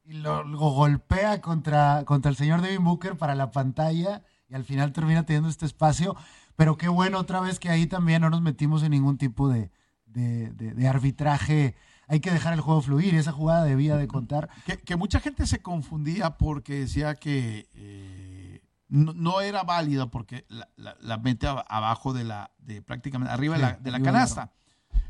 y 0.04 0.14
lo, 0.14 0.44
golpea 0.56 1.40
contra, 1.40 2.04
contra 2.04 2.30
el 2.30 2.36
señor 2.36 2.62
Devin 2.62 2.84
Booker 2.84 3.16
para 3.16 3.34
la 3.34 3.50
pantalla 3.50 4.22
y 4.48 4.54
al 4.54 4.64
final 4.64 4.92
termina 4.92 5.24
teniendo 5.24 5.48
este 5.48 5.66
espacio. 5.66 6.16
Pero 6.54 6.76
qué 6.76 6.88
bueno 6.88 7.18
otra 7.18 7.40
vez 7.40 7.58
que 7.58 7.68
ahí 7.68 7.86
también 7.86 8.22
no 8.22 8.30
nos 8.30 8.40
metimos 8.40 8.82
en 8.82 8.92
ningún 8.92 9.18
tipo 9.18 9.48
de, 9.48 9.70
arbitraje. 10.88 11.74
Hay 12.08 12.20
que 12.20 12.30
dejar 12.30 12.52
el 12.54 12.60
juego 12.60 12.80
fluir 12.82 13.14
esa 13.14 13.32
jugada 13.32 13.64
debía 13.64 13.96
de 13.96 14.06
contar. 14.06 14.48
Que, 14.84 14.96
mucha 14.96 15.20
gente 15.20 15.46
se 15.46 15.60
confundía 15.60 16.36
porque 16.38 16.80
decía 16.80 17.14
que 17.16 17.68
eh, 17.74 18.62
no, 18.88 19.40
era 19.40 19.64
válida 19.64 20.06
porque 20.10 20.46
la, 20.48 21.18
mete 21.18 21.46
abajo 21.46 22.12
de 22.12 22.24
la, 22.24 22.52
de 22.58 22.82
prácticamente 22.82 23.32
arriba 23.32 23.56
de 23.56 23.62
la, 23.62 23.72
de 23.72 23.90
la 23.90 24.00
canasta. 24.00 24.52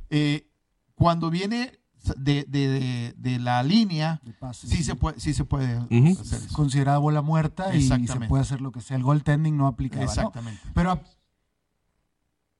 Eh, 0.08 0.48
cuando 0.94 1.30
viene 1.30 1.78
de, 2.16 2.44
de, 2.48 3.14
de 3.16 3.38
la 3.38 3.62
línea, 3.62 4.20
sí, 4.52 4.82
Se 4.82 4.94
puede, 4.94 5.18
sí 5.20 5.34
se 5.34 5.44
puede 5.44 5.76
hacer 5.76 6.40
Considerada 6.52 6.98
bola 6.98 7.22
muerta 7.22 7.74
y, 7.74 7.82
se 7.82 8.20
puede 8.28 8.42
hacer 8.42 8.60
lo 8.60 8.72
que 8.72 8.80
sea. 8.80 8.96
El 8.96 9.02
goaltending 9.02 9.56
no 9.56 9.66
aplica 9.66 10.02
Exactamente. 10.02 10.60
Pero 10.74 11.00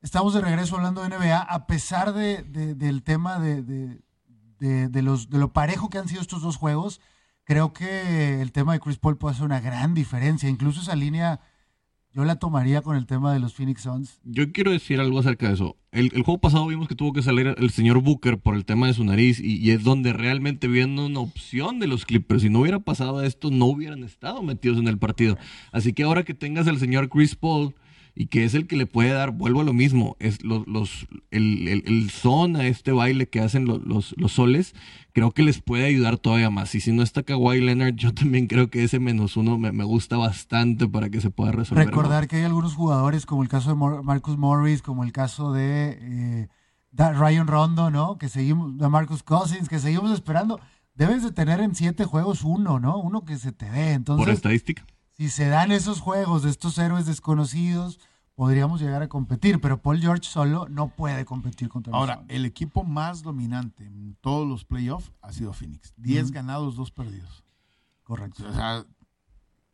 estamos 0.02 0.34
de 0.34 0.40
regreso 0.40 0.76
hablando 0.76 1.02
de 1.02 1.16
NBA, 1.16 1.38
a 1.38 1.66
pesar 1.66 2.12
de, 2.12 2.42
del 2.74 3.02
tema 3.02 3.38
de, 3.38 4.02
los, 4.58 5.30
de 5.30 5.38
lo 5.38 5.52
parejo 5.52 5.88
que 5.90 5.98
han 5.98 6.08
sido 6.08 6.20
estos 6.20 6.42
dos 6.42 6.56
juegos, 6.56 7.00
creo 7.44 7.72
que 7.72 8.40
el 8.40 8.52
tema 8.52 8.72
de 8.72 8.80
Chris 8.80 8.98
Paul 8.98 9.18
puede 9.18 9.34
hacer 9.34 9.46
una 9.46 9.60
gran 9.60 9.94
diferencia. 9.94 10.48
Incluso 10.48 10.80
esa 10.80 10.96
línea 10.96 11.40
yo 12.16 12.24
la 12.24 12.36
tomaría 12.36 12.80
con 12.80 12.96
el 12.96 13.04
tema 13.04 13.34
de 13.34 13.40
los 13.40 13.52
Phoenix 13.52 13.82
Suns. 13.82 14.20
Yo 14.24 14.50
quiero 14.50 14.70
decir 14.70 15.00
algo 15.00 15.18
acerca 15.18 15.48
de 15.48 15.54
eso. 15.54 15.76
El, 15.92 16.08
juego 16.08 16.38
pasado 16.38 16.66
vimos 16.66 16.88
que 16.88 16.94
tuvo 16.94 17.12
que 17.12 17.20
salir 17.20 17.54
el 17.58 17.68
señor 17.68 18.00
Booker 18.00 18.38
por 18.38 18.54
el 18.54 18.64
tema 18.64 18.86
de 18.86 18.94
su 18.94 19.04
nariz 19.04 19.38
y, 19.38 19.70
es 19.70 19.84
donde 19.84 20.14
realmente 20.14 20.66
viendo 20.66 21.04
una 21.04 21.20
opción 21.20 21.78
de 21.78 21.86
los 21.86 22.06
Clippers. 22.06 22.40
Si 22.40 22.48
no 22.48 22.60
hubiera 22.60 22.80
pasado 22.80 23.22
esto, 23.22 23.50
no 23.50 23.66
hubieran 23.66 24.02
estado 24.02 24.42
metidos 24.42 24.78
en 24.78 24.88
el 24.88 24.96
partido. 24.96 25.36
Así 25.72 25.92
que 25.92 26.04
ahora 26.04 26.22
que 26.22 26.32
tengas 26.32 26.66
al 26.68 26.78
señor 26.78 27.10
Chris 27.10 27.36
Paul 27.36 27.74
y 28.18 28.28
que 28.28 28.44
es 28.44 28.54
el 28.54 28.66
que 28.66 28.76
le 28.76 28.86
puede 28.86 29.10
dar, 29.10 29.30
vuelvo 29.30 29.60
a 29.60 29.64
lo 29.64 29.74
mismo, 29.74 30.16
es 30.20 30.42
los, 30.42 30.66
los 30.66 31.06
el, 31.30 31.68
el, 31.68 32.10
son 32.10 32.56
a 32.56 32.66
este 32.66 32.90
baile 32.90 33.28
que 33.28 33.40
hacen 33.40 33.66
los, 33.66 33.82
los, 33.84 34.32
soles, 34.32 34.74
creo 35.12 35.32
que 35.32 35.42
les 35.42 35.60
puede 35.60 35.84
ayudar 35.84 36.16
todavía 36.16 36.48
más. 36.48 36.74
Y 36.74 36.80
si 36.80 36.92
no 36.92 37.02
está 37.02 37.22
Kawhi 37.22 37.60
Leonard, 37.60 37.94
yo 37.94 38.14
también 38.14 38.46
creo 38.46 38.70
que 38.70 38.82
ese 38.82 39.00
menos 39.00 39.36
uno 39.36 39.58
me, 39.58 39.84
gusta 39.84 40.16
bastante 40.16 40.88
para 40.88 41.10
que 41.10 41.20
se 41.20 41.28
pueda 41.28 41.52
resolver. 41.52 41.84
Recordar 41.84 42.26
que 42.26 42.36
hay 42.36 42.44
algunos 42.44 42.74
jugadores, 42.74 43.26
como 43.26 43.42
el 43.42 43.50
caso 43.50 43.68
de 43.68 44.02
Marcus 44.02 44.38
Morris, 44.38 44.80
como 44.80 45.04
el 45.04 45.12
caso 45.12 45.52
de 45.52 45.98
eh, 46.00 46.48
Ryan 46.92 47.46
Rondo, 47.46 47.90
¿no? 47.90 48.16
Que 48.16 48.30
seguimos, 48.30 48.78
de 48.78 48.88
Marcus 48.88 49.22
Cousins, 49.22 49.68
que 49.68 49.78
seguimos 49.78 50.10
esperando. 50.10 50.58
Debes 50.94 51.22
de 51.22 51.32
tener 51.32 51.60
en 51.60 51.74
siete 51.74 52.06
juegos 52.06 52.44
uno, 52.44 52.80
¿no? 52.80 52.98
Uno 52.98 53.26
que 53.26 53.36
se 53.36 53.52
te 53.52 53.70
dé. 53.70 53.92
Entonces, 53.92 54.24
Por 54.24 54.32
estadística 54.32 54.86
si 55.16 55.30
se 55.30 55.48
dan 55.48 55.72
esos 55.72 56.00
juegos 56.00 56.42
de 56.42 56.50
estos 56.50 56.76
héroes 56.78 57.06
desconocidos, 57.06 57.98
podríamos 58.34 58.80
llegar 58.80 59.02
a 59.02 59.08
competir, 59.08 59.60
pero 59.60 59.80
Paul 59.80 59.98
George 59.98 60.28
solo 60.28 60.68
no 60.68 60.88
puede 60.88 61.24
competir 61.24 61.68
contra 61.68 61.94
Ahora, 61.94 62.24
el 62.28 62.44
equipo 62.44 62.84
más 62.84 63.22
dominante 63.22 63.84
en 63.84 64.16
todos 64.20 64.46
los 64.46 64.64
playoffs 64.64 65.10
ha 65.22 65.32
sido 65.32 65.54
Phoenix. 65.54 65.94
Diez 65.96 66.30
ganados, 66.30 66.76
dos 66.76 66.90
perdidos. 66.90 67.44
Correcto. 68.02 68.46
O 68.46 68.52
sea, 68.52 68.84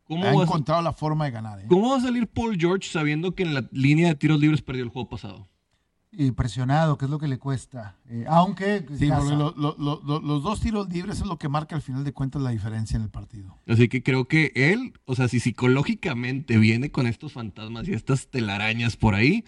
¿Cómo 0.04 0.24
ha 0.24 0.42
encontrado 0.42 0.80
la 0.82 0.92
forma 0.92 1.24
de 1.24 1.30
ganar. 1.32 1.60
¿eh? 1.60 1.66
¿Cómo 1.68 1.90
va 1.90 1.96
a 1.96 2.00
salir 2.00 2.28
Paul 2.28 2.56
George 2.58 2.88
sabiendo 2.88 3.34
que 3.34 3.42
en 3.42 3.54
la 3.54 3.68
línea 3.72 4.08
de 4.08 4.14
tiros 4.14 4.38
libres 4.38 4.62
perdió 4.62 4.84
el 4.84 4.90
juego 4.90 5.08
pasado? 5.08 5.48
Y 6.12 6.30
presionado, 6.32 6.98
que 6.98 7.06
es 7.06 7.10
lo 7.10 7.18
que 7.18 7.26
le 7.26 7.38
cuesta. 7.38 7.96
Eh, 8.08 8.24
aunque. 8.28 8.84
Sí, 8.98 9.08
porque 9.08 9.34
los 9.34 10.42
dos 10.42 10.60
tiros 10.60 10.88
libres 10.90 11.20
es 11.20 11.26
lo 11.26 11.38
que 11.38 11.48
marca 11.48 11.74
al 11.74 11.82
final 11.82 12.04
de 12.04 12.12
cuentas 12.12 12.42
la 12.42 12.50
diferencia 12.50 12.96
en 12.96 13.02
el 13.02 13.10
partido. 13.10 13.56
Así 13.66 13.88
que 13.88 14.02
creo 14.02 14.26
que 14.26 14.52
él, 14.54 14.92
o 15.06 15.14
sea, 15.14 15.28
si 15.28 15.40
psicológicamente 15.40 16.58
viene 16.58 16.90
con 16.90 17.06
estos 17.06 17.32
fantasmas 17.32 17.88
y 17.88 17.94
estas 17.94 18.28
telarañas 18.28 18.96
por 18.96 19.14
ahí. 19.14 19.44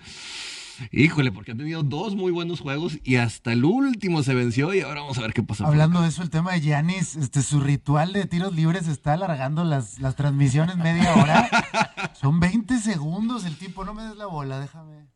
Híjole, 0.90 1.30
porque 1.30 1.52
ha 1.52 1.56
tenido 1.56 1.84
dos 1.84 2.16
muy 2.16 2.32
buenos 2.32 2.60
juegos 2.60 2.98
y 3.04 3.14
hasta 3.16 3.52
el 3.52 3.64
último 3.64 4.24
se 4.24 4.34
venció 4.34 4.74
y 4.74 4.80
ahora 4.80 5.02
vamos 5.02 5.18
a 5.18 5.20
ver 5.20 5.32
qué 5.32 5.42
pasa. 5.42 5.68
Hablando 5.68 6.02
de 6.02 6.08
eso, 6.08 6.22
el 6.22 6.30
tema 6.30 6.52
de 6.52 6.62
Yanis, 6.62 7.14
este, 7.14 7.42
su 7.42 7.60
ritual 7.60 8.12
de 8.12 8.26
tiros 8.26 8.52
libres 8.54 8.88
está 8.88 9.12
alargando 9.12 9.62
las, 9.62 10.00
las 10.00 10.16
transmisiones 10.16 10.76
media 10.76 11.14
hora. 11.14 11.48
Son 12.20 12.40
20 12.40 12.80
segundos 12.80 13.44
el 13.44 13.56
tipo, 13.56 13.84
no 13.84 13.94
me 13.94 14.02
des 14.02 14.16
la 14.16 14.26
bola, 14.26 14.58
déjame. 14.58 15.13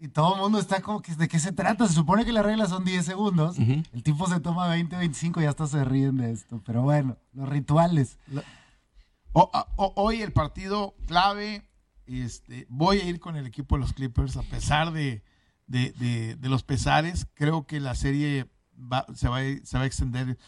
Y 0.00 0.08
todo 0.08 0.36
el 0.36 0.40
mundo 0.40 0.60
está 0.60 0.80
como 0.80 1.02
que, 1.02 1.12
¿de 1.14 1.26
qué 1.26 1.40
se 1.40 1.50
trata? 1.50 1.88
Se 1.88 1.94
supone 1.94 2.24
que 2.24 2.32
las 2.32 2.44
reglas 2.44 2.68
son 2.68 2.84
10 2.84 3.04
segundos. 3.04 3.58
El 3.58 4.02
tipo 4.04 4.28
se 4.28 4.38
toma 4.38 4.68
20, 4.68 4.96
25 4.96 5.42
y 5.42 5.46
hasta 5.46 5.66
se 5.66 5.84
ríen 5.84 6.16
de 6.18 6.30
esto. 6.30 6.62
Pero 6.64 6.82
bueno, 6.82 7.16
los 7.32 7.48
rituales. 7.48 8.18
hoy 9.32 10.22
el 10.22 10.32
partido 10.32 10.94
clave, 11.06 11.68
este, 12.06 12.66
voy 12.68 12.98
a 12.98 13.04
ir 13.06 13.18
con 13.18 13.34
el 13.34 13.46
equipo 13.46 13.74
de 13.74 13.80
los 13.80 13.92
Clippers 13.92 14.36
a 14.36 14.42
pesar 14.42 14.92
de, 14.92 15.24
los 16.42 16.62
pesares. 16.62 17.26
Creo 17.34 17.66
que 17.66 17.80
la 17.80 17.96
serie 17.96 18.48
se, 19.14 19.28
va, 19.28 19.44
se 19.64 19.78
va 19.78 19.82
a 19.82 19.86
extender. 19.86 20.38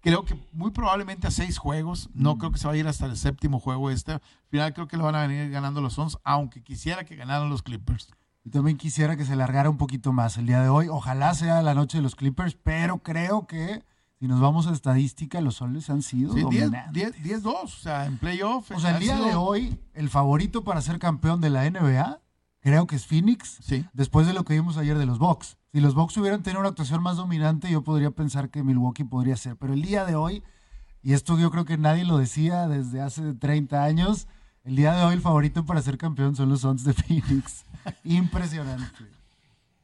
Creo 0.00 0.24
que 0.24 0.34
muy 0.52 0.70
probablemente 0.70 1.26
a 1.26 1.30
seis 1.30 1.58
juegos. 1.58 2.08
No 2.14 2.38
creo 2.38 2.52
que 2.52 2.58
se 2.58 2.66
va 2.66 2.72
a 2.72 2.76
ir 2.78 2.88
hasta 2.88 3.04
el 3.04 3.18
séptimo 3.18 3.60
juego 3.60 3.90
este. 3.90 4.12
Al 4.12 4.22
final 4.48 4.72
creo 4.72 4.88
que 4.88 4.96
lo 4.96 5.04
van 5.04 5.14
a 5.14 5.26
venir 5.26 5.50
ganando 5.50 5.82
los 5.82 5.92
Suns, 5.92 6.16
aunque 6.24 6.62
quisiera 6.62 7.04
que 7.04 7.16
ganaran 7.16 7.50
los 7.50 7.62
Clippers. 7.62 8.08
Yo 8.44 8.50
también 8.50 8.76
quisiera 8.76 9.16
que 9.16 9.24
se 9.24 9.36
largara 9.36 9.70
un 9.70 9.78
poquito 9.78 10.12
más 10.12 10.36
el 10.36 10.46
día 10.46 10.60
de 10.60 10.68
hoy. 10.68 10.88
Ojalá 10.88 11.34
sea 11.34 11.62
la 11.62 11.74
noche 11.74 11.98
de 11.98 12.02
los 12.02 12.14
Clippers, 12.14 12.54
pero 12.62 12.98
creo 12.98 13.46
que 13.46 13.82
si 14.18 14.28
nos 14.28 14.38
vamos 14.38 14.66
a 14.66 14.72
estadística, 14.72 15.40
los 15.40 15.56
soles 15.56 15.88
han 15.88 16.02
sido 16.02 16.34
10-2, 16.34 17.46
o 17.46 17.66
sea, 17.66 18.06
en 18.06 18.18
playoff. 18.18 18.70
O 18.70 18.80
sea, 18.80 18.96
el 18.96 19.00
día 19.00 19.16
de 19.18 19.34
hoy, 19.34 19.78
el 19.94 20.10
favorito 20.10 20.62
para 20.62 20.82
ser 20.82 20.98
campeón 20.98 21.40
de 21.40 21.50
la 21.50 21.68
NBA, 21.68 22.20
creo 22.60 22.86
que 22.86 22.96
es 22.96 23.06
Phoenix, 23.06 23.58
sí. 23.62 23.86
después 23.92 24.26
de 24.26 24.34
lo 24.34 24.44
que 24.44 24.54
vimos 24.54 24.76
ayer 24.76 24.98
de 24.98 25.06
los 25.06 25.18
Bucks. 25.18 25.56
Si 25.72 25.80
los 25.80 25.94
Bucks 25.94 26.16
hubieran 26.18 26.42
tenido 26.42 26.60
una 26.60 26.68
actuación 26.68 27.02
más 27.02 27.16
dominante, 27.16 27.70
yo 27.70 27.82
podría 27.82 28.10
pensar 28.10 28.50
que 28.50 28.62
Milwaukee 28.62 29.04
podría 29.04 29.36
ser. 29.36 29.56
Pero 29.56 29.72
el 29.72 29.82
día 29.82 30.04
de 30.04 30.16
hoy, 30.16 30.42
y 31.02 31.14
esto 31.14 31.38
yo 31.38 31.50
creo 31.50 31.64
que 31.64 31.76
nadie 31.78 32.04
lo 32.04 32.16
decía 32.16 32.68
desde 32.68 33.00
hace 33.00 33.34
30 33.34 33.82
años, 33.82 34.28
el 34.64 34.76
día 34.76 34.94
de 34.94 35.02
hoy 35.02 35.14
el 35.14 35.20
favorito 35.20 35.64
para 35.64 35.82
ser 35.82 35.98
campeón 35.98 36.34
son 36.34 36.48
los 36.48 36.62
Suns 36.62 36.84
de 36.84 36.94
Phoenix. 36.94 37.64
Impresionante. 38.04 39.04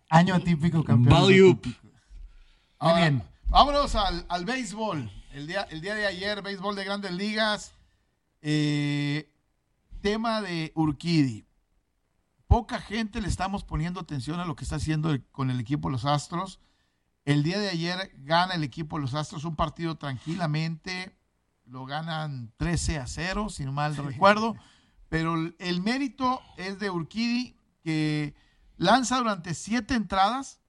Año 0.09 0.35
atípico, 0.35 0.83
campeón. 0.83 1.21
Value. 1.21 1.61
bien. 2.97 3.23
Vámonos 3.45 3.95
al, 3.95 4.45
béisbol. 4.45 5.11
El 5.33 5.47
día, 5.47 5.63
el 5.71 5.81
día 5.81 5.95
de 5.95 6.07
ayer, 6.07 6.43
béisbol 6.43 6.75
de 6.75 6.85
grandes 6.85 7.13
ligas. 7.13 7.73
Eh, 8.43 9.31
tema 10.01 10.41
de 10.41 10.73
Urquidi. 10.75 11.45
Poca 12.47 12.81
gente 12.81 13.21
le 13.21 13.29
estamos 13.29 13.63
poniendo 13.63 14.01
atención 14.01 14.41
a 14.41 14.45
lo 14.45 14.57
que 14.57 14.65
está 14.65 14.77
haciendo 14.77 15.17
con 15.31 15.51
el 15.51 15.61
equipo 15.61 15.89
de 15.89 15.93
los 15.93 16.05
Astros. 16.05 16.59
El 17.25 17.43
día 17.43 17.59
de 17.59 17.69
ayer 17.69 18.13
gana 18.19 18.55
el 18.55 18.65
equipo 18.65 18.97
de 18.97 19.03
los 19.03 19.15
Astros 19.15 19.45
un 19.45 19.57
partido 19.57 19.97
tranquilamente. 19.97 21.15
Lo 21.71 21.87
ganan 21.87 22.53
13 22.57 22.99
a 22.99 23.07
0, 23.07 23.49
si 23.49 23.65
no 23.65 23.71
mal 23.71 23.97
recuerdo. 23.97 24.57
Pero 25.09 25.37
el 25.59 25.83
mérito 25.83 26.41
es 26.57 26.81
de 26.81 26.91
Urquidi 26.91 27.57
que 27.85 28.35
lanza 28.77 29.19
durante 29.19 29.55
siete 29.55 29.95
entradas, 29.95 30.61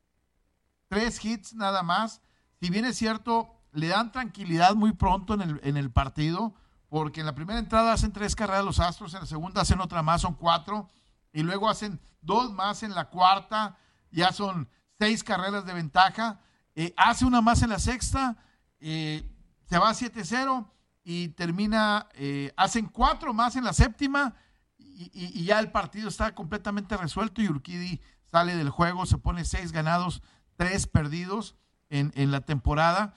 tres 0.90 1.24
hits 1.26 1.56
nada 1.56 1.82
más. 1.82 2.22
Si 2.60 2.70
bien 2.70 2.86
es 2.86 2.98
cierto, 2.98 3.64
le 3.72 3.88
dan 3.88 4.12
tranquilidad 4.12 4.76
muy 4.76 4.94
pronto 4.94 5.34
en 5.34 5.42
el, 5.42 5.60
en 5.64 5.76
el 5.76 5.92
partido, 5.92 6.54
porque 6.88 7.22
en 7.22 7.26
la 7.26 7.34
primera 7.34 7.58
entrada 7.58 7.94
hacen 7.94 8.12
tres 8.12 8.36
carreras 8.36 8.64
los 8.64 8.80
Astros, 8.80 9.16
en 9.16 9.22
la 9.22 9.26
segunda 9.26 9.62
hacen 9.62 9.82
otra 9.82 10.04
más, 10.04 10.22
son 10.22 10.36
cuatro, 10.36 10.88
y 11.34 11.42
luego 11.42 11.68
hacen 11.68 12.00
dos 12.22 12.52
más 12.52 12.84
en 12.84 12.94
la 12.94 13.10
cuarta, 13.10 13.76
ya 14.12 14.32
son 14.32 14.70
seis 15.00 15.24
carreras 15.24 15.66
de 15.66 15.74
ventaja, 15.74 16.42
eh, 16.76 16.94
hace 16.96 17.26
una 17.26 17.42
más 17.42 17.64
en 17.64 17.70
la 17.70 17.80
sexta, 17.80 18.38
eh, 18.80 19.28
se 19.66 19.80
va 19.80 19.90
a 19.90 19.94
7-0 19.94 20.68
y 21.04 21.30
termina, 21.30 22.08
eh, 22.14 22.52
hacen 22.58 22.88
cuatro 22.88 23.34
más 23.34 23.56
en 23.56 23.64
la 23.64 23.74
séptima 23.74 24.36
y, 24.78 25.44
ya 25.46 25.60
el 25.60 25.72
partido 25.72 26.10
está 26.10 26.36
completamente 26.36 26.96
resuelto 26.96 27.42
y 27.42 27.48
Urquidi 27.48 28.02
sale 28.32 28.56
del 28.56 28.70
juego, 28.70 29.06
se 29.06 29.18
pone 29.18 29.46
seis 29.46 29.72
ganados, 29.72 30.22
tres 30.58 30.88
perdidos 30.88 31.56
en, 31.90 32.12
en 32.16 32.32
la 32.32 32.42
temporada, 32.42 33.14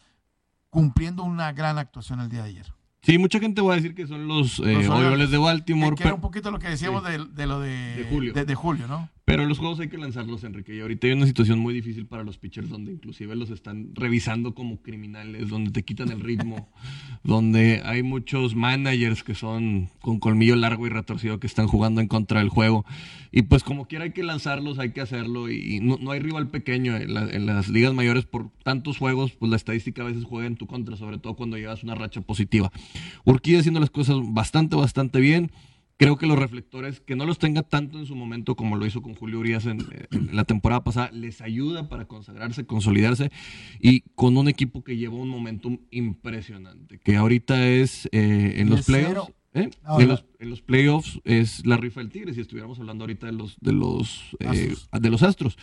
cumpliendo 0.71 1.23
una 1.23 1.53
gran 1.53 1.79
actuación 1.79 2.21
el 2.21 2.29
día 2.29 2.43
de 2.43 2.49
ayer. 2.49 2.75
Sí, 3.05 3.19
mucha 3.19 3.39
gente 3.39 3.61
va 3.61 3.75
a 3.75 3.77
decir 3.77 3.95
que 3.95 4.07
son 4.07 4.27
los, 4.27 4.61
eh, 4.61 4.89
Orioles 4.89 5.31
de 5.31 5.37
Baltimore. 5.37 5.95
Que, 5.95 6.05
era 6.05 6.15
un 6.15 6.23
poquito 6.23 6.51
lo 6.51 6.59
que 6.59 6.71
decíamos 6.71 7.05
de, 7.05 7.19
lo 7.19 7.61
de, 7.61 8.07
Julio. 8.09 8.33
de, 8.33 8.55
Julio, 8.55 8.89
¿no? 8.89 9.11
Pero 9.25 9.47
los 9.47 9.59
juegos 9.59 9.81
hay 9.81 9.89
que 9.89 9.97
lanzarlos, 9.97 10.45
Enrique. 10.45 10.77
Y 10.77 10.81
ahorita 10.81 11.07
hay 11.07 11.15
una 11.15 11.27
situación 11.27 11.59
muy 11.59 11.73
difícil 11.73 12.05
para 12.05 12.25
los 12.25 12.37
pitchers 12.37 12.69
donde 12.69 12.93
inclusive 12.93 13.35
los 13.35 13.49
están 13.49 13.95
revisando 13.95 14.55
como 14.55 14.83
criminales, 14.83 15.49
donde 15.49 15.71
te 15.71 15.83
quitan 15.83 16.11
el 16.11 16.21
ritmo, 16.21 16.69
donde 17.25 17.81
hay 17.87 18.03
muchos 18.03 18.55
managers 18.55 19.25
que 19.25 19.35
son 19.35 19.89
con 20.03 20.19
colmillo 20.19 20.57
largo 20.57 20.87
y 20.87 20.91
retorcido 20.91 21.41
que 21.41 21.47
están 21.47 21.69
jugando 21.69 22.03
en 22.03 22.09
contra 22.09 22.41
del 22.41 22.51
juego. 22.51 22.85
Y 23.33 23.43
pues 23.43 23.65
como 23.65 23.89
quiera 23.89 24.05
hay 24.05 24.13
que 24.13 24.23
lanzarlos, 24.23 24.79
hay 24.79 24.93
que 24.93 25.01
hacerlo. 25.01 25.51
Y 25.51 25.81
no, 25.81 26.11
hay 26.11 26.21
rival 26.21 26.51
pequeño 26.51 26.95
en, 26.95 27.47
las 27.47 27.69
ligas 27.69 27.95
mayores 27.95 28.27
por 28.27 28.51
tantos 28.63 28.99
juegos, 28.99 29.33
pues 29.33 29.49
la 29.49 29.57
estadística 29.57 30.03
a 30.03 30.07
veces 30.07 30.25
juega 30.25 30.47
en 30.47 30.57
tu 30.57 30.67
contra, 30.67 30.97
sobre 30.97 31.17
todo 31.17 31.35
cuando 31.35 31.57
llevas 31.57 31.83
una 31.83 31.95
racha 31.95 32.21
positiva. 32.21 32.71
Urquía 33.25 33.59
haciendo 33.59 33.81
las 33.81 33.91
cosas 33.91 34.17
bastante, 34.23 34.77
bastante 34.77 35.19
bien 35.21 35.51
creo 35.97 36.17
que 36.17 36.27
los 36.27 36.39
reflectores, 36.39 37.01
que 37.01 37.17
no 37.17 37.27
los 37.27 37.39
tenga 37.39 37.63
tanto 37.63 37.99
en 37.99 38.07
su 38.07 38.15
momento 38.15 38.57
como 38.57 38.77
lo 38.77 38.87
hizo 38.87 39.03
con 39.03 39.15
Julio 39.15 39.39
Urias 39.39 39.67
en, 39.67 39.79
la 40.33 40.45
temporada 40.45 40.85
pasada, 40.85 41.11
les 41.13 41.41
ayuda 41.41 41.89
para 41.89 42.07
consagrarse, 42.07 42.67
consolidarse 42.67 43.31
y 43.81 44.01
con 44.15 44.37
un 44.37 44.49
equipo 44.49 44.83
que 44.83 44.97
lleva 44.97 45.15
un 45.15 45.29
momentum 45.29 45.79
impresionante, 45.91 46.99
que 46.99 47.17
ahorita 47.17 47.69
es 47.69 48.09
eh, 48.13 48.55
en 48.57 48.71
los 48.71 48.87
playoffs. 48.87 49.33
¿Eh? 49.55 49.71
En, 49.99 50.09
los, 50.09 50.25
en, 50.39 50.51
los, 50.51 50.61
playoffs 50.61 51.21
es 51.25 51.65
la 51.67 51.77
rifa 51.77 52.01
del 52.01 52.11
Tigre, 52.11 52.35
si 52.35 52.41
estuviéramos 52.41 52.79
hablando 52.79 53.05
ahorita 53.05 53.27
de 53.27 53.33
los, 53.33 53.57
de 53.61 53.73
los, 53.73 54.37
eh, 54.41 54.75
de 54.93 55.11
los 55.11 55.23
Astros 55.23 55.57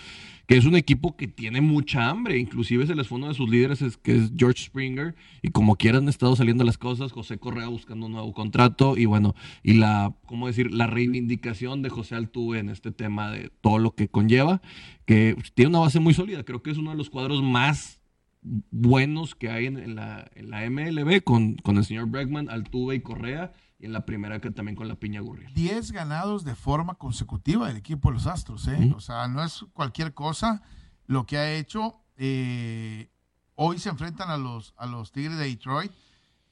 que 0.51 0.57
es 0.57 0.65
un 0.65 0.75
equipo 0.75 1.15
que 1.15 1.29
tiene 1.29 1.61
mucha 1.61 2.09
hambre, 2.09 2.37
inclusive 2.37 2.85
se 2.85 2.93
les 2.93 3.07
fue 3.07 3.19
uno 3.19 3.29
de 3.29 3.35
sus 3.35 3.49
líderes, 3.49 3.81
es, 3.81 3.95
que 3.95 4.17
es 4.17 4.33
George 4.35 4.63
Springer, 4.63 5.15
y 5.41 5.51
como 5.51 5.77
quieran 5.77 6.03
han 6.03 6.09
estado 6.09 6.35
saliendo 6.35 6.65
las 6.65 6.77
cosas, 6.77 7.13
José 7.13 7.37
Correa 7.37 7.69
buscando 7.69 8.07
un 8.07 8.11
nuevo 8.11 8.33
contrato, 8.33 8.97
y 8.97 9.05
bueno, 9.05 9.33
y 9.63 9.75
la, 9.75 10.13
¿cómo 10.25 10.47
decir?, 10.47 10.69
la 10.73 10.87
reivindicación 10.87 11.81
de 11.81 11.89
José 11.89 12.15
Altuve 12.15 12.59
en 12.59 12.67
este 12.67 12.91
tema 12.91 13.31
de 13.31 13.49
todo 13.61 13.79
lo 13.79 13.95
que 13.95 14.09
conlleva, 14.09 14.61
que 15.05 15.37
tiene 15.53 15.69
una 15.69 15.79
base 15.79 16.01
muy 16.01 16.13
sólida, 16.13 16.43
creo 16.43 16.61
que 16.61 16.71
es 16.71 16.77
uno 16.77 16.91
de 16.91 16.97
los 16.97 17.09
cuadros 17.09 17.41
más 17.41 18.01
buenos 18.41 19.35
que 19.35 19.49
hay 19.49 19.67
en, 19.67 19.95
la, 19.95 20.29
MLB 20.35 21.23
con, 21.23 21.55
con 21.55 21.77
el 21.77 21.85
señor 21.85 22.07
Bregman, 22.07 22.49
Altuve 22.49 22.95
y 22.95 22.99
Correa 22.99 23.53
y 23.81 23.87
en 23.87 23.93
la 23.93 24.05
primera 24.05 24.39
que 24.39 24.51
también 24.51 24.75
con 24.75 24.87
la 24.87 24.95
Piña 24.95 25.21
Gurriel. 25.21 25.51
Diez 25.55 25.91
ganados 25.91 26.43
de 26.43 26.53
forma 26.53 26.95
consecutiva 26.95 27.67
del 27.67 27.77
equipo 27.77 28.09
de 28.09 28.13
los 28.13 28.27
Astros, 28.27 28.67
¿eh? 28.67 28.93
O 28.95 28.99
sea, 28.99 29.27
no 29.27 29.43
es 29.43 29.65
cualquier 29.73 30.13
cosa 30.13 30.61
lo 31.07 31.25
que 31.25 31.39
ha 31.39 31.51
hecho. 31.53 31.99
Eh, 32.15 33.09
hoy 33.55 33.79
se 33.79 33.89
enfrentan 33.89 34.29
a 34.29 34.37
los, 34.37 34.75
a 34.77 34.85
los 34.85 35.11
Tigres 35.11 35.39
de 35.39 35.45
Detroit, 35.45 35.91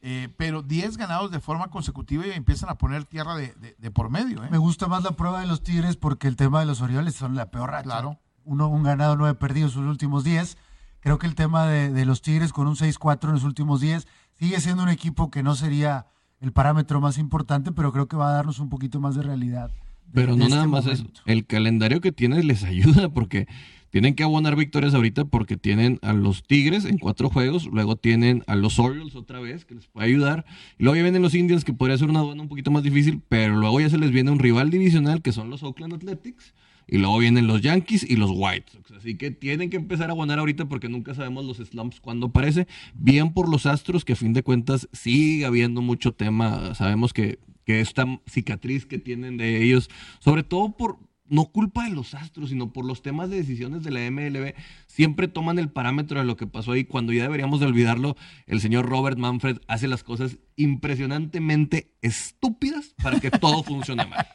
eh, 0.01 0.33
pero 0.37 0.63
10 0.63 0.97
ganados 0.97 1.29
de 1.29 1.39
forma 1.39 1.69
consecutiva 1.69 2.25
y 2.25 2.31
empiezan 2.31 2.69
a 2.69 2.79
poner 2.79 3.05
tierra 3.05 3.35
de, 3.35 3.51
por 3.91 4.09
medio. 4.09 4.43
¿eh? 4.43 4.47
Me 4.49 4.57
gusta 4.57 4.87
más 4.87 5.03
la 5.03 5.11
prueba 5.11 5.41
de 5.41 5.45
los 5.45 5.61
Tigres 5.61 5.97
porque 5.97 6.27
el 6.27 6.35
tema 6.35 6.61
de 6.61 6.65
los 6.65 6.81
Orioles 6.81 7.13
son 7.13 7.35
la 7.35 7.51
peor 7.51 7.69
racha. 7.69 7.83
Claro. 7.83 8.19
Uno, 8.43 8.69
un 8.69 8.81
ganado, 8.81 9.15
nueve 9.15 9.35
perdidos 9.35 9.73
sus 9.73 9.85
últimos 9.85 10.23
10. 10.23 10.57
Creo 10.99 11.19
que 11.19 11.27
el 11.27 11.35
tema 11.35 11.67
de, 11.67 11.91
de 11.91 12.05
los 12.05 12.23
Tigres 12.23 12.53
con 12.53 12.65
un 12.67 12.75
6-4 12.75 13.25
en 13.25 13.33
los 13.33 13.43
últimos 13.43 13.81
10 13.81 14.07
sigue 14.33 14.59
siendo 14.59 14.81
un 14.81 14.89
equipo 14.89 15.29
que 15.29 15.43
no 15.43 15.53
sería 15.53 16.07
el 16.41 16.52
parámetro 16.52 17.02
más 17.02 17.17
importante, 17.17 17.71
pero 17.71 17.91
creo 17.91 18.08
que 18.08 18.17
va 18.17 18.30
a 18.30 18.34
darnos 18.34 18.60
un 18.60 18.69
poquito 18.69 18.99
más 18.99 19.15
de 19.15 19.23
realidad. 19.23 19.71
Pero 20.13 20.36
no 20.36 20.49
nada 20.49 20.63
este 20.63 20.71
más 20.71 20.86
eso. 20.88 21.06
El 21.25 21.45
calendario 21.45 22.02
que 22.02 22.12
tienes 22.12 22.45
les 22.45 22.63
ayuda 22.65 23.10
porque 23.10 23.47
tienen 23.89 24.15
que 24.15 24.23
abonar 24.23 24.56
victorias 24.56 24.93
ahorita 24.93 25.25
porque 25.25 25.58
tienen 25.58 25.99
a 26.02 26.13
los 26.13 26.43
Tigres 26.43 26.86
en 26.86 26.99
cuatro 26.99 27.30
juegos, 27.30 27.65
luego 27.67 27.95
tienen 27.95 28.43
a 28.47 28.56
los 28.56 28.78
Orioles 28.80 29.15
otra 29.15 29.39
vez, 29.39 29.65
que 29.65 29.75
les 29.75 29.88
puede 29.88 30.08
ayudar, 30.08 30.45
y 30.78 30.84
luego 30.84 30.95
ya 30.95 31.04
vienen 31.04 31.21
los 31.21 31.34
Indians, 31.34 31.65
que 31.65 31.73
podría 31.73 31.97
ser 31.97 32.10
una 32.10 32.19
aduana 32.19 32.43
un 32.43 32.49
poquito 32.49 32.69
más 32.69 32.84
difícil, 32.84 33.21
pero 33.30 33.56
luego 33.56 33.80
ya 33.80 33.89
se 33.89 33.97
les 33.97 34.12
viene 34.12 34.32
un 34.32 34.39
rival 34.39 34.69
divisional, 34.69 35.21
que 35.21 35.32
son 35.32 35.49
los 35.49 35.63
Oakland 35.63 35.95
Athletics, 35.95 36.54
y 36.91 36.97
luego 36.97 37.17
vienen 37.19 37.47
los 37.47 37.62
Yankees 37.62 38.04
y 38.10 38.15
los 38.15 38.32
White 38.34 38.71
Sox. 38.71 38.91
Así 38.91 39.15
que 39.15 39.32
tienen 39.32 39.69
que 39.69 39.78
empezar 39.78 40.10
a 40.10 40.13
abonar 40.13 40.39
ahorita 40.39 40.65
porque 40.65 40.89
nunca 40.89 41.13
sabemos 41.13 41.45
los 41.45 41.58
slumps 41.58 41.99
cuando 41.99 42.28
aparece. 42.28 42.67
Bien 42.93 43.34
por 43.34 43.49
los 43.49 43.65
Astros, 43.65 44.06
que 44.06 44.13
a 44.13 44.15
fin 44.15 44.34
de 44.34 44.43
cuentas 44.43 44.89
sigue 44.91 45.45
habiendo 45.45 45.82
mucho 45.82 46.13
tema. 46.13 46.73
Sabemos 46.75 47.13
que, 47.13 47.39
que 47.65 47.80
esta 47.80 48.06
cicatriz 48.28 48.86
que 48.86 48.97
tienen 48.97 49.38
de 49.38 49.63
ellos, 49.63 49.89
sobre 50.19 50.43
todo 50.43 50.75
por, 50.75 50.97
no 51.29 51.45
culpa 51.45 51.83
de 51.83 51.91
los 51.91 52.13
astros, 52.13 52.49
sino 52.49 52.73
por 52.73 52.85
los 52.85 53.01
temas 53.01 53.29
de 53.29 53.37
decisiones 53.37 53.83
de 53.83 53.91
la 53.91 53.99
MLB, 54.09 54.53
siempre 54.87 55.27
toman 55.27 55.59
el 55.59 55.69
parámetro 55.71 56.19
de 56.19 56.25
lo 56.25 56.35
que 56.35 56.47
pasó 56.47 56.71
ahí. 56.73 56.85
Cuando 56.85 57.13
ya 57.13 57.23
deberíamos 57.23 57.59
de 57.59 57.67
olvidarlo, 57.67 58.15
el 58.47 58.61
señor 58.61 58.87
Robert 58.87 59.17
Manfred 59.17 59.59
hace 59.67 59.87
las 59.87 60.03
cosas 60.03 60.37
impresionantemente 60.55 61.95
estúpidas 62.01 62.95
para 63.01 63.19
que 63.19 63.31
todo 63.31 63.63
funcione 63.69 64.05
mal. 64.05 64.27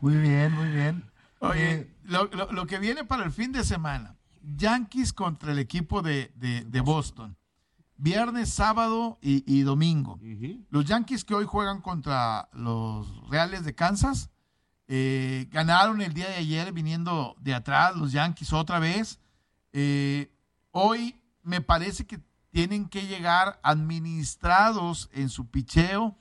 muy 0.00 0.16
bien, 0.16 0.52
muy 0.52 0.68
bien. 0.68 1.04
Oye, 1.40 1.72
eh, 1.72 1.94
lo, 2.04 2.66
que 2.66 2.78
viene 2.78 3.04
para 3.04 3.24
el 3.24 3.32
fin 3.32 3.52
de 3.52 3.64
semana, 3.64 4.16
Yankees 4.42 5.12
contra 5.12 5.52
el 5.52 5.58
equipo 5.58 6.02
de, 6.02 6.30
Boston. 6.84 7.36
Viernes, 7.96 8.48
sábado 8.48 9.18
y, 9.20 9.60
domingo. 9.62 10.18
Los 10.70 10.86
Yankees 10.86 11.24
que 11.24 11.34
hoy 11.34 11.44
juegan 11.44 11.80
contra 11.80 12.48
los 12.52 13.28
Reales 13.28 13.64
de 13.64 13.74
Kansas 13.74 14.30
eh, 14.92 15.46
ganaron 15.52 16.02
el 16.02 16.12
día 16.14 16.28
de 16.28 16.34
ayer 16.34 16.72
viniendo 16.72 17.36
de 17.38 17.54
atrás 17.54 17.94
los 17.94 18.10
Yankees 18.10 18.52
otra 18.52 18.80
vez. 18.80 19.20
Eh, 19.72 20.34
hoy 20.72 21.22
me 21.44 21.60
parece 21.60 22.08
que 22.08 22.18
tienen 22.50 22.88
que 22.88 23.06
llegar 23.06 23.60
administrados 23.62 25.08
en 25.12 25.28
su 25.28 25.48
picheo 25.48 26.18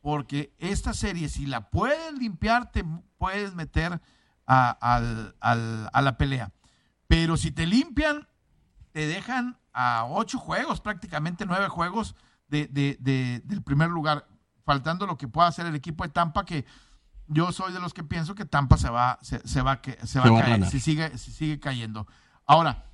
porque 0.00 0.54
esta 0.58 0.94
serie, 0.94 1.28
si 1.28 1.46
la 1.46 1.68
puedes 1.68 2.12
limpiar, 2.12 2.70
te 2.70 2.84
puedes 3.18 3.56
meter 3.56 4.00
a, 4.46 5.00
la 5.92 6.16
pelea. 6.16 6.52
Pero 7.08 7.36
si 7.36 7.50
te 7.50 7.66
limpian, 7.66 8.28
te 8.92 9.08
dejan 9.08 9.58
a 9.72 10.06
ocho 10.08 10.38
juegos, 10.38 10.80
prácticamente 10.80 11.44
nueve 11.44 11.66
juegos 11.66 12.14
del 12.46 13.62
primer 13.64 13.90
lugar, 13.90 14.28
faltando 14.64 15.08
lo 15.08 15.18
que 15.18 15.26
pueda 15.26 15.48
hacer 15.48 15.66
el 15.66 15.74
equipo 15.74 16.04
de 16.04 16.10
Tampa, 16.10 16.44
que 16.44 16.64
yo 17.28 17.52
soy 17.52 17.72
de 17.72 17.80
los 17.80 17.94
que 17.94 18.04
pienso 18.04 18.34
que 18.34 18.44
Tampa 18.44 18.76
se 18.76 18.90
va, 18.90 19.18
se, 19.22 19.36
va, 19.38 19.42
se 19.44 19.62
va, 19.62 19.72
a 19.72 20.42
caer 20.42 20.66
si 20.66 20.80
sigue, 20.80 21.16
si 21.18 21.32
sigue 21.32 21.60
cayendo. 21.60 22.06
Ahora, 22.46 22.86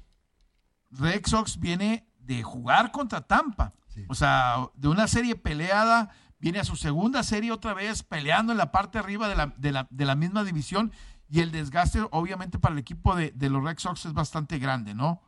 Red 0.91 1.27
Sox 1.27 1.59
viene 1.59 2.09
de 2.21 2.43
jugar 2.43 2.93
contra 2.93 3.23
Tampa. 3.23 3.75
O 4.07 4.15
sea, 4.15 4.69
de 4.75 4.87
una 4.87 5.09
serie 5.09 5.35
peleada, 5.35 6.11
viene 6.39 6.61
a 6.61 6.65
su 6.65 6.77
segunda 6.77 7.25
serie 7.25 7.51
otra 7.51 7.75
vez 7.75 8.05
peleando 8.05 8.53
en 8.53 8.59
la 8.59 8.71
parte 8.71 8.99
arriba 8.99 9.29
de 9.29 9.35
la, 9.35 9.55
de 9.57 9.73
la, 9.73 9.89
de 9.91 10.05
la 10.05 10.15
misma 10.15 10.45
división 10.45 10.93
y 11.31 11.41
el 11.41 11.53
desgaste 11.53 12.01
obviamente 12.11 12.59
para 12.59 12.75
el 12.75 12.79
equipo 12.79 13.15
de, 13.15 13.33
los 13.49 13.63
Red 13.63 13.79
Sox 13.79 14.07
es 14.07 14.13
bastante 14.13 14.59
grande, 14.59 14.95
¿no? 14.95 15.21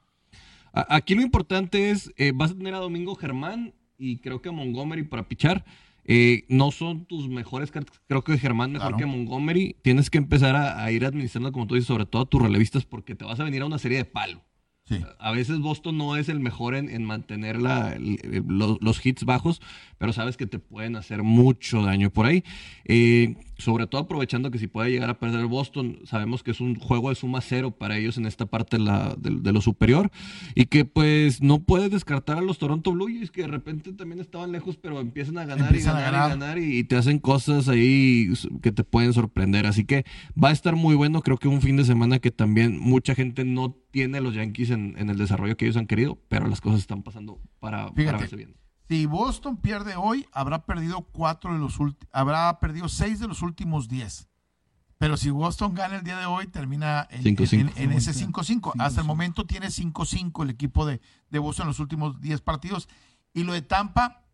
Aquí 0.72 1.16
lo 1.16 1.22
importante 1.22 1.90
es, 1.90 2.12
eh, 2.16 2.32
vas 2.32 2.52
a 2.52 2.54
tener 2.54 2.74
a 2.74 2.78
Domingo 2.78 3.16
Germán 3.16 3.74
y 3.98 4.18
creo 4.18 4.40
que 4.40 4.50
a 4.50 4.52
Montgomery 4.52 5.02
para 5.02 5.26
pichar. 5.26 5.64
Eh, 6.12 6.44
no 6.49 6.73
son 6.73 7.05
tus 7.05 7.29
mejores 7.29 7.70
cartas. 7.70 8.01
Creo 8.09 8.25
que 8.25 8.37
Germán 8.37 8.73
mejor 8.73 8.96
que 8.96 9.07
Montgomery. 9.07 9.77
Tienes 9.81 10.11
que 10.11 10.18
empezar 10.18 10.57
a, 10.57 10.90
ir 10.90 11.05
administrando, 11.05 11.53
como 11.53 11.68
tú 11.68 11.77
dices, 11.77 11.87
sobre 11.87 12.05
todo 12.05 12.23
a 12.23 12.27
tus 12.27 12.42
relevistas, 12.42 12.85
porque 12.85 13.14
te 13.14 13.25
vas 13.25 13.38
a 13.38 13.44
venir 13.44 13.62
a 13.62 13.66
una 13.66 13.79
serie 13.79 13.99
de 13.99 14.05
palo. 14.05 14.42
A 15.20 15.31
veces 15.31 15.61
Boston 15.61 15.99
no 15.99 16.16
es 16.16 16.29
el 16.29 16.40
mejor 16.40 16.75
en, 16.75 17.05
mantener 17.05 17.62
la, 17.62 17.96
los, 17.96 19.07
hits 19.07 19.23
bajos, 19.23 19.62
pero 19.99 20.12
sabes 20.12 20.37
que 20.37 20.49
te 20.49 20.59
pueden 20.59 20.96
hacer 20.96 21.23
mucho 21.23 21.83
daño 21.85 22.11
por 22.11 22.27
ahí. 22.27 22.42
Eh, 22.87 23.37
sobre 23.61 23.87
todo 23.87 24.03
aprovechando 24.03 24.51
que 24.51 24.59
si 24.59 24.66
puede 24.66 24.90
llegar 24.90 25.11
a 25.11 25.18
perder 25.18 25.46
Boston, 25.46 26.01
sabemos 26.05 26.42
que 26.42 26.51
es 26.51 26.61
un 26.61 26.75
juego 26.77 27.11
de 27.11 27.14
suma 27.14 27.40
cero 27.40 27.70
para 27.70 27.96
ellos 27.96 28.18
en 28.18 28.27
esta 28.27 28.46
parte 28.46 28.79
de, 28.79 28.85
la, 28.85 29.14
de, 29.18 29.53
lo 29.53 29.61
superior 29.61 30.11
y 30.55 30.66
que 30.66 30.85
pues 30.85 31.42
no 31.42 31.61
puedes 31.61 31.90
descartar 31.90 32.38
a 32.38 32.42
los 32.42 32.59
Toronto 32.59 32.92
Blue 32.92 33.07
Jays 33.07 33.31
que 33.31 33.42
de 33.42 33.49
repente 33.49 33.92
también 33.92 34.20
estaban 34.20 34.53
lejos 34.53 34.77
pero 34.77 35.01
empiezan 35.01 35.38
a 35.38 35.44
ganar 35.44 35.75
y 35.75 35.81
ganar, 35.81 36.14
y 36.14 36.31
ganar 36.31 36.59
y, 36.59 36.85
te 36.85 36.96
hacen 36.96 37.18
cosas 37.18 37.68
ahí 37.68 38.33
que 38.62 38.73
te 38.73 38.85
pueden 38.85 39.12
sorprender. 39.12 39.66
Así 39.66 39.85
que 39.85 40.05
va 40.42 40.49
a 40.49 40.53
estar 40.53 40.77
muy 40.77 40.94
bueno, 40.94 41.23
creo 41.23 41.38
que 41.38 41.49
un 41.49 41.61
fin 41.61 41.77
de 41.77 41.85
semana 41.85 42.18
que 42.18 42.31
también 42.31 42.79
mucha 42.79 43.14
gente 43.14 43.44
no 43.44 43.77
tiene 43.90 44.20
los 44.20 44.35
Yankees 44.35 44.70
en, 44.70 44.96
el 44.96 45.18
desarrollo 45.18 45.57
que 45.57 45.66
ellos 45.66 45.77
han 45.77 45.87
querido, 45.87 46.18
pero 46.29 46.46
las 46.46 46.61
cosas 46.61 46.81
están 46.81 47.03
pasando 47.03 47.40
para, 47.59 47.92
para 47.92 48.18
verse 48.18 48.37
bien. 48.37 48.55
Si 48.90 49.07
Boston 49.07 49.57
pierde 49.57 49.94
hoy, 49.94 50.26
habrá 50.33 50.66
perdido 50.66 51.03
cuatro 51.03 51.53
de 51.53 51.61
los 51.61 51.79
habrá 52.11 52.59
perdido 52.59 52.88
seis 52.88 53.20
de 53.20 53.29
los 53.29 53.40
últimos 53.40 53.87
diez. 53.87 54.26
Pero 54.98 55.16
si 55.16 55.31
Boston 55.31 55.76
gana 55.76 55.94
el 55.94 56.03
día 56.03 56.18
de 56.18 56.26
hoy, 56.26 56.48
termina 56.48 57.07
en, 57.12 57.22
ese 57.92 58.12
5-5. 58.12 58.72
Hasta 58.81 59.00
el 59.03 59.07
momento 59.07 59.46
tiene 59.46 59.68
5-5 59.68 60.42
el 60.42 60.50
equipo 60.50 60.87
de, 60.87 61.00
de, 61.31 61.38
Boston 61.38 61.66
en 61.66 61.68
los 61.68 61.79
últimos 61.79 62.20
10 62.20 62.40
partidos. 62.40 62.88
Y 63.33 63.44
lo 63.44 63.53
de 63.53 63.62
Tampa, 63.62 64.24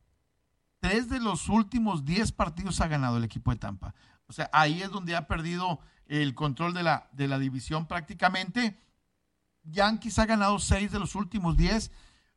tres 0.80 1.10
de 1.10 1.20
los 1.20 1.50
últimos 1.50 2.06
10 2.06 2.32
partidos 2.32 2.80
ha 2.80 2.88
ganado 2.88 3.18
el 3.18 3.24
equipo 3.24 3.50
de 3.50 3.58
Tampa. 3.58 3.94
O 4.26 4.32
sea, 4.32 4.48
ahí 4.54 4.80
es 4.80 4.90
donde 4.90 5.16
ha 5.16 5.26
perdido 5.26 5.80
el 6.06 6.34
control 6.34 6.72
de 6.72 6.82
la, 6.82 7.10
de 7.12 7.28
la 7.28 7.38
división 7.38 7.84
prácticamente. 7.84 8.80
Yankees 9.64 10.18
ha 10.18 10.24
ganado 10.24 10.58
seis 10.60 10.92
de 10.92 10.98
los 10.98 11.14
últimos 11.14 11.58
10 11.58 11.92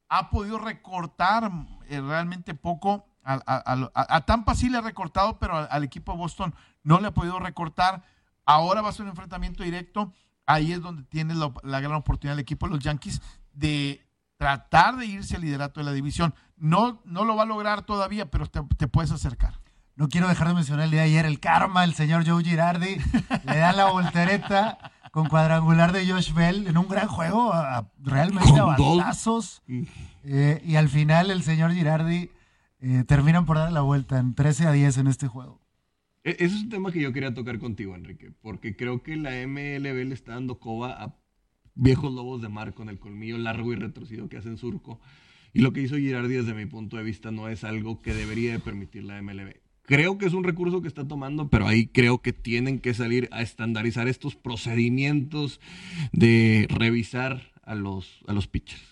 ha 0.10 0.30
podido 0.30 0.58
recortar 0.58 1.52
eh, 1.88 2.02
realmente 2.02 2.54
poco. 2.56 3.06
A, 3.24 4.22
Tampa 4.26 4.56
sí 4.56 4.70
le 4.70 4.80
ha 4.80 4.82
recortado, 4.82 5.38
pero 5.38 5.56
al, 5.56 5.84
equipo 5.84 6.14
de 6.14 6.18
Boston 6.18 6.56
no 6.84 7.00
le 7.00 7.08
ha 7.08 7.14
podido 7.14 7.40
recortar. 7.40 8.04
Ahora 8.46 8.82
va 8.82 8.90
a 8.90 8.92
ser 8.94 9.04
un 9.04 9.10
enfrentamiento 9.10 9.64
directo. 9.64 10.12
Ahí 10.48 10.72
es 10.72 10.82
donde 10.82 11.04
tiene 11.04 11.36
la, 11.36 11.80
gran 11.80 11.94
oportunidad 11.94 12.34
el 12.34 12.40
equipo 12.40 12.66
de 12.66 12.74
los 12.74 12.84
Yankees 12.84 13.22
de 13.54 14.04
tratar 14.38 14.98
de 14.98 15.06
irse 15.06 15.36
al 15.36 15.44
liderato 15.44 15.80
de 15.80 15.86
la 15.86 15.92
división. 15.92 16.34
No, 16.58 17.02
no 17.06 17.24
lo 17.24 17.36
va 17.36 17.44
a 17.44 17.46
lograr 17.46 17.84
todavía, 17.84 18.32
pero 18.32 18.48
te, 18.48 18.62
te 18.78 18.88
puedes 18.88 19.12
acercar. 19.12 19.60
No 19.96 20.10
quiero 20.10 20.28
dejar 20.28 20.48
de 20.48 20.54
mencionar 20.56 20.86
el 20.86 20.92
día 20.92 21.02
de 21.02 21.08
ayer 21.08 21.26
el 21.26 21.40
karma, 21.40 21.84
el 21.84 21.94
señor 21.94 22.28
Joe 22.28 22.44
Girardi 22.44 22.98
le 23.46 23.58
da 23.58 23.74
la 23.74 23.92
voltereta 23.92 24.78
con 25.12 25.28
cuadrangular 25.28 25.92
de 25.92 26.06
Josh 26.08 26.34
Bell 26.34 26.68
en 26.68 26.78
un 26.78 26.88
gran 26.88 27.08
juego, 27.08 27.52
realmente 28.00 28.60
a 28.60 28.64
batazos. 28.64 29.62
Eh, 30.24 30.62
y 30.66 30.76
al 30.76 30.90
final 30.90 31.32
el 31.32 31.44
señor 31.44 31.74
Girardi 31.74 32.30
eh, 32.82 33.04
terminan 33.08 33.46
por 33.46 33.58
dar 33.58 33.72
la 33.72 33.82
vuelta 33.82 34.20
en 34.20 34.36
13 34.36 34.68
a 34.68 34.72
10 34.72 34.98
en 35.00 35.08
este 35.08 35.28
juego. 35.28 35.62
E-, 36.24 36.32
ese 36.32 36.56
es 36.56 36.64
un 36.64 36.70
tema 36.70 36.92
que 36.92 37.02
yo 37.02 37.14
quería 37.14 37.34
tocar 37.34 37.60
contigo, 37.60 37.96
Enrique, 37.96 38.32
porque 38.42 38.76
creo 38.76 39.04
que 39.04 39.16
la 39.16 39.32
MLB 39.48 40.08
le 40.08 40.14
está 40.14 40.34
dando 40.34 40.60
coba 40.60 40.92
a 41.04 41.16
viejos 41.76 42.14
lobos 42.14 42.42
de 42.42 42.50
mar 42.50 42.74
con 42.74 42.90
el 42.90 43.00
colmillo 43.00 43.38
largo 43.38 43.74
y 43.74 43.76
retorcido 43.76 44.30
que 44.30 44.38
hacen 44.38 44.58
surco. 44.58 45.00
Y 45.54 45.62
lo 45.62 45.74
que 45.74 45.82
hizo 45.82 45.96
Girardi 45.96 46.36
desde 46.36 46.54
mi 46.54 46.66
punto 46.66 46.98
de 46.98 47.04
vista 47.04 47.32
no 47.32 47.48
es 47.48 47.64
algo 47.64 48.02
que 48.02 48.14
debería 48.14 48.52
de 48.52 48.60
permitir 48.60 49.04
la 49.04 49.22
MLB. 49.22 49.56
Creo 49.90 50.20
que 50.20 50.28
es 50.28 50.34
un 50.34 50.44
recurso 50.44 50.84
que 50.84 50.88
está 50.88 51.08
tomando, 51.08 51.50
pero 51.50 51.66
ahí 51.66 51.88
creo 51.88 52.22
que 52.22 52.32
tienen 52.32 52.80
que 52.80 52.94
salir 52.94 53.28
a 53.32 53.42
estandarizar 53.42 54.08
estos 54.08 54.36
procedimientos 54.36 55.60
de 56.12 56.68
revisar 56.70 57.52
a 57.64 57.74
los, 57.74 58.20
a 58.28 58.34
los 58.34 58.48
pitchers. 58.48 58.84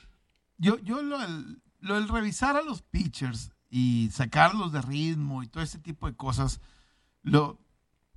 Yo, 0.57 0.79
yo 0.79 1.03
lo, 1.03 1.19
del 1.19 2.07
revisar 2.07 2.55
a 2.55 2.63
los 2.63 2.81
pitchers 2.81 3.51
y 3.69 4.09
sacarlos 4.11 4.71
de 4.71 4.81
ritmo 4.81 5.43
y 5.43 5.47
todo 5.47 5.61
ese 5.63 5.77
tipo 5.77 6.07
de 6.07 6.15
cosas, 6.15 6.61
lo, 7.21 7.59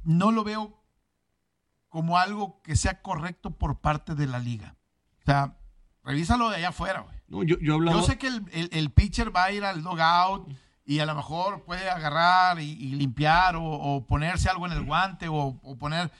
no 0.03 0.33
lo 0.33 0.43
veo 0.43 0.83
como 1.91 2.17
algo 2.17 2.63
que 2.63 2.77
sea 2.77 3.03
correcto 3.03 3.51
por 3.51 3.81
parte 3.81 4.15
de 4.15 4.27
la 4.27 4.39
liga. 4.39 4.79
O 5.21 5.25
sea, 5.27 5.59
revísalo 6.03 6.49
de 6.49 6.57
allá 6.57 6.71
afuera, 6.71 7.01
güey. 7.01 7.17
No, 7.29 7.43
yo, 7.43 7.59
yo, 7.61 7.75
hablaba... 7.75 8.01
yo 8.01 8.07
sé 8.07 8.17
que 8.17 8.29
el, 8.29 8.91
pitcher 8.91 9.37
va 9.37 9.45
a 9.45 9.53
ir 9.53 9.65
al 9.65 9.83
logout 9.83 10.51
y 10.91 10.99
a 10.99 11.07
lo 11.07 11.15
mejor 11.15 11.63
puede 11.63 11.89
agarrar 11.89 12.59
y, 12.59 12.75
limpiar 12.75 13.55
o, 13.57 14.05
ponerse 14.09 14.49
algo 14.49 14.67
en 14.67 14.73
el 14.73 14.85
guante 14.85 15.29
o, 15.31 15.61
poner 15.79 16.11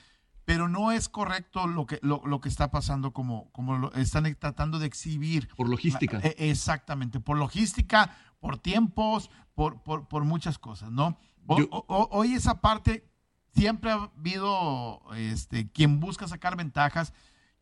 pero 0.45 0.69
no 0.69 0.93
es 0.93 1.09
correcto 1.09 1.67
lo 1.67 1.87
que, 1.87 1.99
lo, 2.03 2.41
que 2.41 2.49
está 2.49 2.71
pasando 2.71 3.13
como, 3.13 3.51
como 3.51 3.77
lo 3.77 3.93
están 3.95 4.33
tratando 4.37 4.79
de 4.79 4.87
exhibir. 4.87 5.49
Por 5.57 5.69
logística. 5.69 6.21
E, 6.23 6.51
exactamente, 6.51 7.19
por 7.19 7.37
logística, 7.37 8.17
por 8.39 8.59
tiempos, 8.59 9.29
por, 9.57 9.83
por, 9.83 10.25
muchas 10.25 10.57
cosas, 10.61 10.93
¿no? 10.93 11.19
hoy 11.49 12.35
esa 12.35 12.61
parte 12.61 13.11
siempre 13.53 13.91
ha 13.91 14.11
habido 14.17 15.03
este, 15.17 15.69
quien 15.73 15.99
busca 15.99 16.29
sacar 16.29 16.57
ventajas, 16.57 17.13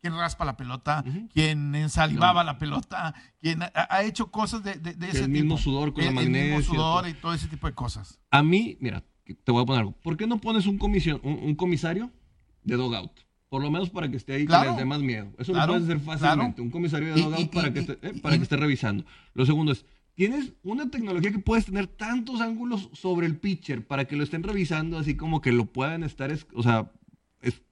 quien 0.01 0.13
raspa 0.13 0.45
la 0.45 0.57
pelota, 0.57 1.03
quien 1.33 1.75
ensalivaba 1.75 2.43
la 2.43 2.57
pelota, 2.57 3.13
quien 3.39 3.61
ha, 3.61 4.03
hecho 4.03 4.31
cosas 4.31 4.63
de, 4.63 4.75
de, 4.75 5.09
ese 5.09 5.25
el 5.25 5.29
mismo 5.29 5.57
sudor 5.57 5.93
con 5.93 6.03
el, 6.03 6.15
la. 6.15 6.21
El 6.21 6.29
mismo 6.29 6.61
sudor 6.61 7.07
y 7.07 7.13
todo 7.13 7.33
ese 7.33 7.47
tipo 7.47 7.67
de 7.67 7.73
cosas. 7.73 8.19
A 8.31 8.43
mí, 8.43 8.77
mira, 8.79 9.03
te 9.43 9.51
voy 9.51 9.63
a 9.63 9.65
poner 9.65 9.81
algo. 9.81 9.91
¿Por 10.01 10.17
qué 10.17 10.27
no 10.27 10.39
pones 10.39 10.65
un, 10.65 10.77
comisión, 10.77 11.19
un, 11.23 11.55
comisario 11.55 12.11
de 12.63 12.75
dogout? 12.75 13.11
Por 13.49 13.61
lo 13.63 13.71
menos 13.71 13.89
para 13.89 14.09
que 14.09 14.17
esté 14.17 14.33
ahí 14.33 14.45
que 14.45 14.53
les 14.53 14.77
dé 14.77 14.85
más 14.85 15.01
miedo. 15.01 15.33
Eso 15.37 15.53
lo 15.53 15.65
puedes 15.65 15.83
hacer 15.83 15.99
fácilmente. 15.99 16.61
Un 16.61 16.69
comisario 16.69 17.13
de 17.13 17.21
dogout 17.21 17.53
para, 17.53 17.73
que, 17.73 17.79
esté, 17.79 17.97
eh, 18.01 18.13
para 18.21 18.37
que 18.37 18.43
esté 18.43 18.57
revisando. 18.57 19.05
Lo 19.33 19.45
segundo 19.45 19.71
es, 19.71 19.85
tienes 20.13 20.53
una 20.63 20.89
tecnología 20.89 21.31
que 21.31 21.39
puedes 21.39 21.65
tener 21.65 21.87
tantos 21.87 22.41
ángulos 22.41 22.89
sobre 22.93 23.25
el 23.25 23.37
pitcher 23.37 23.85
para 23.87 24.05
que 24.05 24.15
lo 24.15 24.23
estén 24.23 24.43
revisando, 24.43 24.97
así 24.97 25.15
como 25.15 25.41
que 25.41 25.51
lo 25.51 25.65
puedan 25.65 26.03
estar, 26.03 26.31
o 26.53 26.63
sea, 26.63 26.91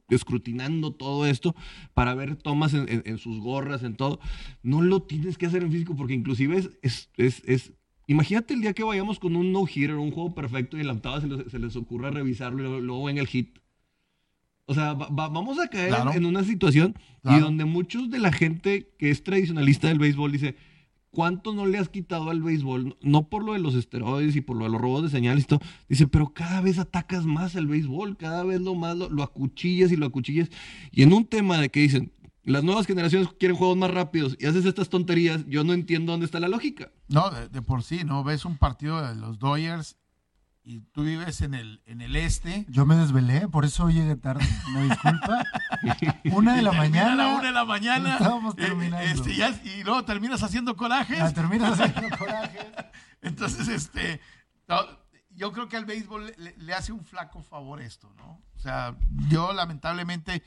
escrutinando 0.09 0.91
todo 0.91 1.25
esto 1.25 1.55
para 1.93 2.15
ver 2.15 2.35
tomas 2.35 2.73
en, 2.73 3.17
sus 3.17 3.39
gorras, 3.39 3.83
en 3.83 3.95
todo. 3.95 4.19
No 4.63 4.81
lo 4.81 5.01
tienes 5.03 5.37
que 5.37 5.45
hacer 5.45 5.63
en 5.63 5.71
físico 5.71 5.95
porque 5.95 6.13
inclusive 6.13 6.57
es, 6.81 7.09
es, 7.17 7.43
es, 7.45 7.73
imagínate 8.07 8.53
el 8.53 8.61
día 8.61 8.73
que 8.73 8.83
vayamos 8.83 9.19
con 9.19 9.35
un 9.35 9.51
no-hitter, 9.51 9.95
un 9.95 10.11
juego 10.11 10.33
perfecto 10.33 10.77
y 10.77 10.81
en 10.81 10.87
la 10.87 10.93
octava 10.93 11.21
se, 11.21 11.59
les 11.59 11.75
ocurra 11.75 12.09
revisarlo 12.09 12.79
y 12.79 12.81
luego 12.81 13.09
en 13.09 13.17
el 13.17 13.27
hit. 13.27 13.59
O 14.65 14.73
sea, 14.73 14.93
vamos 14.93 15.59
a 15.59 15.69
caer 15.69 15.93
en 16.13 16.25
una 16.25 16.43
situación 16.43 16.95
y 17.23 17.39
donde 17.39 17.63
muchos 17.63 18.09
de 18.09 18.19
la 18.19 18.33
gente 18.33 18.89
que 18.97 19.09
es 19.09 19.23
tradicionalista 19.23 19.87
del 19.87 19.97
béisbol 19.97 20.31
dice, 20.31 20.55
¿Cuánto 21.11 21.53
no 21.53 21.65
le 21.65 21.77
has 21.77 21.89
quitado 21.89 22.29
al 22.29 22.41
béisbol? 22.41 22.97
No 23.01 23.29
por 23.29 23.43
lo 23.43 23.53
de 23.53 23.59
los 23.59 23.75
esteroides 23.75 24.35
y 24.35 24.41
por 24.41 24.57
lo 24.57 24.65
de 24.65 24.71
los 24.71 24.81
robos 24.81 25.03
de 25.03 25.09
señales 25.09 25.45
y 25.45 25.47
todo. 25.47 25.61
Dice, 25.89 26.07
pero 26.07 26.33
cada 26.33 26.61
vez 26.61 26.77
atacas 26.79 27.25
más 27.25 27.55
al 27.55 27.67
béisbol, 27.67 28.17
cada 28.17 28.43
vez 28.43 28.61
lo 28.61 28.75
más 28.75 28.95
lo, 28.95 29.23
acuchillas 29.23 29.91
y 29.91 29.95
lo 29.95 30.05
acuchillas. 30.05 30.49
Y 30.91 31.03
en 31.03 31.13
un 31.13 31.25
tema 31.25 31.57
de 31.57 31.69
que 31.69 31.79
dicen, 31.79 32.11
las 32.43 32.63
nuevas 32.63 32.85
generaciones 32.85 33.29
quieren 33.39 33.57
juegos 33.57 33.77
más 33.77 33.91
rápidos 33.91 34.37
y 34.39 34.45
haces 34.45 34.65
estas 34.65 34.89
tonterías, 34.89 35.45
yo 35.47 35.63
no 35.63 35.73
entiendo 35.73 36.11
dónde 36.11 36.25
está 36.25 36.39
la 36.39 36.47
lógica. 36.47 36.91
No, 37.07 37.29
de, 37.29 37.49
de 37.49 37.61
por 37.61 37.83
sí, 37.83 38.03
¿no? 38.05 38.23
Ves 38.23 38.45
un 38.45 38.57
partido 38.57 39.01
de 39.01 39.15
los 39.15 39.39
Dodgers 39.39 39.97
y 40.67 40.81
tú 40.91 41.03
vives 41.03 41.39
en 41.39 41.53
el, 41.53 41.81
en 41.85 42.01
el 42.01 42.17
este. 42.17 42.65
Yo 42.67 42.85
me 42.85 42.97
desvelé, 42.97 43.47
por 43.47 43.63
eso 43.63 43.89
llegué 43.89 44.17
tarde, 44.17 44.45
no 44.73 44.83
disculpa. 44.83 45.45
una 46.33 46.57
de 46.57 46.61
la 46.61 46.73
mañana. 46.73 47.13
A 47.13 47.15
la 47.15 47.27
una 47.35 47.47
de 47.47 47.51
la 47.53 47.63
mañana. 47.63 48.13
Estábamos 48.17 48.53
eh, 48.55 48.65
terminando. 48.65 48.97
Este, 48.97 49.69
y 49.69 49.83
luego 49.85 50.03
terminas 50.03 50.43
haciendo 50.43 50.75
corajes. 50.75 51.21
Ah, 51.21 51.33
terminas 51.33 51.79
haciendo 51.79 52.17
corajes. 52.17 52.65
Entonces, 53.21 53.69
este, 53.69 54.19
yo 55.29 55.53
creo 55.53 55.69
que 55.69 55.77
al 55.77 55.85
béisbol 55.85 56.33
le, 56.57 56.73
hace 56.73 56.91
un 56.91 57.05
flaco 57.05 57.41
favor 57.41 57.79
esto, 57.79 58.11
¿no? 58.17 58.41
O 58.57 58.59
sea, 58.59 58.97
yo 59.29 59.53
lamentablemente 59.53 60.43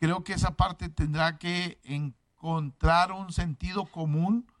creo 0.00 0.24
que 0.24 0.32
esa 0.32 0.56
parte 0.56 0.88
tendrá 0.88 1.38
que 1.38 1.78
encontrar 1.84 3.12
un 3.12 3.32
sentido 3.32 3.84
común 3.86 4.51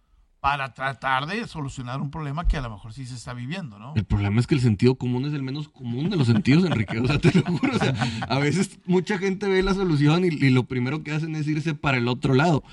para 0.42 0.74
tratar 0.74 1.26
de 1.26 1.46
solucionar 1.46 2.00
un 2.00 2.10
problema 2.10 2.48
que 2.48 2.56
a 2.56 2.60
lo 2.60 2.68
mejor 2.68 2.92
sí 2.92 3.06
se 3.06 3.14
está 3.14 3.32
viviendo, 3.32 3.78
¿no? 3.78 3.92
El 3.94 4.04
problema 4.04 4.40
es 4.40 4.48
que 4.48 4.56
el 4.56 4.60
sentido 4.60 4.96
común 4.96 5.24
es 5.24 5.34
el 5.34 5.42
menos 5.44 5.68
común 5.68 6.10
de 6.10 6.16
los 6.16 6.26
sentidos, 6.26 6.64
Enrique. 6.64 6.98
O 6.98 7.06
sea, 7.06 7.20
te 7.20 7.32
lo 7.32 7.44
juro. 7.44 7.76
O 7.76 7.78
sea, 7.78 7.94
a 8.28 8.40
veces 8.40 8.80
mucha 8.84 9.18
gente 9.18 9.46
ve 9.46 9.62
la 9.62 9.72
solución 9.72 10.24
y, 10.24 10.50
lo 10.50 10.64
primero 10.64 11.04
que 11.04 11.12
hacen 11.12 11.36
es 11.36 11.46
irse 11.46 11.74
para 11.74 11.98
el 11.98 12.08
otro 12.08 12.34
lado. 12.34 12.64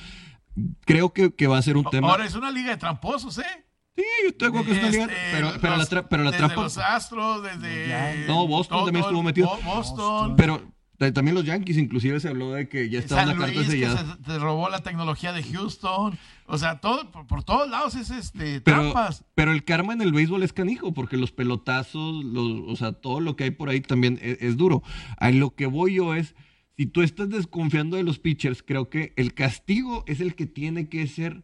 Creo 0.84 1.13
que, 1.13 1.32
que 1.36 1.45
va 1.45 1.60
a 1.60 1.62
ser 1.62 1.77
un 1.77 1.86
tema. 1.86 2.10
Ahora 2.10 2.25
es 2.25 2.34
una 2.34 2.49
liga 2.49 2.71
de 2.71 2.77
tramposos, 2.77 3.38
¿eh? 3.38 3.65
Sí, 3.95 4.03
yo 4.25 4.36
tengo 4.36 4.65
que 4.65 4.71
es 4.71 4.79
una 4.79 4.89
liga. 4.89 5.03
Este, 5.03 5.15
pero, 5.32 5.51
pero, 5.62 5.77
la, 5.77 6.10
pero 6.10 6.23
la 6.23 6.32
desde 6.32 6.55
Los 6.55 6.77
Astros, 6.79 7.43
desde. 7.43 8.25
No, 8.25 8.47
Boston 8.47 8.86
también 8.86 9.05
estuvo 9.05 9.21
metido. 9.21 9.60
Boston. 9.63 10.36
Pero 10.36 10.60
también 10.99 11.33
los 11.33 11.45
Yankees, 11.45 11.77
inclusive 11.77 12.19
se 12.19 12.27
habló 12.27 12.51
de 12.51 12.67
que 12.67 12.89
ya 12.89 12.99
estaba 12.99 13.23
una 13.23 13.38
carta 13.38 13.63
sellada. 13.63 14.17
Se, 14.25 14.38
robó 14.38 14.69
la 14.69 14.83
tecnología 14.83 15.31
de 15.31 15.43
Houston. 15.43 16.17
O 16.45 16.57
sea, 16.57 16.79
todo, 16.81 17.09
por, 17.09 17.43
todos 17.43 17.69
lados 17.69 17.95
es 17.95 18.09
este, 18.09 18.59
trampas. 18.59 19.23
Pero 19.33 19.53
el 19.53 19.63
karma 19.63 19.93
en 19.93 20.01
el 20.01 20.12
béisbol 20.12 20.43
es 20.43 20.51
canijo, 20.51 20.93
porque 20.93 21.15
los 21.15 21.31
pelotazos, 21.31 22.23
los, 22.25 22.67
o 22.67 22.75
sea, 22.75 22.91
todo 22.91 23.21
lo 23.21 23.38
que 23.38 23.45
hay 23.45 23.51
por 23.51 23.69
ahí 23.69 23.79
también 23.79 24.19
es, 24.21 24.39
es, 24.41 24.57
duro. 24.57 24.83
A 25.17 25.31
lo 25.31 25.55
que 25.55 25.67
voy 25.67 25.93
yo 25.95 26.13
es, 26.15 26.35
si 26.75 26.85
tú 26.85 27.01
estás 27.01 27.29
desconfiando 27.29 27.95
de 27.95 28.03
los 28.03 28.19
pitchers, 28.19 28.62
creo 28.62 28.89
que 28.89 29.13
el 29.15 29.33
castigo 29.33 30.03
es 30.05 30.19
el 30.19 30.35
que 30.35 30.47
tiene 30.47 30.89
que 30.89 31.07
ser 31.07 31.43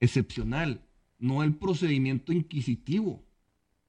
excepcional, 0.00 0.86
no 1.18 1.42
el 1.42 1.54
procedimiento 1.54 2.32
inquisitivo. 2.32 3.26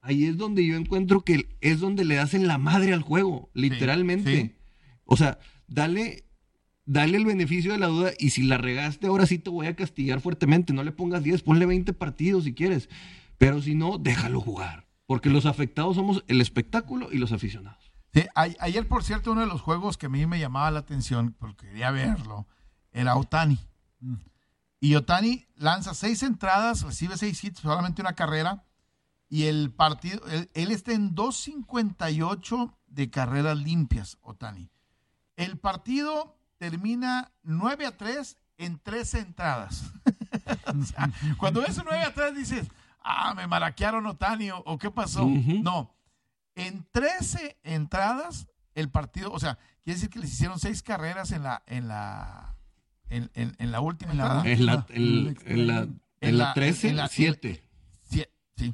Ahí 0.01 0.25
es 0.25 0.37
donde 0.37 0.65
yo 0.65 0.75
encuentro 0.75 1.21
que 1.21 1.47
es 1.61 1.79
donde 1.79 2.03
le 2.03 2.19
hacen 2.19 2.47
la 2.47 2.57
madre 2.57 2.93
al 2.93 3.01
juego, 3.01 3.49
literalmente. 3.53 4.56
O 5.07 5.17
sea, 5.17 5.39
dale, 5.67 6.25
dale 6.85 7.17
el 7.17 7.25
beneficio 7.25 7.71
de 7.71 7.79
la 7.79 7.87
duda 7.87 8.11
y 8.19 8.29
si 8.29 8.43
la 8.43 8.57
regaste, 8.57 9.07
ahora 9.07 9.25
sí 9.25 9.39
te 9.39 9.49
voy 9.49 9.65
a 9.65 9.75
castigar 9.75 10.21
fuertemente. 10.21 10.73
No 10.73 10.83
le 10.83 10.91
pongas 10.91 11.23
10, 11.23 11.41
ponle 11.41 11.65
20 11.65 11.93
partidos 11.93 12.43
si 12.43 12.53
quieres. 12.53 12.89
Pero 13.37 13.61
si 13.61 13.73
no, 13.73 13.97
déjalo 13.97 14.41
jugar. 14.41 14.87
Porque 15.05 15.29
los 15.29 15.45
afectados 15.45 15.95
somos 15.95 16.23
el 16.27 16.41
espectáculo 16.41 17.09
y 17.11 17.17
los 17.17 17.31
aficionados. 17.31 17.91
Sí, 18.13 18.25
ayer, 18.35 18.87
por 18.87 19.03
cierto, 19.03 19.31
uno 19.31 19.41
de 19.41 19.47
los 19.47 19.61
juegos 19.61 19.97
que 19.97 20.07
a 20.07 20.09
mí 20.09 20.25
me 20.25 20.39
llamaba 20.39 20.71
la 20.71 20.79
atención, 20.79 21.35
porque 21.37 21.67
quería 21.67 21.91
verlo, 21.91 22.47
era 22.91 23.15
Otani. 23.15 23.59
Y 24.79 24.95
Otani 24.95 25.45
lanza 25.55 25.93
seis 25.93 26.23
entradas, 26.23 26.83
recibe 26.83 27.17
seis 27.17 27.43
hits, 27.43 27.59
solamente 27.59 28.01
una 28.01 28.13
carrera. 28.13 28.65
Y 29.29 29.43
el 29.43 29.71
partido, 29.71 30.25
él, 30.27 30.49
él 30.53 30.71
está 30.71 30.93
en 30.93 31.13
2.58 31.15 32.73
de 32.87 33.09
carreras 33.09 33.57
limpias, 33.57 34.17
Otani. 34.21 34.71
El 35.37 35.57
partido 35.57 36.35
termina 36.57 37.31
9 37.43 37.85
a 37.85 37.95
3 37.95 38.37
en 38.57 38.79
tres 38.79 39.13
entradas. 39.13 39.83
cuando 41.37 41.61
ves 41.61 41.77
un 41.77 41.85
9 41.85 42.03
a 42.03 42.13
3 42.13 42.35
dices, 42.35 42.67
ah, 43.03 43.33
me 43.35 43.47
maraquearon 43.47 44.05
Otani 44.07 44.49
o, 44.51 44.77
qué 44.77 44.91
pasó. 44.91 45.25
No, 45.25 45.95
en 46.55 46.85
13 46.91 47.59
entradas 47.63 48.47
el 48.73 48.89
partido, 48.89 49.31
o 49.31 49.39
sea, 49.39 49.57
quiere 49.83 49.95
decir 49.95 50.09
que 50.09 50.19
les 50.19 50.33
hicieron 50.33 50.59
seis 50.59 50.83
carreras 50.83 51.31
en 51.31 51.43
la, 51.43 51.63
en 51.65 51.87
la, 51.87 52.55
en, 53.09 53.71
la 53.71 53.79
última 53.79 54.11
entrada. 54.11 54.43
En 54.45 54.65
la, 54.65 54.85
en 54.89 55.67
la, 55.67 55.87
en 56.21 56.37
la, 56.37 56.53
13, 56.53 56.95
7. 57.09 57.63
Sí. 58.09 58.73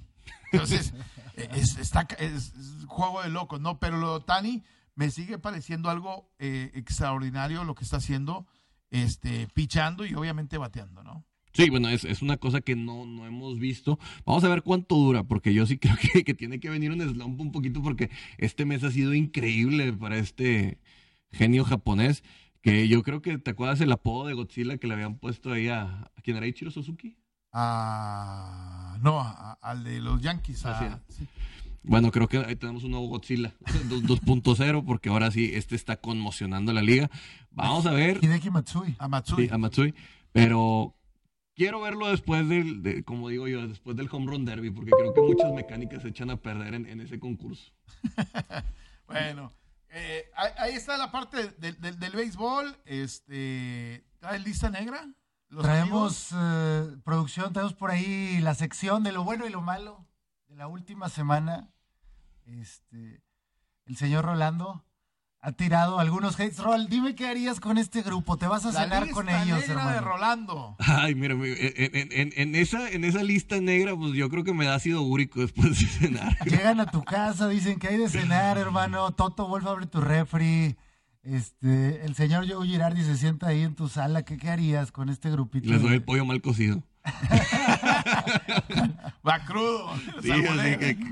Entonces, 0.52 0.94
es, 1.36 1.78
está, 1.78 2.08
es, 2.20 2.54
juego 2.88 3.22
de 3.22 3.30
locos, 3.30 3.60
¿no? 3.60 3.80
Pero 3.80 3.98
lo 3.98 4.10
de 4.10 4.16
Otani 4.16 4.64
me 4.96 5.10
sigue 5.10 5.38
pareciendo 5.38 5.90
algo 5.90 6.30
eh, 6.40 6.72
extraordinario 6.74 7.64
lo 7.64 7.76
que 7.76 7.84
está 7.84 7.98
haciendo, 7.98 8.46
este, 8.92 9.48
pichando 9.54 10.06
y 10.06 10.14
obviamente 10.14 10.58
bateando, 10.58 11.04
¿no? 11.04 11.26
Sí, 11.54 11.70
bueno, 11.70 11.88
es, 11.90 12.04
es 12.04 12.24
una 12.24 12.38
cosa 12.38 12.62
que 12.62 12.76
no, 12.76 13.06
no, 13.06 13.28
hemos 13.28 13.60
visto. 13.60 14.00
Vamos 14.26 14.44
a 14.44 14.50
ver 14.50 14.64
cuánto 14.64 14.96
dura, 14.96 15.24
porque 15.24 15.54
yo 15.54 15.66
sí 15.68 15.78
creo 15.80 15.96
que, 15.98 16.24
que, 16.24 16.34
tiene 16.34 16.60
que 16.60 16.70
venir 16.70 16.92
un 16.92 17.02
slump 17.02 17.40
un 17.40 17.52
poquito, 17.52 17.82
porque 17.82 18.10
este 18.38 18.66
mes 18.66 18.84
ha 18.84 18.92
sido 18.92 19.14
increíble 19.14 19.94
para 19.94 20.18
este 20.18 20.80
genio 21.32 21.64
japonés, 21.64 22.24
que 22.62 22.88
yo 22.88 23.04
creo 23.04 23.22
que, 23.22 23.38
¿te 23.38 23.52
acuerdas 23.52 23.82
el 23.82 23.92
apodo 23.92 24.28
de 24.28 24.34
Godzilla 24.34 24.78
que 24.78 24.88
le 24.88 24.94
habían 24.94 25.18
puesto 25.18 25.52
ahí 25.52 25.68
a, 25.68 25.84
¿a 25.84 26.22
quién 26.24 26.38
era 26.38 26.48
Ichiro 26.48 26.72
Suzuki? 26.72 27.18
Ah, 27.52 28.98
no, 29.02 29.22
al 29.62 29.84
de 29.84 30.00
los 30.00 30.22
Yankees. 30.22 30.64
sí. 31.10 31.28
Bueno, 31.84 32.12
creo 32.12 32.28
que 32.30 32.38
ahí 32.38 32.56
tenemos 32.56 32.84
un 32.84 32.92
nuevo 32.92 33.08
Godzilla 33.08 33.54
2.0 33.66 34.86
porque 34.86 35.10
ahora 35.10 35.32
sí, 35.32 35.52
este 35.54 35.76
está 35.76 35.98
conmocionando 35.98 36.72
la 36.72 36.82
liga. 36.82 37.10
Vamos 37.52 37.86
a 37.86 37.92
ver. 37.92 38.24
Hideki 38.24 38.50
Matsui. 38.50 38.96
A 39.00 39.08
Matsui. 39.08 39.48
Sí, 39.48 39.54
a 39.54 39.58
Matsui. 39.58 39.94
Pero 40.32 40.96
quiero 41.56 41.82
verlo 41.82 42.08
después 42.08 42.48
del, 42.48 43.04
como 43.06 43.30
digo 43.30 43.48
yo, 43.48 43.68
después 43.68 43.98
del 43.98 44.10
home 44.12 44.28
run 44.28 44.46
derby 44.46 44.72
porque 44.72 44.92
creo 44.92 45.14
que 45.14 45.22
muchas 45.22 45.52
mecánicas 45.54 46.02
se 46.02 46.10
echan 46.10 46.30
a 46.30 46.38
perder 46.38 46.74
en, 46.74 47.02
ese 47.02 47.20
concurso. 47.20 47.74
bueno, 49.08 49.52
eh, 49.90 50.26
ahí 50.58 50.74
está 50.74 50.98
la 50.98 51.12
parte 51.12 51.50
del 51.60 52.12
béisbol. 52.14 52.78
Este, 52.86 54.06
¿Trae 54.20 54.40
lista 54.40 54.70
negra? 54.70 55.06
Traemos 55.62 56.30
eh, 56.36 56.96
producción, 57.04 57.54
tenemos 57.54 57.74
por 57.74 57.92
ahí 57.92 58.40
la 58.40 58.56
sección 58.56 59.04
de 59.04 59.12
lo 59.12 59.24
bueno 59.24 59.46
y 59.46 59.52
lo 59.52 59.62
malo 59.62 60.08
de 60.08 60.13
la 60.64 60.70
última 60.70 61.10
semana 61.10 61.74
este, 62.46 63.22
el 63.86 63.98
señor 63.98 64.24
Rolando 64.24 64.86
ha 65.42 65.52
tirado 65.52 66.00
algunos 66.00 66.40
hates. 66.40 66.60
Roll, 66.60 66.88
dime 66.88 67.16
qué 67.16 67.28
harías 67.28 67.60
con 67.60 67.78
este 67.78 68.02
grupo. 68.02 68.38
Te 68.38 68.48
vas 68.48 68.66
a 68.66 68.72
cenar 68.72 69.10
con 69.10 69.28
ellos, 69.28 69.60
negra 69.68 69.92
de 69.92 70.00
Rolando. 70.00 70.78
Ay, 70.80 71.16
mira, 71.16 71.36
en, 71.36 72.56
esa, 72.56 72.90
en 72.90 73.04
esa 73.04 73.24
lista 73.24 73.60
negra, 73.60 73.94
pues 73.94 74.14
yo 74.14 74.30
creo 74.30 74.46
que 74.46 74.54
me 74.54 74.64
da 74.64 74.76
ácido 74.76 75.02
úrico 75.02 75.42
después 75.42 75.78
de 75.78 75.86
cenar. 75.86 76.38
Llegan 76.46 76.80
a 76.80 76.86
tu 76.86 77.04
casa, 77.04 77.50
dicen 77.50 77.78
que 77.78 77.90
hay 77.90 77.98
de 77.98 78.08
cenar, 78.08 78.58
hermano. 78.58 79.12
Toto, 79.12 79.50
vuelve 79.50 79.68
a 79.68 79.72
abrir 79.74 79.90
tu 79.90 80.00
refri. 80.00 80.78
Este, 81.24 82.06
el 82.06 82.16
señor 82.16 82.50
Joe 82.50 82.66
Girardi 82.66 83.04
se 83.04 83.18
sienta 83.18 83.48
ahí 83.48 83.64
en 83.64 83.76
tu 83.76 83.90
sala. 83.90 84.24
¿Qué, 84.24 84.38
qué 84.38 84.50
harías 84.50 84.94
con 84.94 85.10
este 85.10 85.30
grupito? 85.30 85.70
Les 85.70 85.82
doy 85.82 85.96
el 85.96 86.04
pollo 86.04 86.24
mal 86.24 86.42
cocido. 86.42 86.82
Va 89.28 89.46
crudo. 89.46 89.90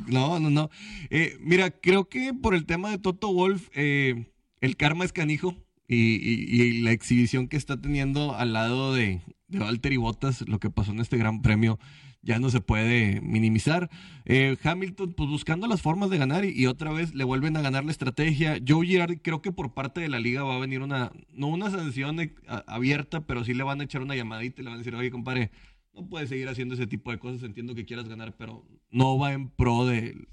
no, 0.07 0.39
no, 0.39 0.49
no. 0.49 0.69
Eh, 1.09 1.37
mira, 1.39 1.71
creo 1.71 2.09
que 2.09 2.33
por 2.33 2.53
el 2.53 2.65
tema 2.65 2.89
de 2.89 2.97
Toto 2.97 3.33
Wolf, 3.33 3.69
eh, 3.73 4.25
el 4.59 4.75
karma 4.75 5.05
es 5.05 5.13
canijo 5.13 5.55
y, 5.87 6.81
la 6.81 6.91
exhibición 6.91 7.47
que 7.47 7.57
está 7.57 7.79
teniendo 7.79 8.35
al 8.35 8.53
lado 8.53 8.93
de, 8.93 9.21
de 9.47 9.59
Valtteri 9.59 9.97
Bottas, 9.97 10.47
lo 10.47 10.59
que 10.59 10.69
pasó 10.69 10.91
en 10.91 10.99
este 10.99 11.17
gran 11.17 11.41
premio, 11.41 11.79
ya 12.21 12.39
no 12.39 12.49
se 12.49 12.61
puede 12.61 13.21
minimizar. 13.21 13.89
Eh, 14.25 14.57
Hamilton, 14.63 15.13
pues 15.13 15.29
buscando 15.29 15.67
las 15.67 15.81
formas 15.81 16.09
de 16.09 16.17
ganar 16.17 16.45
y, 16.45 16.67
otra 16.67 16.91
vez 16.91 17.15
le 17.15 17.23
vuelven 17.23 17.57
a 17.57 17.61
ganar 17.61 17.83
la 17.83 17.91
estrategia. 17.91 18.59
Joe 18.65 18.85
Girardi, 18.85 19.17
creo 19.17 19.41
que 19.41 19.51
por 19.51 19.73
parte 19.73 20.01
de 20.01 20.09
la 20.09 20.19
liga 20.19 20.43
va 20.43 20.55
a 20.55 20.59
venir 20.59 20.81
una, 20.81 21.11
no 21.33 21.47
una 21.47 21.71
sanción 21.71 22.17
abierta, 22.67 23.21
pero 23.21 23.43
sí 23.43 23.53
le 23.53 23.63
van 23.63 23.81
a 23.81 23.85
echar 23.85 24.01
una 24.01 24.15
llamadita 24.15 24.61
y 24.61 24.65
le 24.65 24.69
van 24.69 24.75
a 24.75 24.83
decir, 24.83 24.95
oye, 24.95 25.11
compadre, 25.11 25.51
no 25.93 26.07
puedes 26.07 26.29
seguir 26.29 26.47
haciendo 26.49 26.75
ese 26.75 26.87
tipo 26.87 27.11
de 27.11 27.19
cosas. 27.19 27.43
Entiendo 27.43 27.75
que 27.75 27.85
quieras 27.85 28.07
ganar, 28.07 28.35
pero 28.37 28.65
no 28.89 29.17
va 29.17 29.33
en 29.33 29.49
pro 29.49 29.85
de 29.85 30.27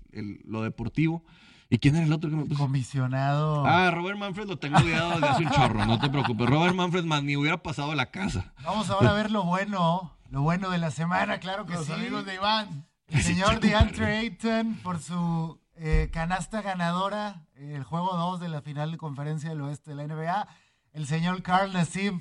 lo 0.45 0.63
deportivo. 0.63 1.25
¿Y 1.71 1.79
quién 1.79 1.97
era 1.97 2.07
el 2.07 2.13
otro 2.13 2.31
que 2.31 2.37
me 2.37 2.45
puso? 2.47 2.61
Comisionado. 2.61 3.67
Ah, 3.67 3.91
Robert 3.91 4.19
Manfred 4.19 4.47
lo 4.47 4.59
tengo 4.59 4.79
olvidado 4.79 5.13
desde 5.13 5.29
hace 5.29 5.45
un 5.45 5.51
chorro, 5.51 5.85
no 5.85 5.99
te 5.99 6.09
preocupes. 6.09 6.49
Robert 6.49 6.75
Manfred 6.75 7.05
más 7.05 7.23
ni 7.23 7.37
hubiera 7.37 7.63
pasado 7.63 7.93
a 7.93 7.95
la 7.95 8.11
casa. 8.11 8.55
Vamos 8.65 8.89
ahora 8.89 9.11
a 9.11 9.15
ver 9.15 9.31
lo 9.31 9.45
bueno, 9.45 10.17
lo 10.31 10.43
bueno 10.43 10.71
de 10.71 10.79
la 10.79 10.91
semana, 10.91 11.41
claro 11.41 11.67
que 11.67 11.75
Los 11.75 11.91
amigos 11.91 12.25
de 12.25 12.37
Iván. 12.37 12.87
El 13.09 13.23
señor 13.23 13.61
DeAndre 13.61 14.19
Ayton 14.19 14.77
por 14.83 14.99
su 14.99 15.61
eh, 15.77 16.09
canasta 16.11 16.63
ganadora, 16.63 17.47
el 17.55 17.85
juego 17.85 18.17
2 18.17 18.41
de 18.41 18.49
la 18.49 18.63
final 18.63 18.91
de 18.91 18.97
conferencia 18.97 19.51
del 19.51 19.61
oeste 19.61 19.95
de 19.95 19.97
la 19.97 20.07
NBA. 20.07 20.49
El 20.93 21.07
señor 21.07 21.43
Carl 21.43 21.73
Nassim 21.73 22.21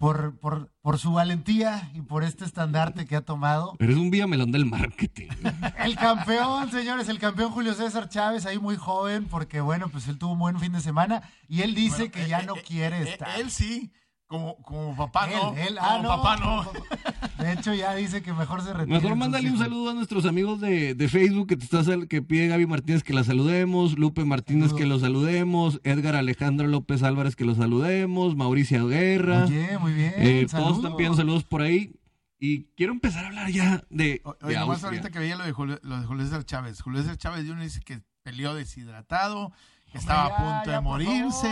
por, 0.00 0.34
por, 0.38 0.72
por, 0.80 0.98
su 0.98 1.12
valentía 1.12 1.90
y 1.92 2.00
por 2.00 2.24
este 2.24 2.46
estandarte 2.46 3.04
que 3.04 3.16
ha 3.16 3.20
tomado. 3.20 3.76
Eres 3.78 3.98
un 3.98 4.10
villamelón 4.10 4.50
del 4.50 4.64
marketing. 4.64 5.28
el 5.84 5.94
campeón, 5.96 6.70
señores, 6.70 7.10
el 7.10 7.18
campeón 7.18 7.50
Julio 7.50 7.74
César 7.74 8.08
Chávez, 8.08 8.46
ahí 8.46 8.58
muy 8.58 8.76
joven, 8.76 9.26
porque 9.26 9.60
bueno, 9.60 9.90
pues 9.90 10.08
él 10.08 10.16
tuvo 10.16 10.32
un 10.32 10.38
buen 10.38 10.58
fin 10.58 10.72
de 10.72 10.80
semana 10.80 11.30
y 11.48 11.60
él 11.60 11.74
dice 11.74 12.10
que 12.10 12.26
ya 12.26 12.40
eh, 12.40 12.46
no 12.46 12.56
eh, 12.56 12.62
quiere 12.66 13.00
eh, 13.00 13.10
estar. 13.10 13.38
Él 13.38 13.50
sí, 13.50 13.92
como, 14.30 14.56
como 14.62 14.94
papá 14.94 15.26
no. 15.26 15.56
Él, 15.56 15.76
ah, 15.80 15.96
como 15.96 16.08
papá 16.08 16.36
no. 16.36 16.64
De 17.42 17.52
hecho, 17.52 17.74
ya 17.74 17.96
dice 17.96 18.22
que 18.22 18.32
mejor 18.32 18.62
se 18.62 18.72
retire. 18.72 19.00
Mejor 19.00 19.16
mándale 19.16 19.50
un 19.50 19.58
saludo 19.58 19.90
a 19.90 19.94
nuestros 19.94 20.24
amigos 20.24 20.60
de, 20.60 20.94
de 20.94 21.08
Facebook 21.08 21.48
que 21.48 21.56
te 21.56 21.64
estás 21.64 21.88
que 22.08 22.22
pide 22.22 22.46
Gaby 22.46 22.66
Martínez 22.66 23.02
que 23.02 23.12
la 23.12 23.24
saludemos, 23.24 23.98
Lupe 23.98 24.24
Martínez 24.24 24.72
que 24.72 24.86
lo 24.86 25.00
saludemos, 25.00 25.80
Edgar 25.82 26.14
Alejandro 26.14 26.68
López 26.68 27.02
Álvarez 27.02 27.34
que 27.34 27.44
lo 27.44 27.56
saludemos, 27.56 28.36
Mauricio 28.36 28.86
Guerra. 28.86 29.46
Muy 29.46 29.50
bien, 29.50 29.80
muy 29.80 29.92
bien. 29.94 30.14
Eh, 30.16 30.46
todos 30.48 30.76
están 30.76 30.94
pidiendo 30.94 31.16
saludos 31.16 31.42
por 31.42 31.62
ahí. 31.62 31.96
Y 32.38 32.66
quiero 32.76 32.92
empezar 32.92 33.24
a 33.24 33.28
hablar 33.28 33.50
ya 33.50 33.82
de. 33.90 34.22
Oye, 34.42 34.54
nomás 34.54 34.84
ahorita 34.84 35.10
que 35.10 35.18
veía 35.18 35.34
lo 35.34 35.44
de, 35.44 35.50
Julio, 35.50 35.80
lo 35.82 36.00
de 36.00 36.06
Julio 36.06 36.24
César 36.24 36.44
Chávez. 36.44 36.80
Julio 36.80 37.02
César 37.02 37.16
Chávez 37.18 37.48
uno 37.48 37.62
dice 37.62 37.80
que 37.80 38.00
peleó 38.22 38.54
deshidratado, 38.54 39.52
que 39.90 39.98
estaba 39.98 40.24
a 40.26 40.36
punto 40.36 40.70
de 40.70 40.80
morirse, 40.80 41.48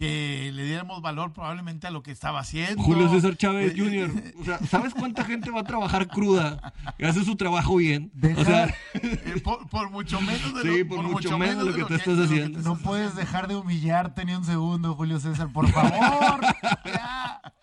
que 0.00 0.50
le 0.54 0.64
diéramos 0.64 1.02
valor 1.02 1.32
probablemente 1.32 1.86
a 1.86 1.90
lo 1.90 2.02
que 2.02 2.10
estaba 2.10 2.40
haciendo. 2.40 2.82
Julio 2.82 3.10
César 3.10 3.36
Chávez 3.36 3.72
eh, 3.72 3.74
Jr. 3.76 4.10
Eh, 4.16 4.34
o 4.40 4.44
sea, 4.44 4.58
¿sabes 4.60 4.94
cuánta 4.94 5.24
gente 5.24 5.50
va 5.50 5.60
a 5.60 5.64
trabajar 5.64 6.08
cruda 6.08 6.72
y 6.98 7.04
hace 7.04 7.22
su 7.22 7.36
trabajo 7.36 7.76
bien? 7.76 8.10
O 8.36 8.44
sea, 8.44 8.74
eh, 8.94 9.42
por, 9.42 9.90
mucho 9.90 10.20
menos 10.22 10.54
de 10.54 10.64
lo, 10.64 10.74
sí, 10.74 10.84
por, 10.84 11.02
mucho, 11.02 11.38
menos 11.38 11.58
de 11.58 11.70
lo 11.70 11.76
que 11.76 11.84
tú 11.84 11.94
estás 11.94 12.18
haciendo. 12.18 12.60
No 12.60 12.78
puedes 12.78 13.14
dejar 13.14 13.46
de 13.46 13.56
humillarte 13.56 14.24
ni 14.24 14.34
un 14.34 14.44
segundo, 14.44 14.94
Julio 14.94 15.20
César, 15.20 15.52
por 15.52 15.68
favor. 15.68 16.40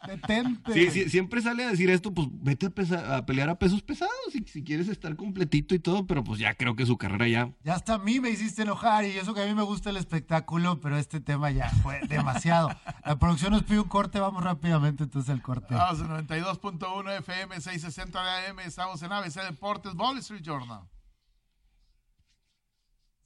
detente. 0.08 0.90
Sí, 0.92 1.10
siempre 1.10 1.42
sale 1.42 1.64
a 1.64 1.70
decir 1.70 1.90
esto, 1.90 2.14
pues 2.14 2.28
vete 2.32 2.68
a, 2.68 3.26
pelear 3.26 3.50
a 3.50 3.60
pesos 3.60 3.84
pesados 3.84 4.12
si, 4.32 4.44
si 4.46 4.64
quieres 4.64 4.88
estar 4.88 5.16
completito 5.16 5.76
y 5.76 5.80
todo, 5.80 6.08
pero 6.08 6.24
pues 6.24 6.40
ya 6.40 6.56
creo 6.56 6.76
que 6.76 6.86
su 6.86 6.98
carrera 6.98 7.28
ya. 7.28 7.52
Ya 7.64 7.76
hasta 7.76 7.96
a 7.96 7.98
mí 7.98 8.20
me 8.20 8.30
hiciste 8.30 8.64
enojar 8.64 9.06
y 9.06 9.12
eso 9.12 9.34
que 9.34 9.42
a 9.42 9.46
mí 9.46 9.54
me 9.54 9.64
gusta 9.64 9.90
el 9.90 9.98
espectáculo, 9.98 10.80
pero 10.80 10.98
este 10.98 11.20
tema 11.20 11.52
ya 11.52 11.70
fue 11.70 12.00
demasiado. 12.10 12.70
La 13.06 13.18
producción 13.18 13.52
nos 13.52 13.64
pide 13.64 13.80
un 13.80 13.88
corte, 13.88 14.20
vamos 14.20 14.44
rápidamente 14.44 15.04
entonces 15.04 15.30
al 15.30 15.42
corte. 15.42 15.76
Vamos, 15.76 16.02
92.1 16.02 17.18
FM, 17.20 17.56
660 17.56 18.48
AM, 18.50 18.60
estamos 18.60 19.02
en 19.04 19.12
ABC 19.12 19.44
Deportes, 19.44 19.94
Wall 19.96 20.18
Street 20.20 20.42
Journal. 20.42 20.82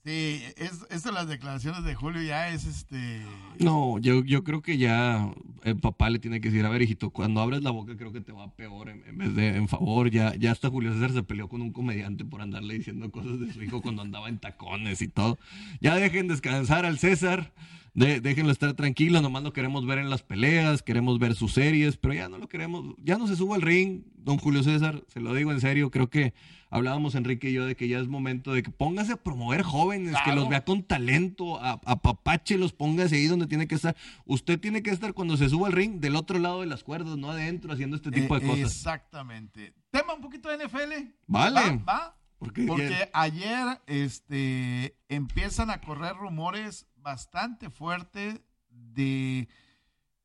Sí, 0.04 0.42
es, 0.56 0.84
esto 0.90 1.12
las 1.12 1.28
declaraciones 1.28 1.84
de 1.84 1.94
Julio 1.94 2.22
ya 2.22 2.48
es 2.48 2.66
este... 2.66 3.22
No, 3.60 4.00
yo, 4.00 4.24
yo 4.24 4.42
creo 4.42 4.60
que 4.60 4.76
ya 4.76 5.32
el 5.62 5.78
papá 5.78 6.10
le 6.10 6.18
tiene 6.18 6.40
que 6.40 6.50
decir, 6.50 6.66
a 6.66 6.70
ver, 6.70 6.82
hijito, 6.82 7.10
cuando 7.10 7.40
abres 7.40 7.62
la 7.62 7.70
boca 7.70 7.96
creo 7.96 8.12
que 8.12 8.20
te 8.20 8.32
va 8.32 8.50
peor 8.50 8.88
en, 8.88 9.16
vez 9.16 9.32
de 9.36 9.56
en 9.56 9.68
favor. 9.68 10.10
Ya, 10.10 10.34
ya 10.34 10.50
hasta 10.50 10.70
Julio 10.70 10.92
César 10.92 11.12
se 11.12 11.22
peleó 11.22 11.48
con 11.48 11.62
un 11.62 11.72
comediante 11.72 12.24
por 12.24 12.42
andarle 12.42 12.74
diciendo 12.74 13.12
cosas 13.12 13.38
de 13.38 13.52
su 13.52 13.62
hijo 13.62 13.80
cuando 13.80 14.02
andaba 14.02 14.28
en 14.28 14.38
tacones 14.38 15.02
y 15.02 15.08
todo. 15.08 15.38
Ya 15.80 15.94
dejen 15.94 16.26
descansar 16.26 16.84
al 16.84 16.98
César. 16.98 17.52
Déjenlo 17.94 18.52
estar 18.52 18.72
tranquilo, 18.74 19.20
nomás 19.20 19.42
lo 19.42 19.52
queremos 19.52 19.86
ver 19.86 19.98
en 19.98 20.10
las 20.10 20.22
peleas, 20.22 20.82
queremos 20.82 21.18
ver 21.18 21.34
sus 21.34 21.52
series, 21.52 21.96
pero 21.96 22.14
ya 22.14 22.28
no 22.28 22.38
lo 22.38 22.48
queremos, 22.48 22.94
ya 22.98 23.18
no 23.18 23.26
se 23.26 23.36
suba 23.36 23.56
al 23.56 23.62
ring, 23.62 24.02
don 24.14 24.38
Julio 24.38 24.62
César, 24.62 25.04
se 25.08 25.20
lo 25.20 25.34
digo 25.34 25.52
en 25.52 25.60
serio, 25.60 25.90
creo 25.90 26.08
que 26.08 26.32
hablábamos 26.70 27.14
Enrique 27.14 27.50
y 27.50 27.52
yo 27.52 27.66
de 27.66 27.76
que 27.76 27.86
ya 27.88 27.98
es 27.98 28.08
momento 28.08 28.54
de 28.54 28.62
que 28.62 28.70
póngase 28.70 29.12
a 29.12 29.16
promover 29.16 29.62
jóvenes, 29.62 30.16
que 30.24 30.34
los 30.34 30.48
vea 30.48 30.64
con 30.64 30.82
talento, 30.82 31.62
a, 31.62 31.78
papache 32.00 32.56
los 32.56 32.72
póngase 32.72 33.16
ahí 33.16 33.26
donde 33.26 33.46
tiene 33.46 33.68
que 33.68 33.74
estar. 33.74 33.94
Usted 34.24 34.58
tiene 34.58 34.82
que 34.82 34.90
estar 34.90 35.12
cuando 35.12 35.36
se 35.36 35.50
suba 35.50 35.66
al 35.66 35.74
ring 35.74 36.00
del 36.00 36.16
otro 36.16 36.38
lado 36.38 36.62
de 36.62 36.66
las 36.66 36.82
cuerdas, 36.82 37.18
no 37.18 37.30
adentro, 37.30 37.72
haciendo 37.72 37.96
este 37.96 38.10
tipo 38.10 38.38
de 38.38 38.46
eh, 38.46 38.48
cosas. 38.48 38.76
Exactamente. 38.76 39.74
Tema 39.90 40.14
un 40.14 40.22
poquito 40.22 40.48
de 40.48 40.66
NFL. 40.66 41.10
Vale. 41.26 41.82
¿Va? 41.86 42.16
Porque, 42.38 43.08
ayer 43.12 43.80
este, 43.86 44.96
empiezan 45.08 45.70
a 45.70 45.80
correr 45.80 46.16
rumores 46.16 46.88
bastante 47.02 47.70
fuertes 47.70 48.40
de 48.70 49.48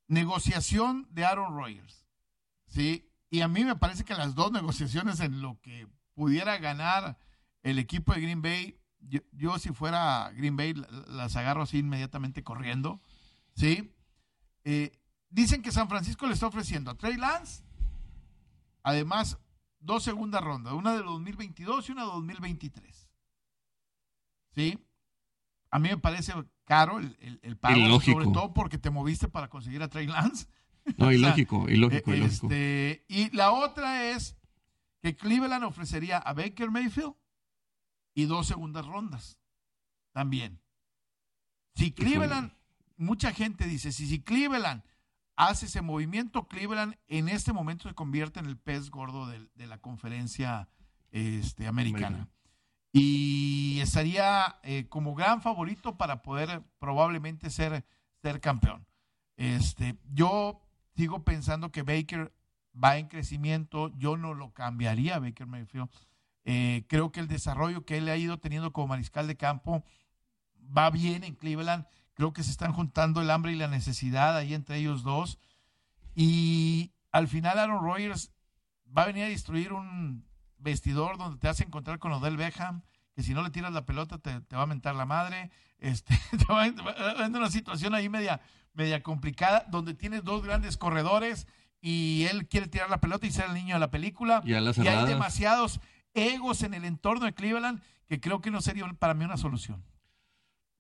negociación 0.08 1.08
de 1.12 1.26
Aaron 1.26 1.56
Rodgers. 1.56 2.06
¿Sí? 2.68 3.10
Y 3.30 3.42
a 3.42 3.48
mí 3.48 3.64
me 3.64 3.76
parece 3.76 4.06
que 4.06 4.14
las 4.14 4.36
dos 4.36 4.52
negociaciones 4.52 5.20
en 5.20 5.42
lo 5.42 5.60
que 5.62 5.88
pudiera 6.14 6.58
ganar 6.58 7.18
el 7.64 7.80
equipo 7.80 8.14
de 8.14 8.22
Green 8.22 8.42
Bay, 8.42 8.80
yo, 9.32 9.60
si 9.60 9.70
fuera 9.70 10.32
Green 10.36 10.56
Bay 10.56 10.74
las 11.08 11.36
agarro 11.36 11.64
así 11.64 11.80
inmediatamente 11.80 12.44
corriendo, 12.44 13.02
¿sí? 13.56 13.94
Eh, 14.64 14.98
dicen 15.30 15.62
que 15.62 15.72
San 15.72 15.90
Francisco 15.90 16.26
le 16.28 16.34
está 16.34 16.48
ofreciendo 16.48 16.92
a 16.92 16.98
Trey 16.98 17.16
Lance, 17.18 17.64
además, 18.84 19.38
dos 19.80 20.04
segundas 20.04 20.44
rondas, 20.44 20.74
una 20.74 20.94
de 20.94 21.04
2022 21.04 21.90
y 21.90 21.92
una 21.92 22.04
de 22.04 22.12
2023. 22.12 23.10
¿Sí? 24.56 24.80
A 25.70 25.80
mí 25.80 25.90
me 25.90 25.98
parece 25.98 26.34
caro 26.68 27.00
el, 27.00 27.40
el, 27.42 27.58
pago, 27.58 28.02
sobre 28.02 28.26
todo 28.26 28.54
porque 28.54 28.78
te 28.78 28.90
moviste 28.90 29.30
para 29.30 29.50
conseguir 29.50 29.82
a 29.82 29.88
Trey 29.88 30.06
Lance. 30.06 30.48
No, 30.98 31.12
ilógico, 31.12 31.66
ilógico, 31.70 32.14
ilógico. 32.14 32.48
Este, 32.48 33.06
y 33.08 33.36
la 33.36 33.54
otra 33.54 34.10
es 34.12 34.38
que 35.02 35.16
Cleveland 35.16 35.64
ofrecería 35.64 36.18
a 36.18 36.34
Baker 36.34 36.70
Mayfield 36.70 37.14
y 38.14 38.26
dos 38.26 38.48
segundas 38.48 38.86
rondas 38.86 39.40
también. 40.12 40.60
Si 41.76 41.92
Cleveland, 41.92 42.52
mucha 42.98 43.32
gente 43.32 43.66
dice, 43.66 43.94
si, 43.94 44.06
si 44.06 44.22
Cleveland 44.22 44.84
hace 45.38 45.68
ese 45.68 45.82
movimiento, 45.82 46.50
Cleveland 46.50 46.98
en 47.08 47.30
este 47.30 47.54
momento 47.54 47.88
se 47.88 47.96
convierte 47.96 48.42
en 48.42 48.48
el 48.48 48.58
pez 48.58 48.90
gordo 48.90 49.26
de, 49.28 49.68
la 49.68 49.78
conferencia 49.78 50.68
este, 51.12 51.66
americana. 51.66 52.28
Y 52.92 53.80
estaría 53.82 54.60
eh, 54.64 54.88
como 54.90 55.14
gran 55.14 55.42
favorito 55.42 55.98
para 55.98 56.22
poder 56.22 56.64
probablemente 56.80 57.50
ser, 57.50 57.86
ser 58.22 58.42
campeón. 58.42 58.86
Este, 59.36 59.98
yo 60.14 60.62
sigo 60.96 61.24
pensando 61.24 61.72
que 61.72 61.84
Baker 61.84 62.34
va 62.74 62.98
en 62.98 63.08
crecimiento. 63.08 63.90
Yo 63.98 64.18
no 64.18 64.34
lo 64.34 64.54
cambiaría, 64.54 65.20
Baker 65.20 65.48
Mayfield. 65.48 65.90
Eh, 66.46 66.86
creo 66.88 67.12
que 67.12 67.20
el 67.20 67.28
desarrollo 67.28 67.86
que 67.86 67.98
él 67.98 68.08
ha 68.10 68.16
ido 68.16 68.40
teniendo 68.40 68.72
como 68.72 68.88
mariscal 68.88 69.28
de 69.28 69.36
campo 69.36 69.84
va 70.76 70.90
bien 70.90 71.24
en 71.24 71.36
Cleveland. 71.36 71.86
Creo 72.14 72.34
que 72.34 72.44
se 72.44 72.52
están 72.52 72.74
juntando 72.74 73.22
el 73.22 73.30
hambre 73.30 73.52
y 73.52 73.56
la 73.56 73.68
necesidad 73.68 74.36
ahí 74.36 74.54
entre 74.54 74.78
ellos 74.78 75.04
dos. 75.04 75.40
Y 76.16 76.94
al 77.12 77.28
final 77.28 77.60
Aaron 77.60 77.84
Rodgers 77.84 78.32
va 78.98 79.04
a 79.04 79.08
venir 79.08 79.26
a 79.26 79.30
destruir 79.30 79.74
un 79.74 80.26
vestidor 80.60 81.18
donde 81.18 81.38
te 81.40 81.48
hace 81.48 81.64
encontrar 81.64 82.00
con 82.00 82.12
Odell 82.12 82.38
Beckham, 82.38 82.82
que 83.16 83.24
si 83.24 83.34
no 83.34 83.42
le 83.44 83.50
tiras 83.50 83.74
la 83.74 83.86
pelota 83.86 84.18
te, 84.20 84.40
va 84.56 84.64
a 84.64 84.68
mentar 84.68 84.96
la 84.96 85.06
madre, 85.06 85.50
este, 85.80 86.18
te 86.38 86.46
va 86.54 86.64
a 86.64 87.26
en 87.26 87.36
una 87.36 87.50
situación 87.50 87.96
ahí 87.96 88.10
media, 88.10 88.42
media 88.74 89.02
complicada, 89.02 89.66
donde 89.70 89.94
tienes 89.94 90.24
dos 90.24 90.44
grandes 90.44 90.78
corredores 90.78 91.48
y 91.82 92.26
él 92.30 92.48
quiere 92.48 92.68
tirar 92.68 92.90
la 92.90 93.00
pelota 93.00 93.28
y 93.28 93.32
ser 93.32 93.46
el 93.46 93.54
niño 93.54 93.76
de 93.76 93.80
la 93.80 93.92
película. 93.92 94.42
Y, 94.44 94.52
y 94.52 94.88
hay 94.88 95.06
demasiados 95.06 95.80
egos 96.14 96.64
en 96.64 96.74
el 96.74 96.86
entorno 96.86 97.26
de 97.26 97.34
Cleveland 97.34 97.82
que 98.08 98.20
creo 98.20 98.42
que 98.42 98.52
no 98.52 98.62
sería 98.62 98.86
para 99.00 99.14
mí 99.14 99.26
una 99.26 99.38
solución. 99.38 99.84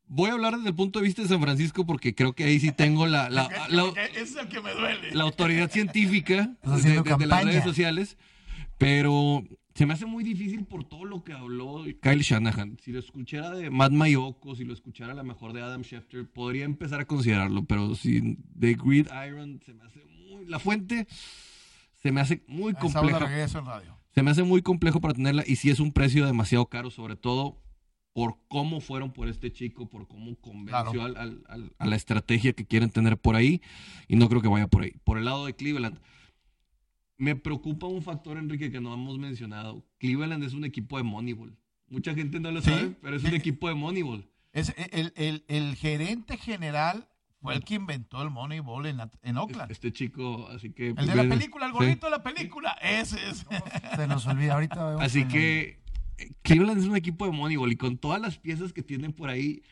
Voy 0.09 0.29
a 0.29 0.33
hablar 0.33 0.55
desde 0.55 0.69
el 0.69 0.75
punto 0.75 0.99
de 0.99 1.05
vista 1.05 1.21
de 1.21 1.27
San 1.27 1.41
Francisco 1.41 1.85
porque 1.85 2.15
creo 2.15 2.33
que 2.33 2.45
ahí 2.45 2.59
sí 2.59 2.71
tengo 2.71 3.07
la, 3.07 3.29
la, 3.29 3.49
es 4.15 4.35
el 4.37 4.47
que 4.47 4.61
me 4.61 4.71
duele. 4.71 5.13
la 5.13 5.23
autoridad 5.23 5.69
científica 5.69 6.55
de, 6.63 7.25
las 7.27 7.43
redes 7.43 7.63
sociales, 7.63 8.17
pero 8.77 9.43
se 9.77 9.85
me 9.85 9.93
hace 9.93 10.07
muy 10.07 10.23
difícil 10.23 10.65
por 10.65 10.85
todo 10.85 11.05
lo 11.05 11.23
que 11.23 11.33
habló 11.33 11.83
Kyle 12.01 12.23
Shanahan. 12.23 12.79
Si 12.81 12.91
lo 12.91 12.97
escuchara 12.97 13.51
de 13.51 13.69
Matt 13.69 13.91
Mayoko, 13.91 14.55
si 14.55 14.65
lo 14.65 14.73
escuchara 14.73 15.11
a 15.11 15.15
lo 15.15 15.23
mejor 15.23 15.53
de 15.53 15.61
Adam 15.61 15.83
Schefter, 15.83 16.27
podría 16.27 16.65
empezar 16.65 16.99
a 16.99 17.05
considerarlo, 17.05 17.63
pero 17.63 17.93
si 17.93 18.39
de 18.55 18.73
Grid 18.73 19.07
Iron 19.27 19.61
se 19.63 19.75
me 19.75 19.83
hace 19.83 20.03
muy... 20.03 20.47
La 20.47 20.57
fuente 20.57 21.07
se 22.01 22.11
me 22.11 22.21
hace 22.21 22.43
muy 22.47 22.73
compleja. 22.73 23.29
Se 24.15 24.23
me 24.23 24.31
hace 24.31 24.41
muy 24.41 24.63
complejo 24.63 24.99
para 24.99 25.13
tenerla 25.13 25.43
y 25.45 25.57
si 25.57 25.69
es 25.69 25.79
un 25.79 25.91
precio 25.91 26.25
demasiado 26.25 26.65
caro, 26.65 26.89
sobre 26.89 27.15
todo 27.15 27.61
por 28.13 28.39
cómo 28.47 28.81
fueron 28.81 29.13
por 29.13 29.27
este 29.27 29.51
chico, 29.51 29.87
por 29.87 30.07
cómo 30.07 30.35
convenció 30.37 31.03
a 31.03 31.85
la 31.85 31.95
estrategia 31.95 32.53
que 32.53 32.65
quieren 32.65 32.89
tener 32.89 33.15
por 33.19 33.35
ahí, 33.35 33.61
y 34.07 34.15
no 34.15 34.27
creo 34.27 34.41
que 34.41 34.47
vaya 34.47 34.65
por 34.65 34.81
ahí. 34.81 34.93
Por 35.03 35.19
el 35.19 35.25
lado 35.25 35.45
de 35.45 35.55
Cleveland, 35.55 35.99
me 37.17 37.35
preocupa 37.35 37.87
un 37.87 38.01
factor, 38.01 38.37
Enrique, 38.37 38.71
que 38.71 38.79
no 38.79 38.93
hemos 38.93 39.17
mencionado. 39.17 39.83
Cleveland 39.97 40.43
es 40.43 40.53
un 40.53 40.65
equipo 40.65 40.97
de 40.97 41.03
Moneyball. 41.03 41.57
Mucha 41.89 42.13
gente 42.13 42.39
no 42.39 42.51
lo 42.51 42.61
sabe, 42.61 42.95
pero 43.01 43.15
es 43.15 43.23
un 43.23 43.33
equipo 43.33 43.67
de 43.67 43.75
Moneyball. 43.75 44.29
Es 44.53 44.73
el, 44.91 45.75
gerente 45.75 46.37
general 46.37 47.07
fue 47.41 47.55
el 47.55 47.63
que 47.63 47.75
inventó 47.75 48.21
el 48.21 48.29
Moneyball 48.29 48.87
en, 48.87 48.99
en 49.21 49.37
Oakland. 49.37 49.71
Este 49.71 49.91
chico, 49.91 50.47
así 50.49 50.71
que... 50.71 50.89
El 50.89 51.07
de 51.07 51.15
la 51.15 51.29
película, 51.29 51.65
el 51.65 51.71
gordito 51.71 52.07
de 52.07 52.11
la 52.11 52.23
película, 52.23 52.71
ese 52.81 53.17
es. 53.29 53.45
Se 53.95 54.07
nos 54.07 54.25
olvida 54.27 54.55
ahorita. 54.55 54.95
Así 54.95 55.27
que 55.27 55.79
Cleveland 56.41 56.79
es 56.79 56.87
un 56.87 56.95
equipo 56.95 57.25
de 57.25 57.31
Moneyball 57.31 57.71
y 57.71 57.77
con 57.77 57.97
todas 57.97 58.19
las 58.19 58.37
piezas 58.37 58.73
que 58.73 58.83
tienen 58.83 59.13
por 59.13 59.29
ahí, 59.29 59.63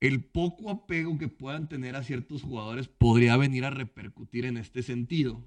el 0.00 0.22
poco 0.22 0.70
apego 0.70 1.16
que 1.18 1.28
puedan 1.28 1.68
tener 1.68 1.96
a 1.96 2.02
ciertos 2.02 2.42
jugadores 2.42 2.88
podría 2.88 3.36
venir 3.36 3.64
a 3.64 3.70
repercutir 3.70 4.44
en 4.44 4.58
este 4.58 4.82
sentido. 4.82 5.42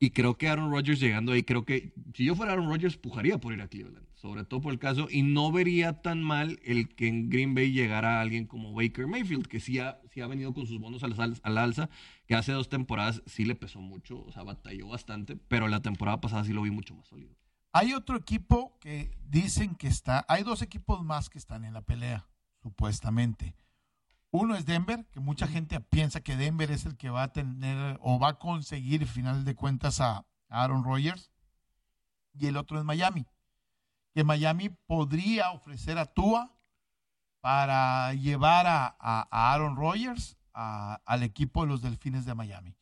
Y 0.00 0.10
creo 0.10 0.36
que 0.36 0.48
Aaron 0.48 0.70
Rodgers 0.70 1.00
llegando 1.00 1.32
ahí, 1.32 1.42
creo 1.42 1.64
que 1.64 1.92
si 2.14 2.24
yo 2.24 2.36
fuera 2.36 2.52
Aaron 2.52 2.68
Rodgers, 2.68 2.96
pujaría 2.96 3.38
por 3.38 3.52
ir 3.52 3.60
a 3.60 3.68
Cleveland, 3.68 4.06
sobre 4.14 4.44
todo 4.44 4.60
por 4.60 4.72
el 4.72 4.78
caso, 4.78 5.08
y 5.10 5.22
no 5.22 5.50
vería 5.50 6.02
tan 6.02 6.22
mal 6.22 6.60
el 6.64 6.88
que 6.94 7.08
en 7.08 7.28
Green 7.28 7.54
Bay 7.54 7.72
llegara 7.72 8.20
alguien 8.20 8.46
como 8.46 8.72
Baker 8.72 9.08
Mayfield, 9.08 9.48
que 9.48 9.58
sí 9.58 9.80
ha, 9.80 10.00
sí 10.12 10.20
ha 10.20 10.28
venido 10.28 10.54
con 10.54 10.66
sus 10.66 10.78
bonos 10.78 11.02
al, 11.02 11.16
al 11.42 11.58
alza, 11.58 11.90
que 12.26 12.36
hace 12.36 12.52
dos 12.52 12.68
temporadas 12.68 13.22
sí 13.26 13.44
le 13.44 13.56
pesó 13.56 13.80
mucho, 13.80 14.24
o 14.24 14.30
sea, 14.30 14.44
batalló 14.44 14.86
bastante, 14.86 15.34
pero 15.34 15.66
la 15.66 15.82
temporada 15.82 16.20
pasada 16.20 16.44
sí 16.44 16.52
lo 16.52 16.62
vi 16.62 16.70
mucho 16.70 16.94
más 16.94 17.08
sólido. 17.08 17.34
Hay 17.72 17.92
otro 17.92 18.16
equipo 18.16 18.78
que 18.80 19.10
dicen 19.28 19.74
que 19.74 19.88
está, 19.88 20.24
hay 20.28 20.44
dos 20.44 20.62
equipos 20.62 21.02
más 21.04 21.28
que 21.28 21.38
están 21.38 21.64
en 21.64 21.74
la 21.74 21.82
pelea, 21.82 22.28
supuestamente. 22.62 23.56
Uno 24.30 24.54
es 24.56 24.66
Denver, 24.66 25.06
que 25.10 25.20
mucha 25.20 25.46
gente 25.46 25.80
piensa 25.80 26.20
que 26.20 26.36
Denver 26.36 26.70
es 26.70 26.84
el 26.84 26.96
que 26.96 27.10
va 27.10 27.24
a 27.24 27.32
tener 27.32 27.98
o 28.02 28.18
va 28.18 28.28
a 28.28 28.38
conseguir, 28.38 29.02
al 29.02 29.08
final 29.08 29.44
de 29.44 29.54
cuentas, 29.54 30.00
a 30.00 30.26
Aaron 30.48 30.84
Rodgers. 30.84 31.30
Y 32.34 32.46
el 32.46 32.56
otro 32.56 32.78
es 32.78 32.84
Miami, 32.84 33.26
que 34.14 34.24
Miami 34.24 34.68
podría 34.68 35.50
ofrecer 35.50 35.98
a 35.98 36.06
Tua 36.06 36.54
para 37.40 38.12
llevar 38.14 38.66
a, 38.66 38.96
Aaron 39.30 39.76
Rodgers 39.76 40.36
al 40.52 41.22
equipo 41.22 41.62
de 41.62 41.68
los 41.68 41.82
Delfines 41.82 42.24
de 42.24 42.34
Miami. 42.34 42.76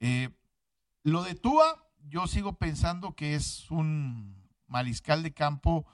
Eh, 0.00 0.30
lo 1.04 1.22
de 1.22 1.34
Tua 1.34 1.88
yo 2.08 2.26
sigo 2.26 2.58
pensando 2.58 3.14
que 3.14 3.34
es 3.34 3.70
un 3.70 4.50
mariscal 4.66 5.22
de 5.22 5.32
campo 5.32 5.86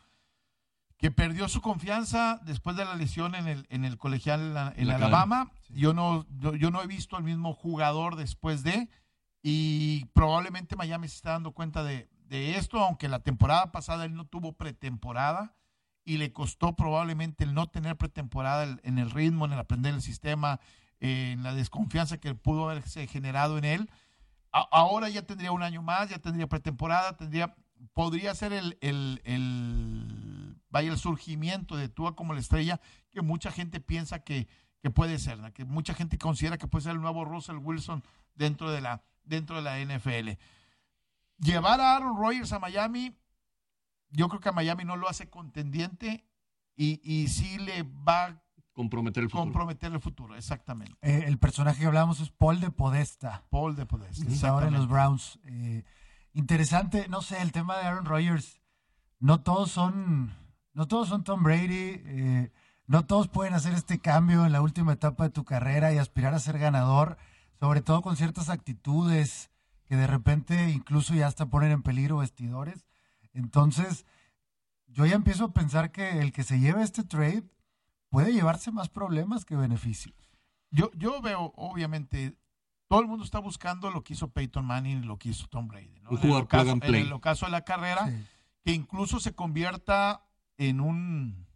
que 0.99 1.11
perdió 1.11 1.49
su 1.49 1.61
confianza 1.61 2.40
después 2.44 2.76
de 2.76 2.84
la 2.84 2.94
lesión 2.94 3.34
en 3.34 3.46
el, 3.46 3.66
en 3.70 3.84
el 3.84 3.96
colegial 3.96 4.74
en, 4.76 4.90
Alabama. 4.90 5.51
Yo, 5.70 5.94
no, 5.94 6.26
yo, 6.40 6.70
no 6.70 6.82
he 6.82 6.86
visto 6.86 7.16
al 7.16 7.22
mismo 7.22 7.55
jugador 7.55 8.16
después 8.16 8.62
de, 8.64 8.88
y 9.42 10.07
probablemente 10.07 10.76
Miami 10.76 11.09
se 11.09 11.16
está 11.16 11.30
dando 11.32 11.53
cuenta 11.53 11.84
de, 11.84 12.09
esto, 12.30 12.80
aunque 12.80 13.09
la 13.09 13.20
temporada 13.20 13.72
pasada 13.72 14.05
él 14.05 14.14
no 14.14 14.26
tuvo 14.26 14.53
pretemporada 14.53 15.55
y 16.05 16.18
le 16.18 16.32
costó 16.32 16.74
probablemente 16.74 17.44
el 17.44 17.55
no 17.55 17.68
tener 17.68 17.96
pretemporada 17.96 18.78
en 18.82 18.99
el 18.99 19.11
ritmo, 19.11 19.46
en 19.46 19.53
el 19.53 19.59
aprender 19.59 19.94
el 19.94 20.03
sistema, 20.03 20.61
en 21.01 21.42
la 21.42 21.55
desconfianza 21.55 22.18
que 22.18 22.34
pudo 22.34 22.68
haberse 22.68 23.07
generado 23.07 23.57
en 23.57 23.64
él 23.64 23.90
ahora 24.51 25.09
ya 25.09 25.22
tendría 25.22 25.53
un 25.53 25.62
año 25.62 25.82
más, 25.82 26.09
ya 26.09 26.18
tendría 26.18 26.46
pretemporada, 26.46 27.16
tendría, 27.16 27.55
podría 27.95 28.35
ser 28.35 28.53
el, 28.53 28.79
el, 28.81 30.57
vaya, 30.70 30.93
el 30.93 30.99
surgimiento 30.99 31.76
de 31.76 31.89
Tua 31.89 32.16
como 32.16 32.35
la 32.35 32.41
estrella 32.41 32.81
que 33.11 33.22
mucha 33.22 33.51
gente 33.51 33.81
piensa 33.81 34.20
que, 34.20 34.49
puede 34.95 35.18
ser, 35.18 35.53
que 35.53 35.64
mucha 35.64 35.95
gente 35.95 36.18
considera 36.18 36.59
que 36.59 36.66
puede 36.66 36.85
ser 36.85 36.93
el 36.93 37.01
nuevo 37.01 37.24
Russell 37.24 37.57
Wilson 37.57 38.03
dentro 38.35 38.70
de 38.70 38.81
la, 38.81 39.03
dentro 39.24 39.57
de 39.57 39.62
la 39.62 39.79
NFL. 39.79 40.41
Llevar 41.39 41.81
a 41.81 41.97
Aaron 41.97 42.16
Rodgers 42.16 42.53
a 42.53 42.59
Miami, 42.59 43.16
yo 44.11 44.29
creo 44.29 44.41
que 44.41 44.49
a 44.49 44.53
Miami 44.53 44.85
no 44.85 44.97
lo 44.97 45.09
hace 45.09 45.29
contendiente 45.29 46.24
y, 46.76 47.01
y 47.03 47.29
sí 47.29 47.59
le 47.59 47.83
va 47.83 48.43
Comprometer 48.79 49.24
el 49.24 49.29
futuro. 49.29 49.43
Comprometer 49.43 49.93
el 49.93 49.99
futuro, 49.99 50.37
exactamente. 50.37 50.95
Eh, 51.03 51.24
el 51.26 51.37
personaje 51.37 51.81
que 51.81 51.87
hablábamos 51.87 52.20
es 52.20 52.31
Paul 52.31 52.61
de 52.61 52.70
Podesta. 52.70 53.43
Paul 53.51 53.74
de 53.74 53.87
Podesta. 53.87 54.24
Está 54.31 54.51
ahora 54.51 54.68
en 54.68 54.74
los 54.74 54.87
Browns. 54.87 55.41
Eh, 55.47 55.83
interesante, 56.33 57.09
no 57.09 57.22
sé, 57.22 57.41
el 57.43 57.53
tema 57.53 57.76
de 57.79 57.85
Aaron 57.85 58.05
Rodgers. 58.05 58.61
No 59.18 59.41
todos 59.41 59.70
son, 59.70 60.35
no 60.72 60.87
todos 60.87 61.09
son 61.09 61.24
Tom 61.24 61.43
Brady. 61.43 62.01
Eh, 62.05 62.53
no 62.87 63.05
todos 63.05 63.29
pueden 63.29 63.55
hacer 63.55 63.74
este 63.74 63.99
cambio 64.01 64.47
en 64.47 64.53
la 64.53 64.62
última 64.62 64.95
etapa 64.95 65.24
de 65.24 65.31
tu 65.31 65.45
carrera 65.45 65.93
y 65.93 65.99
aspirar 65.99 66.33
a 66.33 66.39
ser 66.39 66.59
ganador, 66.59 67.18
sobre 67.61 67.83
todo 67.83 68.01
con 68.01 68.16
ciertas 68.16 68.49
actitudes 68.49 69.51
que 69.85 69.97
de 69.97 70.07
repente 70.07 70.70
incluso 70.70 71.14
ya 71.14 71.26
hasta 71.26 71.47
ponen 71.47 71.70
en 71.70 71.83
peligro 71.83 72.18
vestidores. 72.18 72.87
Entonces, 73.35 74.07
yo 74.87 75.05
ya 75.05 75.16
empiezo 75.16 75.45
a 75.45 75.53
pensar 75.53 75.93
que 75.93 76.20
el 76.20 76.33
que 76.33 76.45
se 76.45 76.61
lleve 76.61 76.83
este 76.83 77.05
trade 77.05 77.45
puede 78.09 78.33
llevarse 78.33 78.70
más 78.70 78.89
problemas 78.89 79.45
que 79.45 79.57
beneficios. 79.57 80.14
Yo, 80.70 80.91
yo 80.95 81.20
veo, 81.20 81.53
obviamente, 81.57 82.37
todo 82.89 83.01
el 83.01 83.07
mundo 83.07 83.24
está 83.24 83.39
buscando 83.39 83.91
lo 83.91 84.03
que 84.03 84.14
hizo 84.14 84.30
Peyton 84.30 84.64
Manning 84.64 85.03
y 85.03 85.07
lo 85.07 85.18
que 85.18 85.30
hizo 85.30 85.47
Tom 85.49 85.68
Brady. 85.68 86.01
Un 86.11 86.16
jugador 86.16 86.49
en, 86.82 86.82
en 86.82 86.95
el 86.95 87.12
ocaso 87.12 87.47
de 87.47 87.53
la 87.53 87.62
carrera, 87.62 88.11
que 88.64 88.72
incluso 88.72 89.20
se 89.20 89.34
convierta 89.34 90.24
en 90.57 90.80
un 90.80 91.47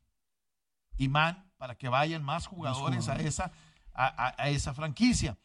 imán 0.98 1.50
para 1.56 1.74
que 1.76 1.88
vayan 1.88 2.22
más 2.22 2.46
jugadores, 2.46 3.08
a, 3.08 3.16
esa, 3.16 3.52
a 3.94 4.48
esa 4.50 4.74
franquicia. 4.74 5.38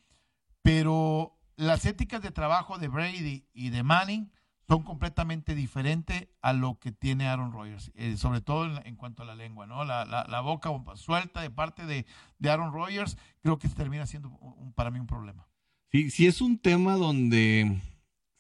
Pero 0.61 1.38
las 1.55 1.85
éticas 1.85 2.21
de 2.21 2.31
trabajo 2.31 2.77
de 2.77 2.88
Brady 2.88 3.47
y 3.53 3.69
de 3.69 3.83
Manning 3.83 4.31
son 4.67 4.83
completamente 4.83 5.55
diferentes 5.55 6.27
a 6.41 6.53
lo 6.53 6.77
que 6.79 6.91
tiene 6.91 7.27
Aaron 7.27 7.53
Rodgers, 7.53 7.91
eh, 7.95 8.17
sobre 8.17 8.41
todo 8.41 8.65
en, 8.83 8.95
cuanto 8.97 9.23
a 9.23 9.25
la 9.25 9.33
lengua, 9.33 9.65
¿no? 9.65 9.85
La, 9.85 10.03
la, 10.05 10.41
boca 10.41 10.69
suelta 10.95 11.41
de 11.41 11.49
parte 11.49 11.85
de, 11.85 12.05
Aaron 12.49 12.73
Rodgers, 12.73 13.17
creo 13.41 13.57
que 13.57 13.69
termina 13.69 14.05
siendo 14.05 14.38
para 14.75 14.91
mí 14.91 14.99
un 14.99 15.07
problema. 15.07 15.47
Sí, 15.91 16.09
sí 16.09 16.27
es 16.27 16.41
un 16.41 16.57
tema 16.57 16.93
donde 16.95 17.79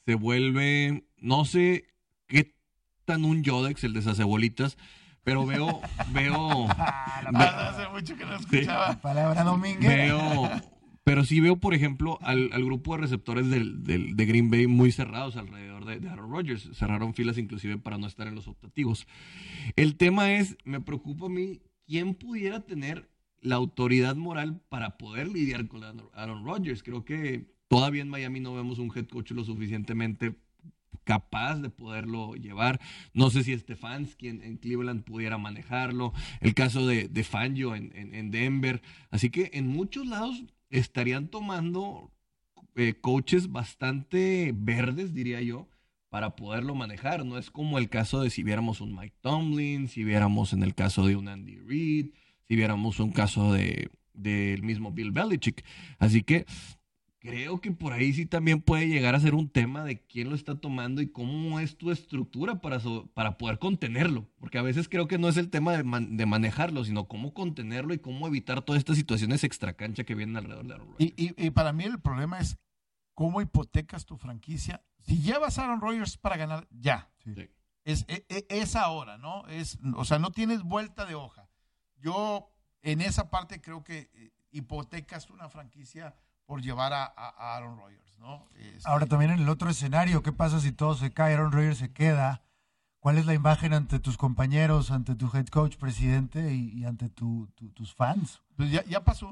se 0.05 0.15
vuelve, 0.15 1.07
no 1.17 1.45
sé 1.45 1.85
qué 2.27 2.53
tan 3.05 3.25
un 3.25 3.43
Yodex, 3.43 3.83
el 3.83 3.93
de 3.93 3.99
esas 3.99 4.17
cebolitas, 4.17 4.77
pero 5.23 5.45
veo, 5.45 5.81
veo... 6.13 6.67
Ah, 6.69 7.69
hace 7.69 7.89
mucho 7.89 8.15
que 8.15 8.25
no 8.25 8.35
escuchaba. 8.35 9.01
Palabra 9.01 9.43
domingue. 9.43 9.87
Veo 9.87 10.49
pero 11.07 11.23
sí 11.23 11.39
veo, 11.39 11.55
por 11.55 11.73
ejemplo, 11.73 12.19
al, 12.21 12.49
grupo 12.65 12.93
de 12.93 13.03
receptores 13.03 13.49
del, 13.49 13.85
de 13.85 14.25
Green 14.25 14.51
Bay 14.51 14.67
muy 14.67 14.91
cerrados 14.91 15.37
alrededor 15.37 15.85
de, 15.85 16.05
Aaron 16.09 16.29
Rodgers. 16.29 16.69
Cerraron 16.73 17.13
filas 17.13 17.37
inclusive 17.37 17.77
para 17.77 17.97
no 17.97 18.07
estar 18.07 18.27
en 18.27 18.35
los 18.35 18.49
optativos. 18.49 19.07
El 19.77 19.95
tema 19.95 20.33
es, 20.33 20.57
me 20.65 20.81
preocupa 20.81 21.27
a 21.27 21.29
mí, 21.29 21.61
¿quién 21.85 22.13
pudiera 22.13 22.59
tener 22.59 23.09
la 23.41 23.55
autoridad 23.55 24.15
moral 24.15 24.61
para 24.69 24.97
poder 24.97 25.27
lidiar 25.27 25.67
con 25.67 25.83
Aaron 26.13 26.45
Rodgers? 26.45 26.83
Creo 26.83 27.05
que 27.05 27.45
todavía 27.67 28.01
en 28.01 28.09
Miami 28.09 28.39
no 28.39 28.53
vemos 28.53 28.79
un 28.79 28.91
head 28.95 29.07
coach 29.07 29.31
lo 29.31 29.43
suficientemente 29.43 30.35
capaz 31.07 31.55
de 31.55 31.69
poderlo 31.69 32.35
llevar. 32.35 32.79
No 33.13 33.29
sé 33.29 33.43
si 33.43 33.57
Stefanski 33.57 34.27
en, 34.27 34.43
en 34.43 34.57
Cleveland 34.57 35.03
pudiera 35.03 35.37
manejarlo. 35.37 36.13
El 36.41 36.53
caso 36.53 36.85
de, 36.85 37.07
de 37.07 37.23
Fangio 37.23 37.75
en, 37.75 37.91
en, 37.95 38.29
Denver. 38.29 38.81
Así 39.09 39.29
que 39.29 39.49
en 39.53 39.67
muchos 39.67 40.05
lados 40.05 40.43
estarían 40.69 41.29
tomando 41.29 42.11
eh, 42.75 42.95
coaches 42.99 43.51
bastante 43.51 44.53
verdes, 44.53 45.13
diría 45.13 45.41
yo, 45.41 45.69
para 46.09 46.35
poderlo 46.35 46.75
manejar. 46.75 47.25
No 47.25 47.37
es 47.37 47.49
como 47.49 47.77
el 47.77 47.87
caso 47.87 48.21
de 48.21 48.29
si 48.29 48.43
viéramos 48.43 48.81
un 48.81 48.93
Mike 48.93 49.15
Tomlin, 49.21 49.87
si 49.87 50.03
viéramos 50.03 50.51
en 50.51 50.61
el 50.61 50.75
caso 50.75 51.07
de 51.07 51.15
un 51.15 51.29
Andy 51.29 51.55
Reid, 51.55 52.07
si 52.47 52.55
viéramos 52.55 52.99
un 52.99 53.11
caso 53.11 53.53
de 53.53 53.89
del 54.17 54.63
mismo 54.63 54.91
Bill 54.91 55.11
Belichick. 55.11 55.63
Así 55.99 56.23
que 56.23 56.45
creo 57.19 57.59
que 57.61 57.71
por 57.71 57.93
ahí 57.93 58.13
sí 58.13 58.25
también 58.25 58.61
puede 58.61 58.87
llegar 58.87 59.15
a 59.15 59.19
ser 59.19 59.35
un 59.35 59.49
tema 59.49 59.83
de 59.83 60.01
quién 60.01 60.29
lo 60.29 60.35
está 60.35 60.55
tomando 60.55 61.01
y 61.01 61.09
cómo 61.09 61.59
es 61.59 61.77
tu 61.77 61.91
estructura 61.91 62.61
para, 62.61 62.79
para 63.13 63.37
poder 63.37 63.59
contenerlo. 63.59 64.29
Porque 64.39 64.57
a 64.57 64.61
veces 64.61 64.89
creo 64.89 65.07
que 65.07 65.17
no 65.17 65.27
es 65.29 65.37
el 65.37 65.49
tema 65.49 65.73
de, 65.73 65.83
de, 66.09 66.25
manejarlo, 66.25 66.83
sino 66.83 67.07
cómo 67.07 67.33
contenerlo 67.33 67.93
y 67.93 67.99
cómo 67.99 68.27
evitar 68.27 68.61
todas 68.61 68.79
estas 68.79 68.97
situaciones 68.97 69.43
extracancha 69.43 70.03
que 70.03 70.15
vienen 70.15 70.37
alrededor 70.37 70.67
de 70.67 70.73
Aaron 70.73 70.87
Rodgers. 70.91 71.13
Y, 71.17 71.45
y, 71.45 71.49
para 71.51 71.73
mí 71.73 71.83
el 71.83 71.99
problema 71.99 72.39
es 72.39 72.57
cómo 73.13 73.41
hipotecas 73.41 74.05
tu 74.05 74.17
franquicia. 74.17 74.83
Si 75.01 75.21
llevas 75.21 75.57
a 75.57 75.63
Aaron 75.63 75.81
Rodgers 75.81 76.17
para 76.17 76.37
ganar, 76.37 76.67
ya. 76.71 77.09
Es, 77.83 78.05
es, 78.07 78.25
e, 78.29 78.45
es, 78.49 78.75
ahora, 78.75 79.17
¿no? 79.17 79.47
Es, 79.47 79.79
o 79.95 80.05
sea, 80.05 80.19
no 80.19 80.31
tienes 80.31 80.63
vuelta 80.63 81.05
de 81.05 81.15
hoja. 81.15 81.46
Yo 81.99 82.51
en 82.81 83.01
esa 83.01 83.29
parte 83.29 83.61
creo 83.61 83.83
que 83.83 84.09
eh, 84.13 84.31
hipotecas 84.51 85.29
una 85.29 85.49
franquicia 85.49 86.15
por 86.45 86.61
llevar 86.61 86.93
a, 86.93 87.05
Aaron 87.55 87.77
Rodgers, 87.77 88.17
¿no? 88.19 88.47
Este, 88.55 88.89
Ahora 88.89 89.05
también 89.05 89.31
en 89.31 89.39
el 89.39 89.49
otro 89.49 89.69
escenario, 89.69 90.23
¿qué 90.23 90.31
pasa 90.31 90.59
si 90.59 90.71
todo 90.71 90.95
se 90.95 91.11
cae, 91.11 91.33
Aaron 91.33 91.51
Rodgers 91.51 91.77
se 91.77 91.91
queda? 91.91 92.41
¿Cuál 92.99 93.17
es 93.17 93.25
la 93.25 93.33
imagen 93.33 93.73
ante 93.73 93.99
tus 93.99 94.17
compañeros, 94.17 94.91
ante 94.91 95.15
tu 95.15 95.29
head 95.33 95.47
coach, 95.47 95.77
presidente 95.77 96.53
y, 96.53 96.83
ante 96.83 97.09
tus 97.09 97.93
fans? 97.95 98.41
Pues 98.55 98.71
ya, 98.71 99.03
pasó 99.03 99.29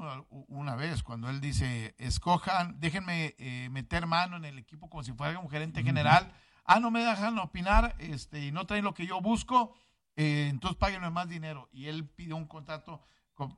una, 0.48 0.76
vez 0.76 1.02
cuando 1.02 1.28
él 1.28 1.40
dice, 1.40 1.94
escojan, 1.98 2.78
déjenme 2.78 3.34
eh, 3.38 3.68
meter 3.70 4.06
mano 4.06 4.36
en 4.36 4.44
el 4.44 4.58
equipo 4.58 4.88
como 4.88 5.02
si 5.02 5.12
fuera 5.12 5.38
un 5.38 5.50
gerente 5.50 5.82
general. 5.82 6.32
Ah, 6.64 6.80
no 6.80 6.90
me 6.90 7.04
dejan 7.04 7.38
opinar 7.38 7.96
este, 7.98 8.46
y 8.46 8.52
no 8.52 8.66
traen 8.66 8.84
lo 8.84 8.94
que 8.94 9.06
yo 9.06 9.20
busco, 9.20 9.74
eh, 10.16 10.48
entonces 10.50 10.76
páguenme 10.76 11.10
más 11.10 11.28
dinero. 11.28 11.68
Y 11.72 11.86
él 11.86 12.06
pidió 12.08 12.36
un 12.36 12.46
contrato 12.46 13.02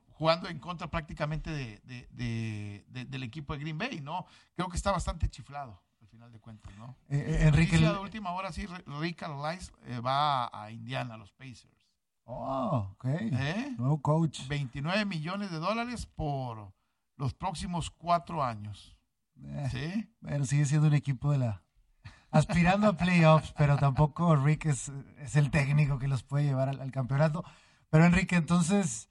jugando 0.09 0.49
en 0.49 0.59
contra 0.59 0.91
prácticamente 0.91 1.49
de, 1.49 2.83
del 2.89 3.23
equipo 3.23 3.53
de 3.53 3.59
Green 3.59 3.77
Bay, 3.77 4.01
¿no? 4.01 4.25
Creo 4.55 4.67
que 4.67 4.75
está 4.75 4.91
bastante 4.91 5.29
chiflado, 5.29 5.81
al 6.01 6.07
final 6.07 6.31
de 6.31 6.39
cuentas, 6.39 6.75
¿no? 6.77 6.97
Eh, 7.07 7.39
eh 7.41 7.47
Enrique. 7.47 7.79
La 7.79 7.99
última 7.99 8.31
hora 8.33 8.51
sí, 8.51 8.67
Rick 8.99 9.23
eh, 9.23 9.99
va 10.01 10.49
a 10.51 10.71
Indiana, 10.71 11.13
a 11.13 11.17
los 11.17 11.31
Pacers. 11.31 11.87
Oh, 12.25 12.89
ok. 12.93 13.05
Nuevo 13.77 14.01
coach. 14.01 14.47
29 14.47 15.05
millones 15.05 15.49
de 15.51 15.57
dólares 15.57 16.05
por 16.05 16.73
los 17.15 17.33
próximos 17.33 17.89
cuatro 17.89 18.43
años. 18.43 18.97
¿Sí? 19.71 20.13
Bueno, 20.19 20.45
sigue 20.45 20.65
siendo 20.65 20.87
un 20.87 20.93
equipo 20.93 21.31
de 21.31 21.39
la... 21.39 21.63
Aspirando 22.31 22.87
a 22.87 22.97
playoffs, 22.97 23.53
pero 23.57 23.77
tampoco 23.77 24.35
Rick 24.35 24.65
es, 24.65 24.91
es, 25.17 25.35
el 25.35 25.49
técnico 25.49 25.97
que 25.97 26.07
los 26.07 26.23
puede 26.23 26.45
llevar 26.45 26.69
al 26.69 26.91
campeonato. 26.91 27.43
Pero 27.89 28.05
Enrique, 28.05 28.35
entonces 28.35 29.09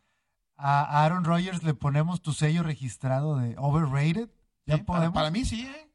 a 0.56 1.04
Aaron 1.04 1.24
Rodgers 1.24 1.62
le 1.62 1.74
ponemos 1.74 2.20
tu 2.20 2.32
sello 2.32 2.62
registrado 2.62 3.36
de 3.36 3.54
overrated. 3.58 4.28
¿Ya 4.66 4.78
podemos? 4.78 5.14
Para, 5.14 5.30
mí 5.30 5.44
sí, 5.44 5.66
¿eh? 5.66 5.90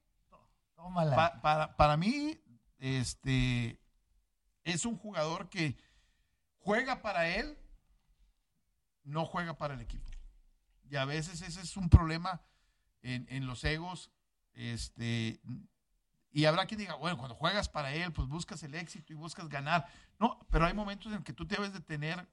Tómala. 0.75 1.41
para, 1.41 1.75
para 1.75 1.97
mí, 1.97 2.41
este 2.79 3.79
es 4.63 4.85
un 4.85 4.97
jugador 4.97 5.49
que 5.49 5.77
juega 6.59 7.01
para 7.01 7.27
él, 7.27 7.57
no 9.03 9.25
juega 9.25 9.57
para 9.57 9.73
el 9.73 9.81
equipo. 9.81 10.09
Y 10.89 10.95
a 10.95 11.05
veces 11.05 11.41
ese 11.41 11.61
es 11.61 11.77
un 11.77 11.89
problema 11.89 12.41
en, 13.01 13.27
en 13.29 13.45
los 13.45 13.63
egos. 13.63 14.11
Este, 14.53 15.41
y 16.33 16.45
habrá 16.45 16.65
quien 16.65 16.79
diga, 16.79 16.95
bueno, 16.95 17.17
cuando 17.17 17.35
juegas 17.35 17.69
para 17.69 17.93
él, 17.93 18.11
pues 18.11 18.27
buscas 18.27 18.61
el 18.63 18.73
éxito 18.73 19.13
y 19.13 19.15
buscas 19.15 19.47
ganar. 19.47 19.85
No, 20.19 20.39
pero 20.49 20.65
hay 20.65 20.73
momentos 20.73 21.13
en 21.13 21.23
que 21.23 21.31
tú 21.31 21.45
debes 21.45 21.71
de 21.71 21.79
tener 21.79 22.27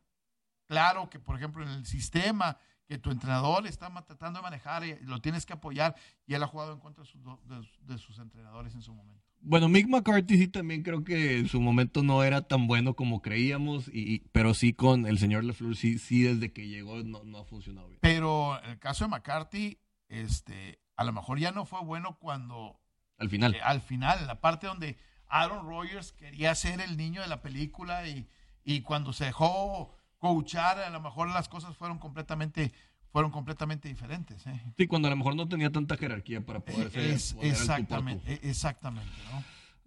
claro 0.66 1.10
que, 1.10 1.20
por 1.20 1.36
ejemplo, 1.36 1.62
en 1.62 1.68
el 1.68 1.86
sistema 1.86 2.56
que 2.90 2.98
tu 2.98 3.12
entrenador 3.12 3.68
está 3.68 3.88
tratando 4.04 4.40
de 4.40 4.42
manejar, 4.42 4.84
y 4.84 4.98
lo 5.04 5.20
tienes 5.20 5.46
que 5.46 5.52
apoyar 5.52 5.94
y 6.26 6.34
él 6.34 6.42
ha 6.42 6.48
jugado 6.48 6.72
en 6.72 6.80
contra 6.80 7.04
de 7.04 7.98
sus, 7.98 8.18
entrenadores 8.18 8.74
en 8.74 8.82
su 8.82 8.92
momento. 8.92 9.24
Bueno, 9.40 9.68
Mick 9.68 9.86
McCarthy 9.86 10.36
sí 10.36 10.48
también 10.48 10.82
creo 10.82 11.04
que 11.04 11.38
en 11.38 11.48
su 11.48 11.60
momento 11.60 12.02
no 12.02 12.24
era 12.24 12.42
tan 12.42 12.66
bueno 12.66 12.94
como 12.94 13.22
creíamos, 13.22 13.88
y, 13.92 14.20
pero 14.32 14.54
sí 14.54 14.72
con 14.72 15.06
el 15.06 15.18
señor 15.18 15.44
LeFleur 15.44 15.76
sí, 15.76 15.98
sí 15.98 16.22
desde 16.22 16.52
que 16.52 16.66
llegó 16.66 17.00
no, 17.04 17.22
no 17.22 17.38
ha 17.38 17.44
funcionado 17.44 17.86
bien. 17.86 18.00
Pero 18.00 18.60
en 18.64 18.70
el 18.70 18.78
caso 18.80 19.04
de 19.04 19.10
McCarthy, 19.10 19.78
este, 20.08 20.80
a 20.96 21.04
lo 21.04 21.12
mejor 21.12 21.38
ya 21.38 21.52
no 21.52 21.66
fue 21.66 21.80
bueno 21.84 22.18
cuando... 22.18 22.80
Al 23.20 23.28
final. 23.28 23.54
Eh, 23.54 23.60
al 23.62 23.80
final, 23.80 24.26
la 24.26 24.40
parte 24.40 24.66
donde 24.66 24.98
Aaron 25.28 25.68
Rodgers 25.68 26.12
quería 26.12 26.54
ser 26.56 26.80
el 26.80 26.96
niño 26.96 27.22
de 27.22 27.28
la 27.28 27.40
película 27.40 28.08
y, 28.08 28.26
y 28.64 28.80
cuando 28.80 29.12
se 29.12 29.26
dejó 29.26 29.94
coachar, 30.18 30.80
a 30.80 30.90
lo 30.90 31.00
mejor 31.00 31.28
las 31.28 31.48
cosas 31.48 31.76
fueron 31.76 31.98
completamente 31.98 32.72
fueron 33.12 33.30
completamente 33.30 33.88
diferentes. 33.88 34.46
¿eh? 34.46 34.60
Sí, 34.76 34.86
cuando 34.86 35.08
a 35.08 35.10
lo 35.10 35.16
mejor 35.16 35.34
no 35.34 35.48
tenía 35.48 35.70
tanta 35.70 35.96
jerarquía 35.96 36.44
para 36.44 36.60
poder 36.60 36.90
ser. 36.90 37.44
exactamente, 37.44 38.40
exactamente, 38.42 39.10
¿no? 39.32 39.42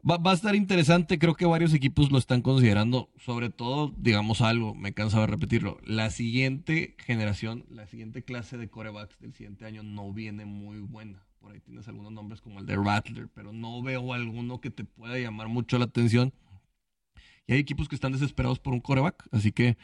Va, 0.10 0.18
va, 0.18 0.32
a 0.32 0.34
estar 0.34 0.54
interesante, 0.54 1.18
creo 1.18 1.34
que 1.34 1.46
varios 1.46 1.74
equipos 1.74 2.12
lo 2.12 2.18
están 2.18 2.42
considerando, 2.42 3.10
sobre 3.24 3.50
todo, 3.50 3.94
digamos 3.96 4.42
algo, 4.42 4.76
me 4.76 4.94
cansaba 4.94 5.26
de 5.26 5.32
repetirlo, 5.32 5.80
la 5.86 6.10
siguiente 6.10 6.98
generación, 7.00 7.64
la 7.70 7.88
siguiente 7.88 8.22
clase 8.22 8.58
de 8.58 8.70
corebacks 8.70 9.18
del 9.20 9.34
siguiente 9.34 9.66
año 9.66 9.82
no 9.82 10.12
viene 10.12 10.44
muy 10.44 10.80
buena. 10.80 11.24
Por 11.44 11.52
ahí 11.52 11.60
tienes 11.60 11.86
algunos 11.90 12.14
nombres 12.14 12.40
como 12.40 12.62
el 12.62 12.66
de 12.66 12.78
Rattler, 12.78 13.28
pero 13.28 13.52
no 13.52 13.82
veo 13.82 14.14
alguno 14.14 14.62
que 14.62 14.70
te 14.70 14.86
pueda 14.86 15.20
llamar 15.20 15.50
mucho 15.50 15.78
la 15.78 15.84
atención. 15.84 16.34
Y 17.46 17.52
hay 17.52 17.60
equipos 17.60 17.90
que 17.90 17.96
están 17.96 18.14
desesperados 18.14 18.60
por 18.60 18.72
un 18.72 18.80
coreback, 18.80 19.28
así 19.34 19.52
que 19.52 19.78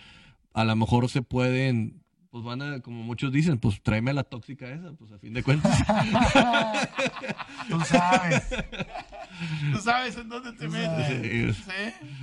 a 0.54 0.64
lo 0.64 0.74
mejor 0.78 1.10
se 1.10 1.22
pueden, 1.22 2.02
pues 2.30 2.46
van 2.46 2.62
a, 2.62 2.80
como 2.80 3.04
muchos 3.04 3.34
dicen, 3.34 3.60
pues 3.60 3.84
tráeme 3.84 4.14
la 4.14 4.24
tóxica 4.24 4.70
esa, 4.70 4.94
pues 4.94 5.12
a 5.12 5.20
fin 5.20 5.34
de 5.34 5.44
cuentas. 5.44 5.78
Tú 7.68 7.82
sabes. 7.82 8.50
Tú 9.74 9.80
sabes 9.80 10.16
en 10.16 10.30
dónde 10.30 10.54
te 10.54 10.70
metes. 10.70 11.58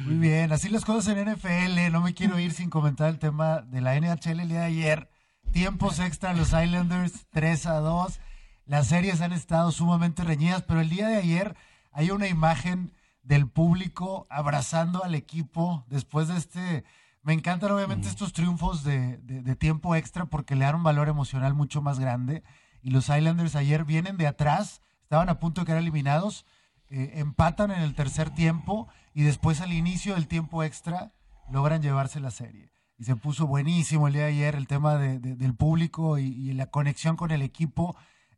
Muy 0.07 0.14
bien, 0.14 0.51
así 0.51 0.70
las 0.70 0.87
cosas 0.87 1.14
en 1.14 1.30
NFL. 1.30 1.93
No 1.93 2.01
me 2.01 2.14
quiero 2.14 2.39
ir 2.39 2.53
sin 2.53 2.70
comentar 2.70 3.11
el 3.11 3.18
tema 3.18 3.61
de 3.61 3.82
la 3.82 4.01
NHL 4.01 4.41
el 4.41 4.49
día 4.49 4.61
de 4.61 4.64
ayer. 4.64 5.11
Tiempos 5.53 5.99
extra 5.99 6.32
los 6.32 6.55
Islanders, 6.55 7.26
3 7.32 7.66
a 7.66 7.80
2. 7.80 8.20
Las 8.67 8.89
series 8.89 9.21
han 9.21 9.33
estado 9.33 9.73
sumamente 9.73 10.23
reñidas, 10.25 10.62
pero 10.62 10.81
el 10.81 10.91
día 10.91 11.09
de 11.09 11.17
ayer 11.17 11.57
hay 11.93 12.11
una 12.11 12.29
imagen 12.29 12.93
del 13.23 13.49
público 13.49 14.27
abrazando 14.29 15.03
al 15.03 15.14
equipo 15.14 15.85
después 15.89 16.29
de 16.29 16.37
este 16.37 16.85
me 17.27 17.33
encantan 17.33 17.73
obviamente 17.73 18.07
estos 18.07 18.33
triunfos 18.33 18.85
de, 18.85 19.19
tiempo 19.59 19.97
extra 19.97 20.27
porque 20.27 20.55
le 20.55 20.64
dan 20.64 20.77
un 20.77 20.85
valor 20.85 21.09
emocional 21.09 21.55
mucho 21.55 21.83
más 21.83 21.99
grande. 21.99 22.45
Y 22.83 22.91
los 22.91 23.09
Islanders 23.09 23.57
ayer 23.57 23.85
vienen 23.85 24.17
de 24.17 24.29
atrás, 24.29 24.81
estaban 25.03 25.29
a 25.29 25.41
punto 25.41 25.61
de 25.61 25.67
quedar 25.67 25.81
eliminados, 25.81 26.47
eh, 26.89 27.14
empatan 27.17 27.73
en 27.73 27.81
el 27.81 27.97
tercer 27.97 28.31
tiempo 28.31 28.87
y 29.12 29.25
después 29.25 29.61
al 29.61 29.73
inicio 29.73 30.14
del 30.14 30.29
tiempo 30.29 30.62
extra 30.62 31.11
logran 31.51 31.83
llevarse 31.83 32.21
la 32.21 32.31
serie. 32.31 32.71
Y 32.97 33.03
se 33.03 33.17
puso 33.17 33.49
buenísimo 33.49 34.07
el 34.07 34.14
día 34.14 34.23
de 34.23 34.29
ayer 34.29 34.55
el 34.55 34.69
tema 34.69 34.97
del 34.97 35.55
público 35.57 36.19
y, 36.19 36.53
la 36.53 36.67
conexión 36.67 37.17
con 37.17 37.33
el 37.33 37.43
equipo. 37.43 37.97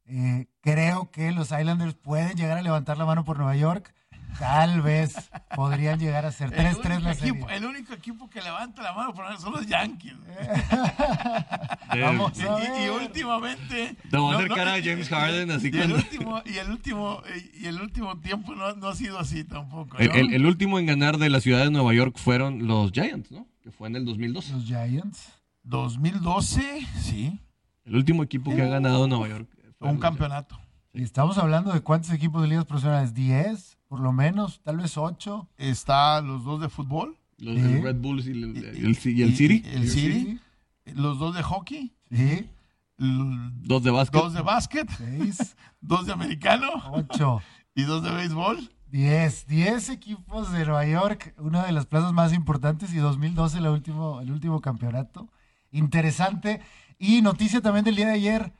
Eh, 0.09 0.47
creo 0.63 1.11
que 1.11 1.33
los 1.33 1.53
Islanders 1.53 1.95
pueden 1.95 2.37
llegar 2.37 2.59
a 2.59 2.63
levantar 2.63 2.97
la 2.97 3.05
mano 3.05 3.25
por 3.25 3.37
Nueva 3.37 3.57
York 3.57 3.93
Tal 4.39 4.83
vez 4.83 5.31
podrían 5.57 5.99
llegar 5.99 6.25
a 6.25 6.31
ser 6.31 6.51
3-3 6.51 7.01
la 7.01 7.15
serie. 7.15 7.45
el 7.51 7.65
único 7.65 7.93
equipo 7.93 8.31
que 8.31 8.41
levanta 8.41 8.83
la 8.83 8.93
mano 8.93 9.13
por 9.13 9.25
son 9.39 9.53
los 9.53 9.67
Yankees. 9.67 10.15
Vamos 12.01 12.41
a 12.41 12.55
ver. 12.57 12.71
Y, 12.85 12.89
últimamente. 12.89 13.97
Te 14.11 14.17
voy 14.17 14.35
a 14.35 14.39
hacer 14.39 14.49
cara 14.49 14.75
a 14.75 14.83
James 14.83 15.09
Harden, 15.09 15.51
así 15.51 15.71
y 15.73 15.79
el 15.79 15.93
último 15.93 16.43
Y 16.45 16.59
el 16.59 16.71
último, 16.71 17.23
y 17.61 17.67
el 17.67 17.81
último 17.81 18.19
tiempo 18.21 18.55
no, 18.55 18.75
no 18.75 18.89
ha 18.89 18.95
sido 18.95 19.19
así 19.19 19.43
tampoco. 19.43 19.99
El, 19.99 20.33
el, 20.33 20.47
último 20.47 20.79
en 20.79 20.87
ganar 20.87 21.19
de 21.19 21.31
la 21.31 21.41
ciudad 21.41 21.65
de 21.65 21.71
Nueva 21.71 21.93
York 21.95 22.17
fueron 22.17 22.67
los 22.69 22.93
Giants, 22.93 23.33
¿no? 23.33 23.47
Que 23.63 23.73
fue 23.73 23.89
en 23.89 23.97
el 23.97 24.05
2012. 24.05 24.53
Los 24.53 24.65
Giants. 24.65 25.33
2012, 25.65 26.87
sí. 27.01 27.39
El 27.85 27.97
último 27.97 28.23
equipo 28.23 28.55
que 28.55 28.63
ha 28.63 28.69
ganado 28.69 29.09
Nueva 29.09 29.29
York. 29.29 29.49
Un 29.81 29.99
campeonato. 29.99 30.59
Y 30.93 31.03
estamos 31.03 31.39
hablando 31.39 31.73
de 31.73 31.81
cuántos 31.81 32.11
equipos 32.11 32.43
de 32.43 32.49
ligas 32.49 32.65
profesionales. 32.65 33.15
¿10? 33.15 33.79
por 33.89 34.01
lo 34.01 34.13
menos, 34.13 34.61
tal 34.63 34.77
vez 34.77 34.97
ocho. 34.97 35.49
Está 35.57 36.21
los 36.21 36.45
dos 36.45 36.61
de 36.61 36.69
fútbol. 36.69 37.17
Los 37.39 37.57
de 37.57 37.81
Red 37.81 37.97
Bulls 37.97 38.27
y 38.27 38.33
el, 38.33 38.57
el, 38.57 38.97
City. 38.97 39.23
El 39.23 39.89
City. 39.89 40.41
Los 40.85 41.19
dos 41.19 41.35
de 41.35 41.43
hockey. 41.43 41.93
Sí. 42.11 42.49
Dos 42.99 43.83
de 43.83 43.91
básquet. 43.91 44.21
Dos 44.21 44.35
de 44.35 44.43
básquet. 44.43 44.91
Seis. 44.91 45.57
dos 45.81 46.07
de 46.07 46.13
americano. 46.13 46.69
Ocho. 46.91 47.41
Y 47.75 47.85
dos 47.85 48.03
de 48.03 48.11
béisbol. 48.11 48.71
Diez. 48.89 49.47
Diez 49.47 49.89
equipos 49.89 50.53
de 50.53 50.65
Nueva 50.65 50.85
York, 50.85 51.35
una 51.39 51.65
de 51.65 51.73
las 51.73 51.87
plazas 51.87 52.13
más 52.13 52.33
importantes 52.35 52.93
y 52.93 52.97
2012 52.97 53.59
el 53.59 53.69
último, 53.69 54.21
el 54.21 54.33
último 54.33 54.61
campeonato. 54.61 55.31
Interesante. 55.71 56.61
Y 56.99 57.23
noticia 57.23 57.61
también 57.61 57.85
del 57.85 57.97
día 57.97 58.09
de 58.09 58.15
ayer, 58.15 58.53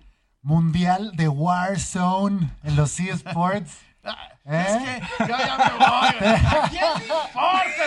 Mundial 0.43 1.13
de 1.17 1.29
Warzone 1.29 2.51
en 2.63 2.77
los 2.77 2.91
Sea 2.91 3.15
Sports. 3.15 3.79
¿Eh? 4.45 4.65
Es 4.67 4.77
que 5.19 5.27
yo 5.27 5.37
ya 5.39 5.57
me 5.59 5.73
voy. 5.79 6.39
¿A 6.39 6.69
quién 6.71 6.83
le 6.97 7.15
importa 7.27 7.85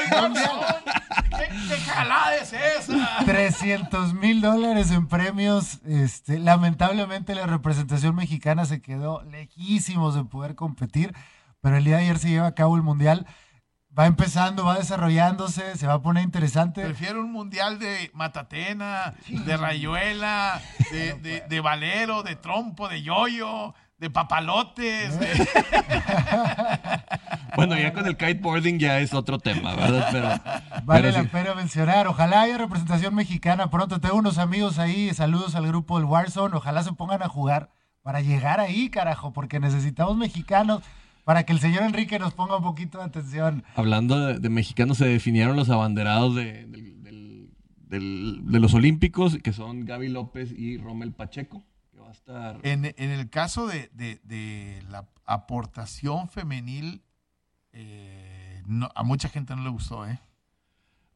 el 1.43 1.69
¿Qué, 1.69 1.77
jalada 1.77 2.35
es 2.35 2.53
esa? 2.53 3.17
300 3.25 4.13
mil 4.13 4.41
dólares 4.41 4.91
en 4.91 5.07
premios. 5.07 5.79
Este, 5.85 6.37
lamentablemente 6.37 7.33
la 7.33 7.47
representación 7.47 8.15
mexicana 8.15 8.65
se 8.65 8.81
quedó 8.81 9.23
lejísimos 9.23 10.13
de 10.13 10.23
poder 10.25 10.55
competir, 10.55 11.15
pero 11.61 11.77
el 11.77 11.83
día 11.83 11.97
de 11.97 12.03
ayer 12.03 12.19
se 12.19 12.29
lleva 12.29 12.47
a 12.47 12.55
cabo 12.55 12.75
el 12.75 12.83
Mundial 12.83 13.25
va 13.97 14.07
empezando, 14.07 14.65
va 14.65 14.75
desarrollándose, 14.77 15.75
se 15.75 15.87
va 15.87 15.93
a 15.95 16.01
poner 16.01 16.23
interesante. 16.23 16.83
Prefiero 16.83 17.21
un 17.21 17.31
mundial 17.31 17.79
de 17.79 18.09
Matatena, 18.13 19.13
de 19.27 19.57
Rayuela, 19.57 20.61
de, 20.91 21.43
de, 21.49 21.59
Valero, 21.59 22.23
de 22.23 22.35
Trompo, 22.35 22.87
de 22.87 23.01
Yoyo, 23.01 23.73
de 23.97 24.09
Papalotes. 24.09 25.19
bueno, 27.55 27.77
ya 27.77 27.93
con 27.93 28.07
el 28.07 28.17
kiteboarding 28.17 28.79
ya 28.79 28.99
es 28.99 29.13
otro 29.13 29.37
tema, 29.39 29.75
¿verdad? 29.75 30.07
Pero, 30.11 30.83
vale 30.85 31.11
la 31.11 31.23
pena 31.25 31.53
mencionar. 31.53 32.07
Ojalá 32.07 32.41
haya 32.41 32.57
representación 32.57 33.13
mexicana 33.13 33.69
pronto. 33.69 33.99
Tengo 33.99 34.15
unos 34.15 34.37
amigos 34.37 34.79
ahí, 34.79 35.13
saludos 35.13 35.55
al 35.55 35.67
grupo 35.67 35.97
del 35.97 36.05
Warzone. 36.05 36.55
Ojalá 36.55 36.81
se 36.83 36.93
pongan 36.93 37.21
a 37.21 37.27
jugar 37.27 37.69
para 38.01 38.21
llegar 38.21 38.59
ahí, 38.59 38.89
carajo, 38.89 39.33
porque 39.33 39.59
necesitamos 39.59 40.17
mexicanos 40.17 40.81
para 41.24 41.43
que 41.43 41.53
el 41.53 41.59
señor 41.59 41.84
Enrique 41.84 42.19
nos 42.19 42.34
ponga 42.34 42.57
un 42.57 42.63
poquito 42.63 42.97
de 42.97 43.05
atención. 43.05 43.63
Hablando 43.76 44.39
de, 44.39 44.49
mexicanos, 44.49 44.97
se 44.97 45.07
definieron 45.07 45.55
los 45.55 45.69
abanderados 45.69 46.36
de, 46.36 46.67
los 47.89 48.74
Olímpicos, 48.74 49.38
que 49.43 49.53
son 49.53 49.86
Gaby 49.86 50.09
López 50.09 50.51
y 50.51 50.78
Rommel 50.78 51.13
Pacheco. 51.13 51.63
Que 51.91 51.99
va 51.99 52.09
a 52.09 52.11
estar... 52.11 52.59
en, 52.63 52.86
el 52.86 53.30
caso 53.30 53.67
de, 53.67 54.82
la 54.89 55.07
aportación 55.26 56.28
femenil, 56.30 57.01
eh, 57.74 58.63
a 58.95 59.03
mucha 59.03 59.30
gente 59.30 59.55
no 59.55 59.63
le 59.63 59.69
gustó, 59.69 60.07
¿eh? 60.07 60.19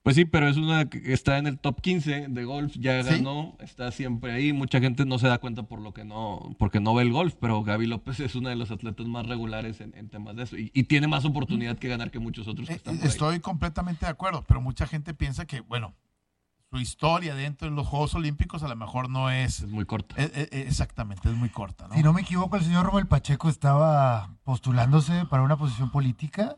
Pues 0.05 0.15
sí, 0.15 0.25
pero 0.25 0.47
es 0.47 0.55
una 0.55 0.85
que 0.85 1.13
está 1.13 1.39
en 1.39 1.47
el 1.47 1.57
top 1.57 1.81
15 1.81 2.27
de 2.29 2.43
golf, 2.43 2.75
ya 2.77 3.01
ganó, 3.01 3.57
está 3.59 3.91
siempre 3.91 4.33
ahí. 4.33 4.53
Mucha 4.53 4.79
gente 4.79 5.03
no 5.03 5.17
se 5.17 5.27
da 5.27 5.39
cuenta 5.39 5.63
por 5.63 5.81
lo 5.81 5.95
que 5.95 6.05
no, 6.05 6.55
porque 6.59 6.79
no 6.79 6.93
ve 6.93 7.01
el 7.01 7.11
golf, 7.11 7.33
pero 7.41 7.63
Gaby 7.63 7.87
López 7.87 8.19
es 8.19 8.35
una 8.35 8.51
de 8.51 8.55
los 8.55 8.69
atletas 8.69 9.07
más 9.07 9.25
regulares 9.25 9.81
en, 9.81 10.09
temas 10.09 10.35
de 10.35 10.43
eso 10.43 10.57
y, 10.57 10.69
tiene 10.83 11.07
más 11.07 11.25
oportunidad 11.25 11.79
que 11.79 11.87
ganar 11.87 12.11
que 12.11 12.19
muchos 12.19 12.47
otros 12.47 12.67
que 12.67 12.73
eh, 12.73 12.75
están 12.75 12.99
Estoy 13.01 13.39
completamente 13.39 14.05
de 14.05 14.11
acuerdo, 14.11 14.45
pero 14.47 14.61
mucha 14.61 14.85
gente 14.85 15.15
piensa 15.15 15.47
que, 15.47 15.61
bueno, 15.61 15.95
su 16.69 16.77
historia 16.77 17.33
dentro 17.33 17.67
de 17.67 17.75
los 17.75 17.87
Juegos 17.87 18.13
Olímpicos 18.13 18.61
a 18.61 18.67
lo 18.67 18.75
mejor 18.75 19.09
no 19.09 19.31
es... 19.31 19.61
Es 19.61 19.71
muy 19.71 19.85
corta. 19.85 20.13
Eh, 20.19 20.29
eh, 20.35 20.65
exactamente, 20.67 21.29
es 21.29 21.35
muy 21.35 21.49
corta. 21.49 21.89
Si 21.95 22.03
no 22.03 22.13
me 22.13 22.21
equivoco, 22.21 22.57
el 22.57 22.63
señor 22.63 22.85
Romel 22.85 23.07
Pacheco 23.07 23.49
estaba 23.49 24.29
postulándose 24.43 25.25
para 25.25 25.41
una 25.41 25.57
posición 25.57 25.89
política. 25.89 26.57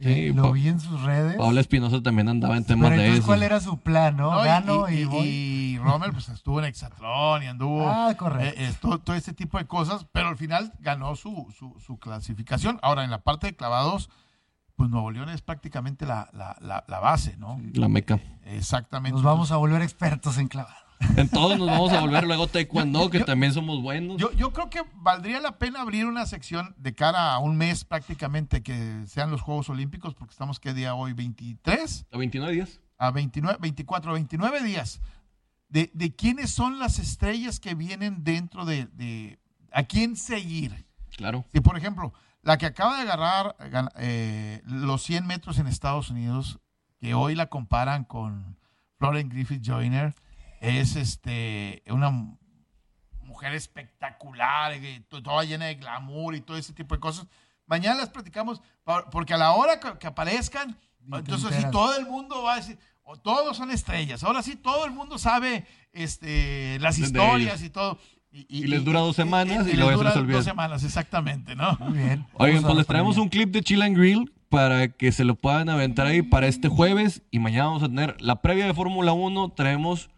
Sí, 0.00 0.32
lo 0.32 0.52
vi 0.52 0.68
en 0.68 0.78
sus 0.78 1.02
redes. 1.02 1.36
Pablo 1.36 1.60
Espinosa 1.60 2.00
también 2.02 2.28
andaba 2.28 2.56
en 2.56 2.64
temas 2.64 2.90
de 2.90 3.16
eso. 3.16 3.26
¿Cuál 3.26 3.42
era 3.42 3.60
su 3.60 3.78
plan, 3.78 4.16
no? 4.16 4.30
Gano 4.30 4.88
y, 4.88 5.08
y, 5.24 5.78
Rommel 5.78 6.12
pues 6.12 6.28
estuvo 6.28 6.60
en 6.60 6.66
Exatlón 6.66 7.42
y 7.42 7.46
anduvo. 7.46 7.88
Ah, 7.88 8.14
correcto. 8.16 8.60
Eh, 8.60 8.72
todo, 8.80 8.98
todo, 8.98 9.16
este 9.16 9.32
tipo 9.32 9.58
de 9.58 9.66
cosas, 9.66 10.06
pero 10.12 10.28
al 10.28 10.36
final 10.36 10.72
ganó 10.80 11.16
su, 11.16 11.52
su, 11.56 11.74
su, 11.84 11.98
clasificación. 11.98 12.78
Ahora, 12.82 13.02
en 13.02 13.10
la 13.10 13.22
parte 13.22 13.48
de 13.48 13.56
clavados, 13.56 14.08
pues 14.76 14.88
Nuevo 14.88 15.10
León 15.10 15.30
es 15.30 15.42
prácticamente 15.42 16.06
la, 16.06 16.30
la, 16.32 16.56
la, 16.60 16.84
la 16.86 17.00
base, 17.00 17.36
¿no? 17.36 17.60
La 17.74 17.88
meca. 17.88 18.20
exactamente. 18.44 19.14
Nos 19.14 19.24
vamos 19.24 19.50
a 19.50 19.56
volver 19.56 19.82
expertos 19.82 20.38
en 20.38 20.46
clavados. 20.46 20.87
En 21.16 21.28
todos 21.30 21.58
nos 21.58 21.66
vamos 21.66 21.92
a 21.92 22.00
volver 22.00 22.24
luego 22.24 22.46
taekwondo, 22.46 23.10
que 23.10 23.20
también 23.20 23.52
somos 23.52 23.82
buenos. 23.82 24.16
Yo, 24.18 24.32
yo 24.32 24.52
creo 24.52 24.70
que 24.70 24.82
valdría 24.94 25.40
la 25.40 25.58
pena 25.58 25.80
abrir 25.80 26.06
una 26.06 26.26
sección 26.26 26.74
de 26.78 26.94
cara 26.94 27.32
a 27.32 27.38
un 27.38 27.56
mes 27.56 27.84
prácticamente 27.84 28.62
que 28.62 29.04
sean 29.06 29.30
los 29.30 29.40
Juegos 29.40 29.68
Olímpicos, 29.68 30.14
porque 30.14 30.32
estamos, 30.32 30.60
¿qué 30.60 30.74
día 30.74 30.94
hoy? 30.94 31.12
¿23? 31.12 32.06
A 32.12 32.18
29 32.18 32.52
días. 32.52 32.80
A 32.98 33.10
29, 33.10 33.58
24, 33.60 34.12
29 34.12 34.62
días. 34.62 35.00
De, 35.68 35.90
de 35.94 36.14
quiénes 36.14 36.50
son 36.50 36.78
las 36.78 36.98
estrellas 36.98 37.60
que 37.60 37.74
vienen 37.74 38.24
dentro 38.24 38.64
de, 38.64 38.86
de 38.86 39.38
a 39.72 39.84
quién 39.84 40.16
seguir. 40.16 40.86
Claro. 41.16 41.44
Si, 41.52 41.60
por 41.60 41.76
ejemplo, 41.76 42.12
la 42.42 42.58
que 42.58 42.66
acaba 42.66 42.96
de 42.96 43.02
agarrar 43.02 43.56
eh, 43.96 44.62
los 44.64 45.02
100 45.02 45.26
metros 45.26 45.58
en 45.58 45.66
Estados 45.66 46.10
Unidos, 46.10 46.58
que 46.98 47.14
hoy 47.14 47.34
la 47.34 47.46
comparan 47.46 48.04
con 48.04 48.56
Florence 48.98 49.34
Griffith 49.34 49.62
Joyner, 49.64 50.14
es 50.60 50.96
este 50.96 51.82
una 51.88 52.10
mujer 53.22 53.54
espectacular, 53.54 54.72
toda 55.08 55.44
llena 55.44 55.66
de 55.66 55.76
glamour 55.76 56.34
y 56.34 56.40
todo 56.40 56.56
ese 56.56 56.72
tipo 56.72 56.94
de 56.94 57.00
cosas. 57.00 57.26
Mañana 57.66 57.96
las 57.96 58.08
platicamos 58.08 58.62
porque 59.12 59.34
a 59.34 59.38
la 59.38 59.52
hora 59.52 59.78
que, 59.78 60.06
aparezcan, 60.06 60.78
entonces 61.12 61.54
sí 61.54 61.64
todo 61.70 61.96
el 61.96 62.06
mundo 62.06 62.42
va 62.42 62.54
a 62.54 62.56
decir, 62.56 62.78
o 63.02 63.16
todos 63.16 63.56
son 63.56 63.70
estrellas. 63.70 64.24
Ahora 64.24 64.42
sí 64.42 64.56
todo 64.56 64.86
el 64.86 64.92
mundo 64.92 65.18
sabe 65.18 65.66
este, 65.92 66.78
las 66.80 66.98
historias 66.98 67.62
y 67.62 67.70
todo. 67.70 67.98
Y, 68.30 68.66
les 68.66 68.84
dura 68.84 69.00
dos 69.00 69.16
semanas 69.16 69.66
y, 69.66 69.70
y 69.70 69.76
les 69.76 69.96
dura 69.96 70.12
dos 70.12 70.44
semanas, 70.44 70.84
exactamente, 70.84 71.56
¿no? 71.56 71.76
Muy 71.80 71.98
bien. 71.98 72.26
Oigan, 72.34 72.62
pues 72.62 72.76
les 72.76 72.86
traemos 72.86 73.16
un 73.16 73.28
clip 73.28 73.50
de 73.50 73.62
Chill 73.62 73.80
and 73.80 73.96
Grill 73.96 74.32
para 74.48 74.88
que 74.88 75.12
se 75.12 75.24
lo 75.24 75.34
puedan 75.34 75.68
aventar 75.68 76.06
ahí 76.06 76.22
para 76.22 76.46
este 76.46 76.68
jueves 76.68 77.22
y 77.30 77.38
mañana 77.38 77.66
vamos 77.66 77.82
a 77.82 77.88
tener 77.88 78.20
la 78.20 78.40
previa 78.42 78.66
de 78.66 78.74
Fórmula 78.74 79.12
1. 79.12 79.50
Traemos 79.50 80.10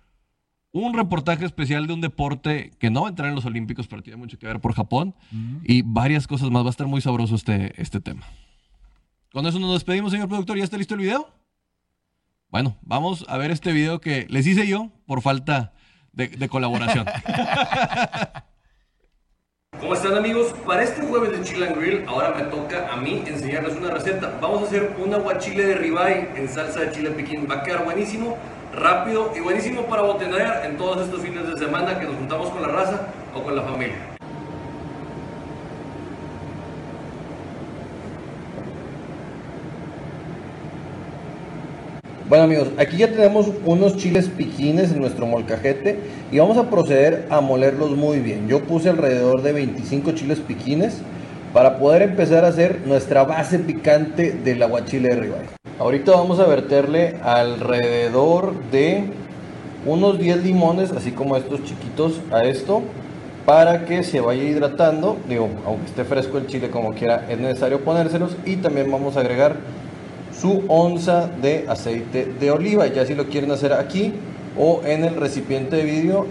un 0.72 0.94
reportaje 0.94 1.44
especial 1.44 1.86
de 1.86 1.92
un 1.94 2.00
deporte 2.00 2.70
que 2.78 2.90
no 2.90 3.02
va 3.02 3.08
a 3.08 3.10
entrar 3.10 3.28
en 3.28 3.34
los 3.34 3.44
Olímpicos, 3.44 3.88
pero 3.88 4.02
tiene 4.02 4.16
mucho 4.16 4.38
que 4.38 4.46
ver 4.46 4.60
por 4.60 4.74
Japón 4.74 5.14
y 5.64 5.82
varias 5.82 6.26
cosas 6.26 6.50
más. 6.50 6.62
Va 6.62 6.68
a 6.68 6.70
estar 6.70 6.86
muy 6.86 7.00
sabroso 7.00 7.34
este, 7.34 7.72
este 7.80 8.00
tema. 8.00 8.26
Con 9.32 9.46
eso 9.46 9.58
nos 9.58 9.74
despedimos, 9.74 10.12
señor 10.12 10.28
productor. 10.28 10.56
¿Ya 10.56 10.64
está 10.64 10.76
listo 10.76 10.94
el 10.94 11.00
video? 11.00 11.28
Bueno, 12.48 12.76
vamos 12.82 13.24
a 13.28 13.36
ver 13.36 13.50
este 13.50 13.72
video 13.72 14.00
que 14.00 14.26
les 14.28 14.46
hice 14.46 14.66
yo 14.66 14.90
por 15.06 15.22
falta 15.22 15.72
de, 16.12 16.28
de 16.28 16.48
colaboración. 16.48 17.06
¿Cómo 19.80 19.94
están 19.94 20.16
amigos? 20.16 20.52
Para 20.66 20.82
este 20.82 21.02
jueves 21.02 21.30
de 21.32 21.44
Chill 21.44 21.62
and 21.62 21.76
Grill, 21.76 22.04
ahora 22.06 22.34
me 22.36 22.42
toca 22.44 22.92
a 22.92 22.96
mí 22.96 23.22
enseñarles 23.26 23.76
una 23.76 23.90
receta. 23.90 24.36
Vamos 24.40 24.62
a 24.62 24.66
hacer 24.66 24.96
un 25.02 25.14
aguachile 25.14 25.64
de 25.64 25.74
ribeye 25.76 26.28
en 26.36 26.48
salsa 26.48 26.80
de 26.80 26.92
chile 26.92 27.10
piquín. 27.10 27.46
Va 27.50 27.56
a 27.56 27.62
quedar 27.62 27.84
buenísimo 27.84 28.36
rápido 28.74 29.32
y 29.36 29.40
buenísimo 29.40 29.82
para 29.82 30.02
botanear 30.02 30.64
en 30.64 30.76
todos 30.76 31.04
estos 31.04 31.20
fines 31.20 31.46
de 31.46 31.58
semana 31.58 31.98
que 31.98 32.06
nos 32.06 32.16
juntamos 32.16 32.50
con 32.50 32.62
la 32.62 32.68
raza 32.68 33.08
o 33.34 33.42
con 33.42 33.56
la 33.56 33.62
familia. 33.62 33.96
Bueno 42.28 42.44
amigos, 42.44 42.68
aquí 42.78 42.98
ya 42.98 43.08
tenemos 43.08 43.50
unos 43.64 43.96
chiles 43.96 44.28
piquines 44.28 44.92
en 44.92 45.00
nuestro 45.00 45.26
molcajete 45.26 45.98
y 46.30 46.38
vamos 46.38 46.58
a 46.58 46.70
proceder 46.70 47.26
a 47.28 47.40
molerlos 47.40 47.96
muy 47.96 48.20
bien. 48.20 48.46
Yo 48.46 48.62
puse 48.62 48.88
alrededor 48.88 49.42
de 49.42 49.52
25 49.52 50.12
chiles 50.12 50.38
piquines 50.38 50.98
para 51.52 51.80
poder 51.80 52.02
empezar 52.02 52.44
a 52.44 52.48
hacer 52.48 52.82
nuestra 52.86 53.24
base 53.24 53.58
picante 53.58 54.30
del 54.30 54.62
aguachile 54.62 55.08
de 55.08 55.16
ribeye. 55.16 55.59
Ahorita 55.80 56.12
vamos 56.12 56.38
a 56.40 56.44
verterle 56.44 57.16
alrededor 57.22 58.52
de 58.70 59.04
unos 59.86 60.18
10 60.18 60.44
limones, 60.44 60.92
así 60.92 61.10
como 61.10 61.38
estos 61.38 61.64
chiquitos, 61.64 62.20
a 62.30 62.42
esto, 62.42 62.82
para 63.46 63.86
que 63.86 64.02
se 64.02 64.20
vaya 64.20 64.42
hidratando. 64.42 65.16
Digo, 65.26 65.48
aunque 65.64 65.86
esté 65.86 66.04
fresco 66.04 66.36
el 66.36 66.48
chile 66.48 66.68
como 66.68 66.92
quiera, 66.92 67.24
es 67.30 67.38
necesario 67.38 67.80
ponérselos. 67.80 68.36
Y 68.44 68.56
también 68.56 68.92
vamos 68.92 69.16
a 69.16 69.20
agregar 69.20 69.56
su 70.38 70.64
onza 70.68 71.30
de 71.40 71.64
aceite 71.66 72.26
de 72.26 72.50
oliva, 72.50 72.86
ya 72.88 73.06
si 73.06 73.14
lo 73.14 73.28
quieren 73.28 73.50
hacer 73.50 73.72
aquí 73.72 74.12
o 74.58 74.82
en 74.84 75.02
el 75.02 75.16
recipiente 75.16 75.76
de 75.76 75.84
vidrio. 75.84 76.26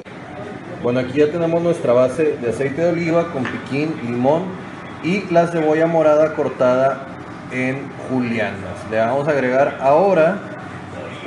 Bueno, 0.84 1.00
aquí 1.00 1.18
ya 1.18 1.32
tenemos 1.32 1.60
nuestra 1.64 1.94
base 1.94 2.38
de 2.40 2.52
aceite 2.52 2.84
de 2.84 2.90
oliva 2.90 3.34
con 3.34 3.46
piquín, 3.46 3.96
limón 4.06 4.44
y 5.04 5.24
la 5.34 5.48
cebolla 5.48 5.88
morada 5.88 6.36
cortada 6.36 7.09
en 7.52 7.90
julianas. 8.10 8.90
Le 8.90 8.98
vamos 8.98 9.28
a 9.28 9.32
agregar 9.32 9.78
ahora 9.82 10.38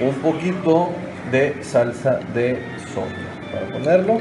un 0.01 0.15
poquito 0.17 0.91
de 1.31 1.63
salsa 1.63 2.21
de 2.35 2.63
soya 2.93 3.31
para 3.53 3.67
ponerlo. 3.67 4.19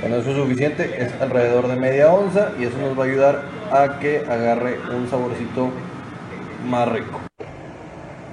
Con 0.00 0.12
eso 0.12 0.30
es 0.30 0.36
suficiente, 0.36 1.02
es 1.02 1.20
alrededor 1.20 1.68
de 1.68 1.76
media 1.76 2.12
onza 2.12 2.50
y 2.58 2.64
eso 2.64 2.76
nos 2.78 2.98
va 2.98 3.04
a 3.04 3.06
ayudar 3.06 3.42
a 3.72 3.98
que 4.00 4.18
agarre 4.18 4.78
un 4.94 5.08
saborcito 5.08 5.70
más 6.68 6.88
rico. 6.88 7.20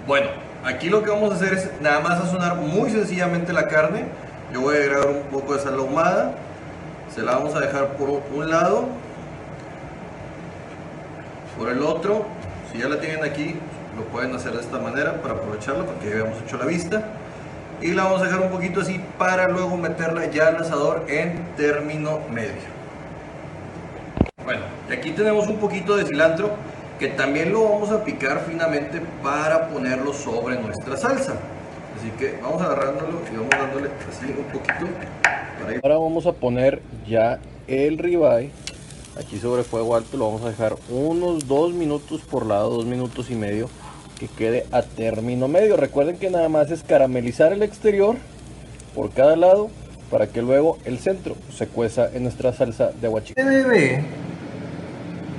Bueno, 0.08 0.28
aquí 0.66 0.90
lo 0.90 1.04
que 1.04 1.12
vamos 1.12 1.32
a 1.32 1.36
hacer 1.36 1.54
es 1.54 1.72
nada 1.82 2.00
más 2.02 2.20
sazonar 2.20 2.56
muy 2.56 2.90
sencillamente 2.90 3.54
la 3.54 3.68
carne. 3.68 4.06
Yo 4.54 4.62
voy 4.62 4.76
a 4.76 4.80
agregar 4.80 5.08
un 5.08 5.24
poco 5.32 5.54
de 5.54 5.62
sal 5.62 5.76
ahumada, 5.76 6.34
se 7.14 7.22
la 7.22 7.34
vamos 7.34 7.56
a 7.56 7.62
dejar 7.62 7.90
por 7.94 8.22
un 8.34 8.50
lado, 8.50 8.90
por 11.58 11.70
el 11.70 11.84
otro 11.84 12.26
si 12.72 12.80
ya 12.80 12.88
la 12.88 13.00
tienen 13.00 13.24
aquí, 13.24 13.56
lo 13.98 14.04
pueden 14.06 14.34
hacer 14.36 14.54
de 14.54 14.62
esta 14.62 14.80
manera 14.80 15.22
para 15.22 15.34
aprovecharla, 15.34 15.86
porque 15.86 16.10
ya 16.10 16.12
habíamos 16.14 16.42
hecho 16.42 16.58
la 16.58 16.66
vista. 16.66 17.04
Y 17.82 17.94
la 17.94 18.04
vamos 18.04 18.22
a 18.22 18.26
dejar 18.26 18.42
un 18.42 18.50
poquito 18.50 18.82
así 18.82 19.02
para 19.18 19.48
luego 19.48 19.76
meterla 19.76 20.28
ya 20.28 20.48
al 20.48 20.58
asador 20.58 21.06
en 21.08 21.44
término 21.58 22.20
medio. 22.32 22.70
Bueno, 24.46 24.62
ya 24.88 24.96
aquí 24.96 25.12
tenemos 25.12 25.48
un 25.48 25.58
poquito 25.58 25.98
de 25.98 26.06
cilantro 26.06 26.52
que 27.00 27.08
también 27.08 27.52
lo 27.52 27.64
vamos 27.64 27.92
a 27.92 28.04
picar 28.04 28.46
finamente 28.48 29.02
para 29.24 29.70
ponerlo 29.70 30.14
sobre 30.14 30.60
nuestra 30.60 30.96
salsa. 30.96 31.34
Así 31.98 32.12
que 32.12 32.40
vamos 32.42 32.62
agarrándolo 32.62 33.22
y 33.32 33.36
vamos 33.36 33.50
dándole 33.50 33.90
así 34.10 34.26
un 34.28 34.46
poquito. 34.46 34.88
Ahora 35.84 35.98
vamos 35.98 36.26
a 36.28 36.34
poner 36.34 36.82
ya 37.08 37.40
el 37.68 37.98
ribeye 37.98 38.52
aquí 39.18 39.38
sobre 39.38 39.64
fuego 39.64 39.96
alto. 39.96 40.18
Lo 40.18 40.26
vamos 40.26 40.44
a 40.44 40.50
dejar 40.50 40.76
unos 40.90 41.48
dos 41.48 41.74
minutos 41.74 42.22
por 42.22 42.46
lado, 42.46 42.70
dos 42.70 42.86
minutos 42.86 43.30
y 43.30 43.36
medio 43.36 43.70
que 44.20 44.28
quede 44.28 44.66
a 44.72 44.82
término 44.84 45.48
medio. 45.48 45.78
Recuerden 45.78 46.18
que 46.18 46.30
nada 46.30 46.50
más 46.50 46.70
es 46.72 46.84
caramelizar 46.84 47.54
el 47.54 47.64
exterior 47.64 48.18
por 48.94 49.12
cada 49.12 49.36
lado 49.36 49.70
para 50.12 50.28
que 50.28 50.42
luego 50.42 50.78
el 50.86 51.00
centro 51.00 51.36
se 51.56 51.68
cueza 51.68 52.10
en 52.14 52.24
nuestra 52.24 52.54
salsa 52.54 52.92
de 53.00 53.08
aguachile. 53.08 53.42
Este 53.42 53.64
bebé 53.64 54.06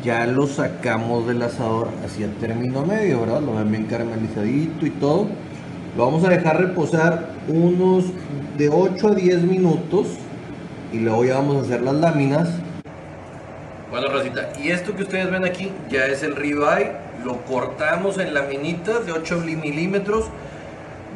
ya 0.02 0.26
lo 0.26 0.48
sacamos 0.48 1.26
del 1.28 1.42
asador 1.42 1.88
hacia 2.04 2.28
término 2.40 2.84
medio, 2.84 3.20
¿verdad? 3.20 3.40
Lo 3.40 3.54
ven 3.54 3.70
bien 3.70 3.84
caramelizadito 3.84 4.84
y 4.84 4.90
todo. 4.90 5.28
Lo 5.96 6.06
vamos 6.06 6.24
a 6.24 6.30
dejar 6.30 6.60
reposar 6.60 7.28
unos 7.48 8.06
de 8.58 8.68
8 8.68 9.08
a 9.08 9.14
10 9.14 9.42
minutos 9.42 10.06
y 10.92 10.98
luego 10.98 11.24
ya 11.24 11.34
vamos 11.34 11.56
a 11.56 11.60
hacer 11.60 11.82
las 11.82 11.94
láminas. 11.94 12.48
Bueno, 13.92 14.08
Rosita, 14.08 14.48
y 14.58 14.70
esto 14.70 14.96
que 14.96 15.02
ustedes 15.02 15.30
ven 15.30 15.44
aquí 15.44 15.70
ya 15.90 16.06
es 16.06 16.22
el 16.22 16.34
ribeye. 16.34 16.92
Lo 17.26 17.44
cortamos 17.44 18.16
en 18.16 18.32
laminitas 18.32 19.04
de 19.04 19.12
8 19.12 19.40
milímetros. 19.40 20.30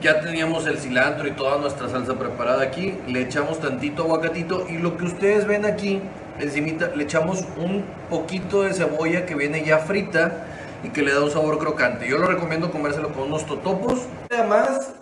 Ya 0.02 0.20
teníamos 0.20 0.66
el 0.66 0.76
cilantro 0.76 1.26
y 1.26 1.30
toda 1.30 1.56
nuestra 1.56 1.88
salsa 1.88 2.18
preparada 2.18 2.62
aquí. 2.62 2.92
Le 3.08 3.22
echamos 3.22 3.60
tantito 3.60 4.02
aguacatito 4.02 4.66
y 4.68 4.76
lo 4.76 4.98
que 4.98 5.06
ustedes 5.06 5.46
ven 5.46 5.64
aquí, 5.64 6.02
encimita, 6.38 6.88
le 6.94 7.04
echamos 7.04 7.46
un 7.56 7.82
poquito 8.10 8.60
de 8.60 8.74
cebolla 8.74 9.24
que 9.24 9.34
viene 9.34 9.64
ya 9.64 9.78
frita 9.78 10.44
y 10.84 10.90
que 10.90 11.00
le 11.00 11.14
da 11.14 11.24
un 11.24 11.30
sabor 11.30 11.58
crocante. 11.58 12.06
Yo 12.06 12.18
lo 12.18 12.26
recomiendo 12.26 12.70
comérselo 12.70 13.10
con 13.14 13.28
unos 13.28 13.46
totopos. 13.46 14.02
Además, 14.30 14.92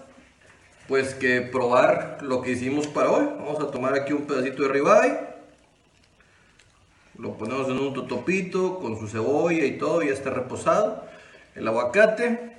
pues 0.87 1.13
que 1.15 1.41
probar 1.41 2.19
lo 2.21 2.41
que 2.41 2.53
hicimos 2.53 2.87
para 2.87 3.11
hoy. 3.11 3.29
Vamos 3.37 3.61
a 3.61 3.73
tomar 3.73 3.95
aquí 3.95 4.13
un 4.13 4.27
pedacito 4.27 4.63
de 4.63 4.69
ribeye. 4.69 5.34
Lo 7.19 7.37
ponemos 7.37 7.69
en 7.69 7.79
un 7.79 7.95
totopito 7.95 8.79
con 8.79 8.99
su 8.99 9.07
cebolla 9.09 9.65
y 9.65 9.79
todo, 9.79 10.03
ya 10.03 10.13
está 10.13 10.31
reposado. 10.31 11.07
El 11.55 11.69
aguacate. 11.69 12.57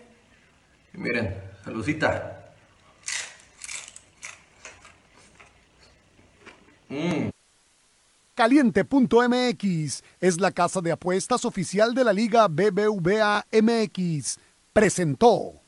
Y 0.93 0.97
miren, 0.97 1.35
saludcita. 1.63 2.53
Mm. 6.89 7.29
Caliente.mx 8.35 10.03
es 10.19 10.39
la 10.39 10.51
casa 10.51 10.81
de 10.81 10.91
apuestas 10.91 11.45
oficial 11.45 11.93
de 11.93 12.03
la 12.03 12.13
Liga 12.13 12.47
BBVA 12.47 13.45
MX. 13.51 14.39
Presentó. 14.73 15.64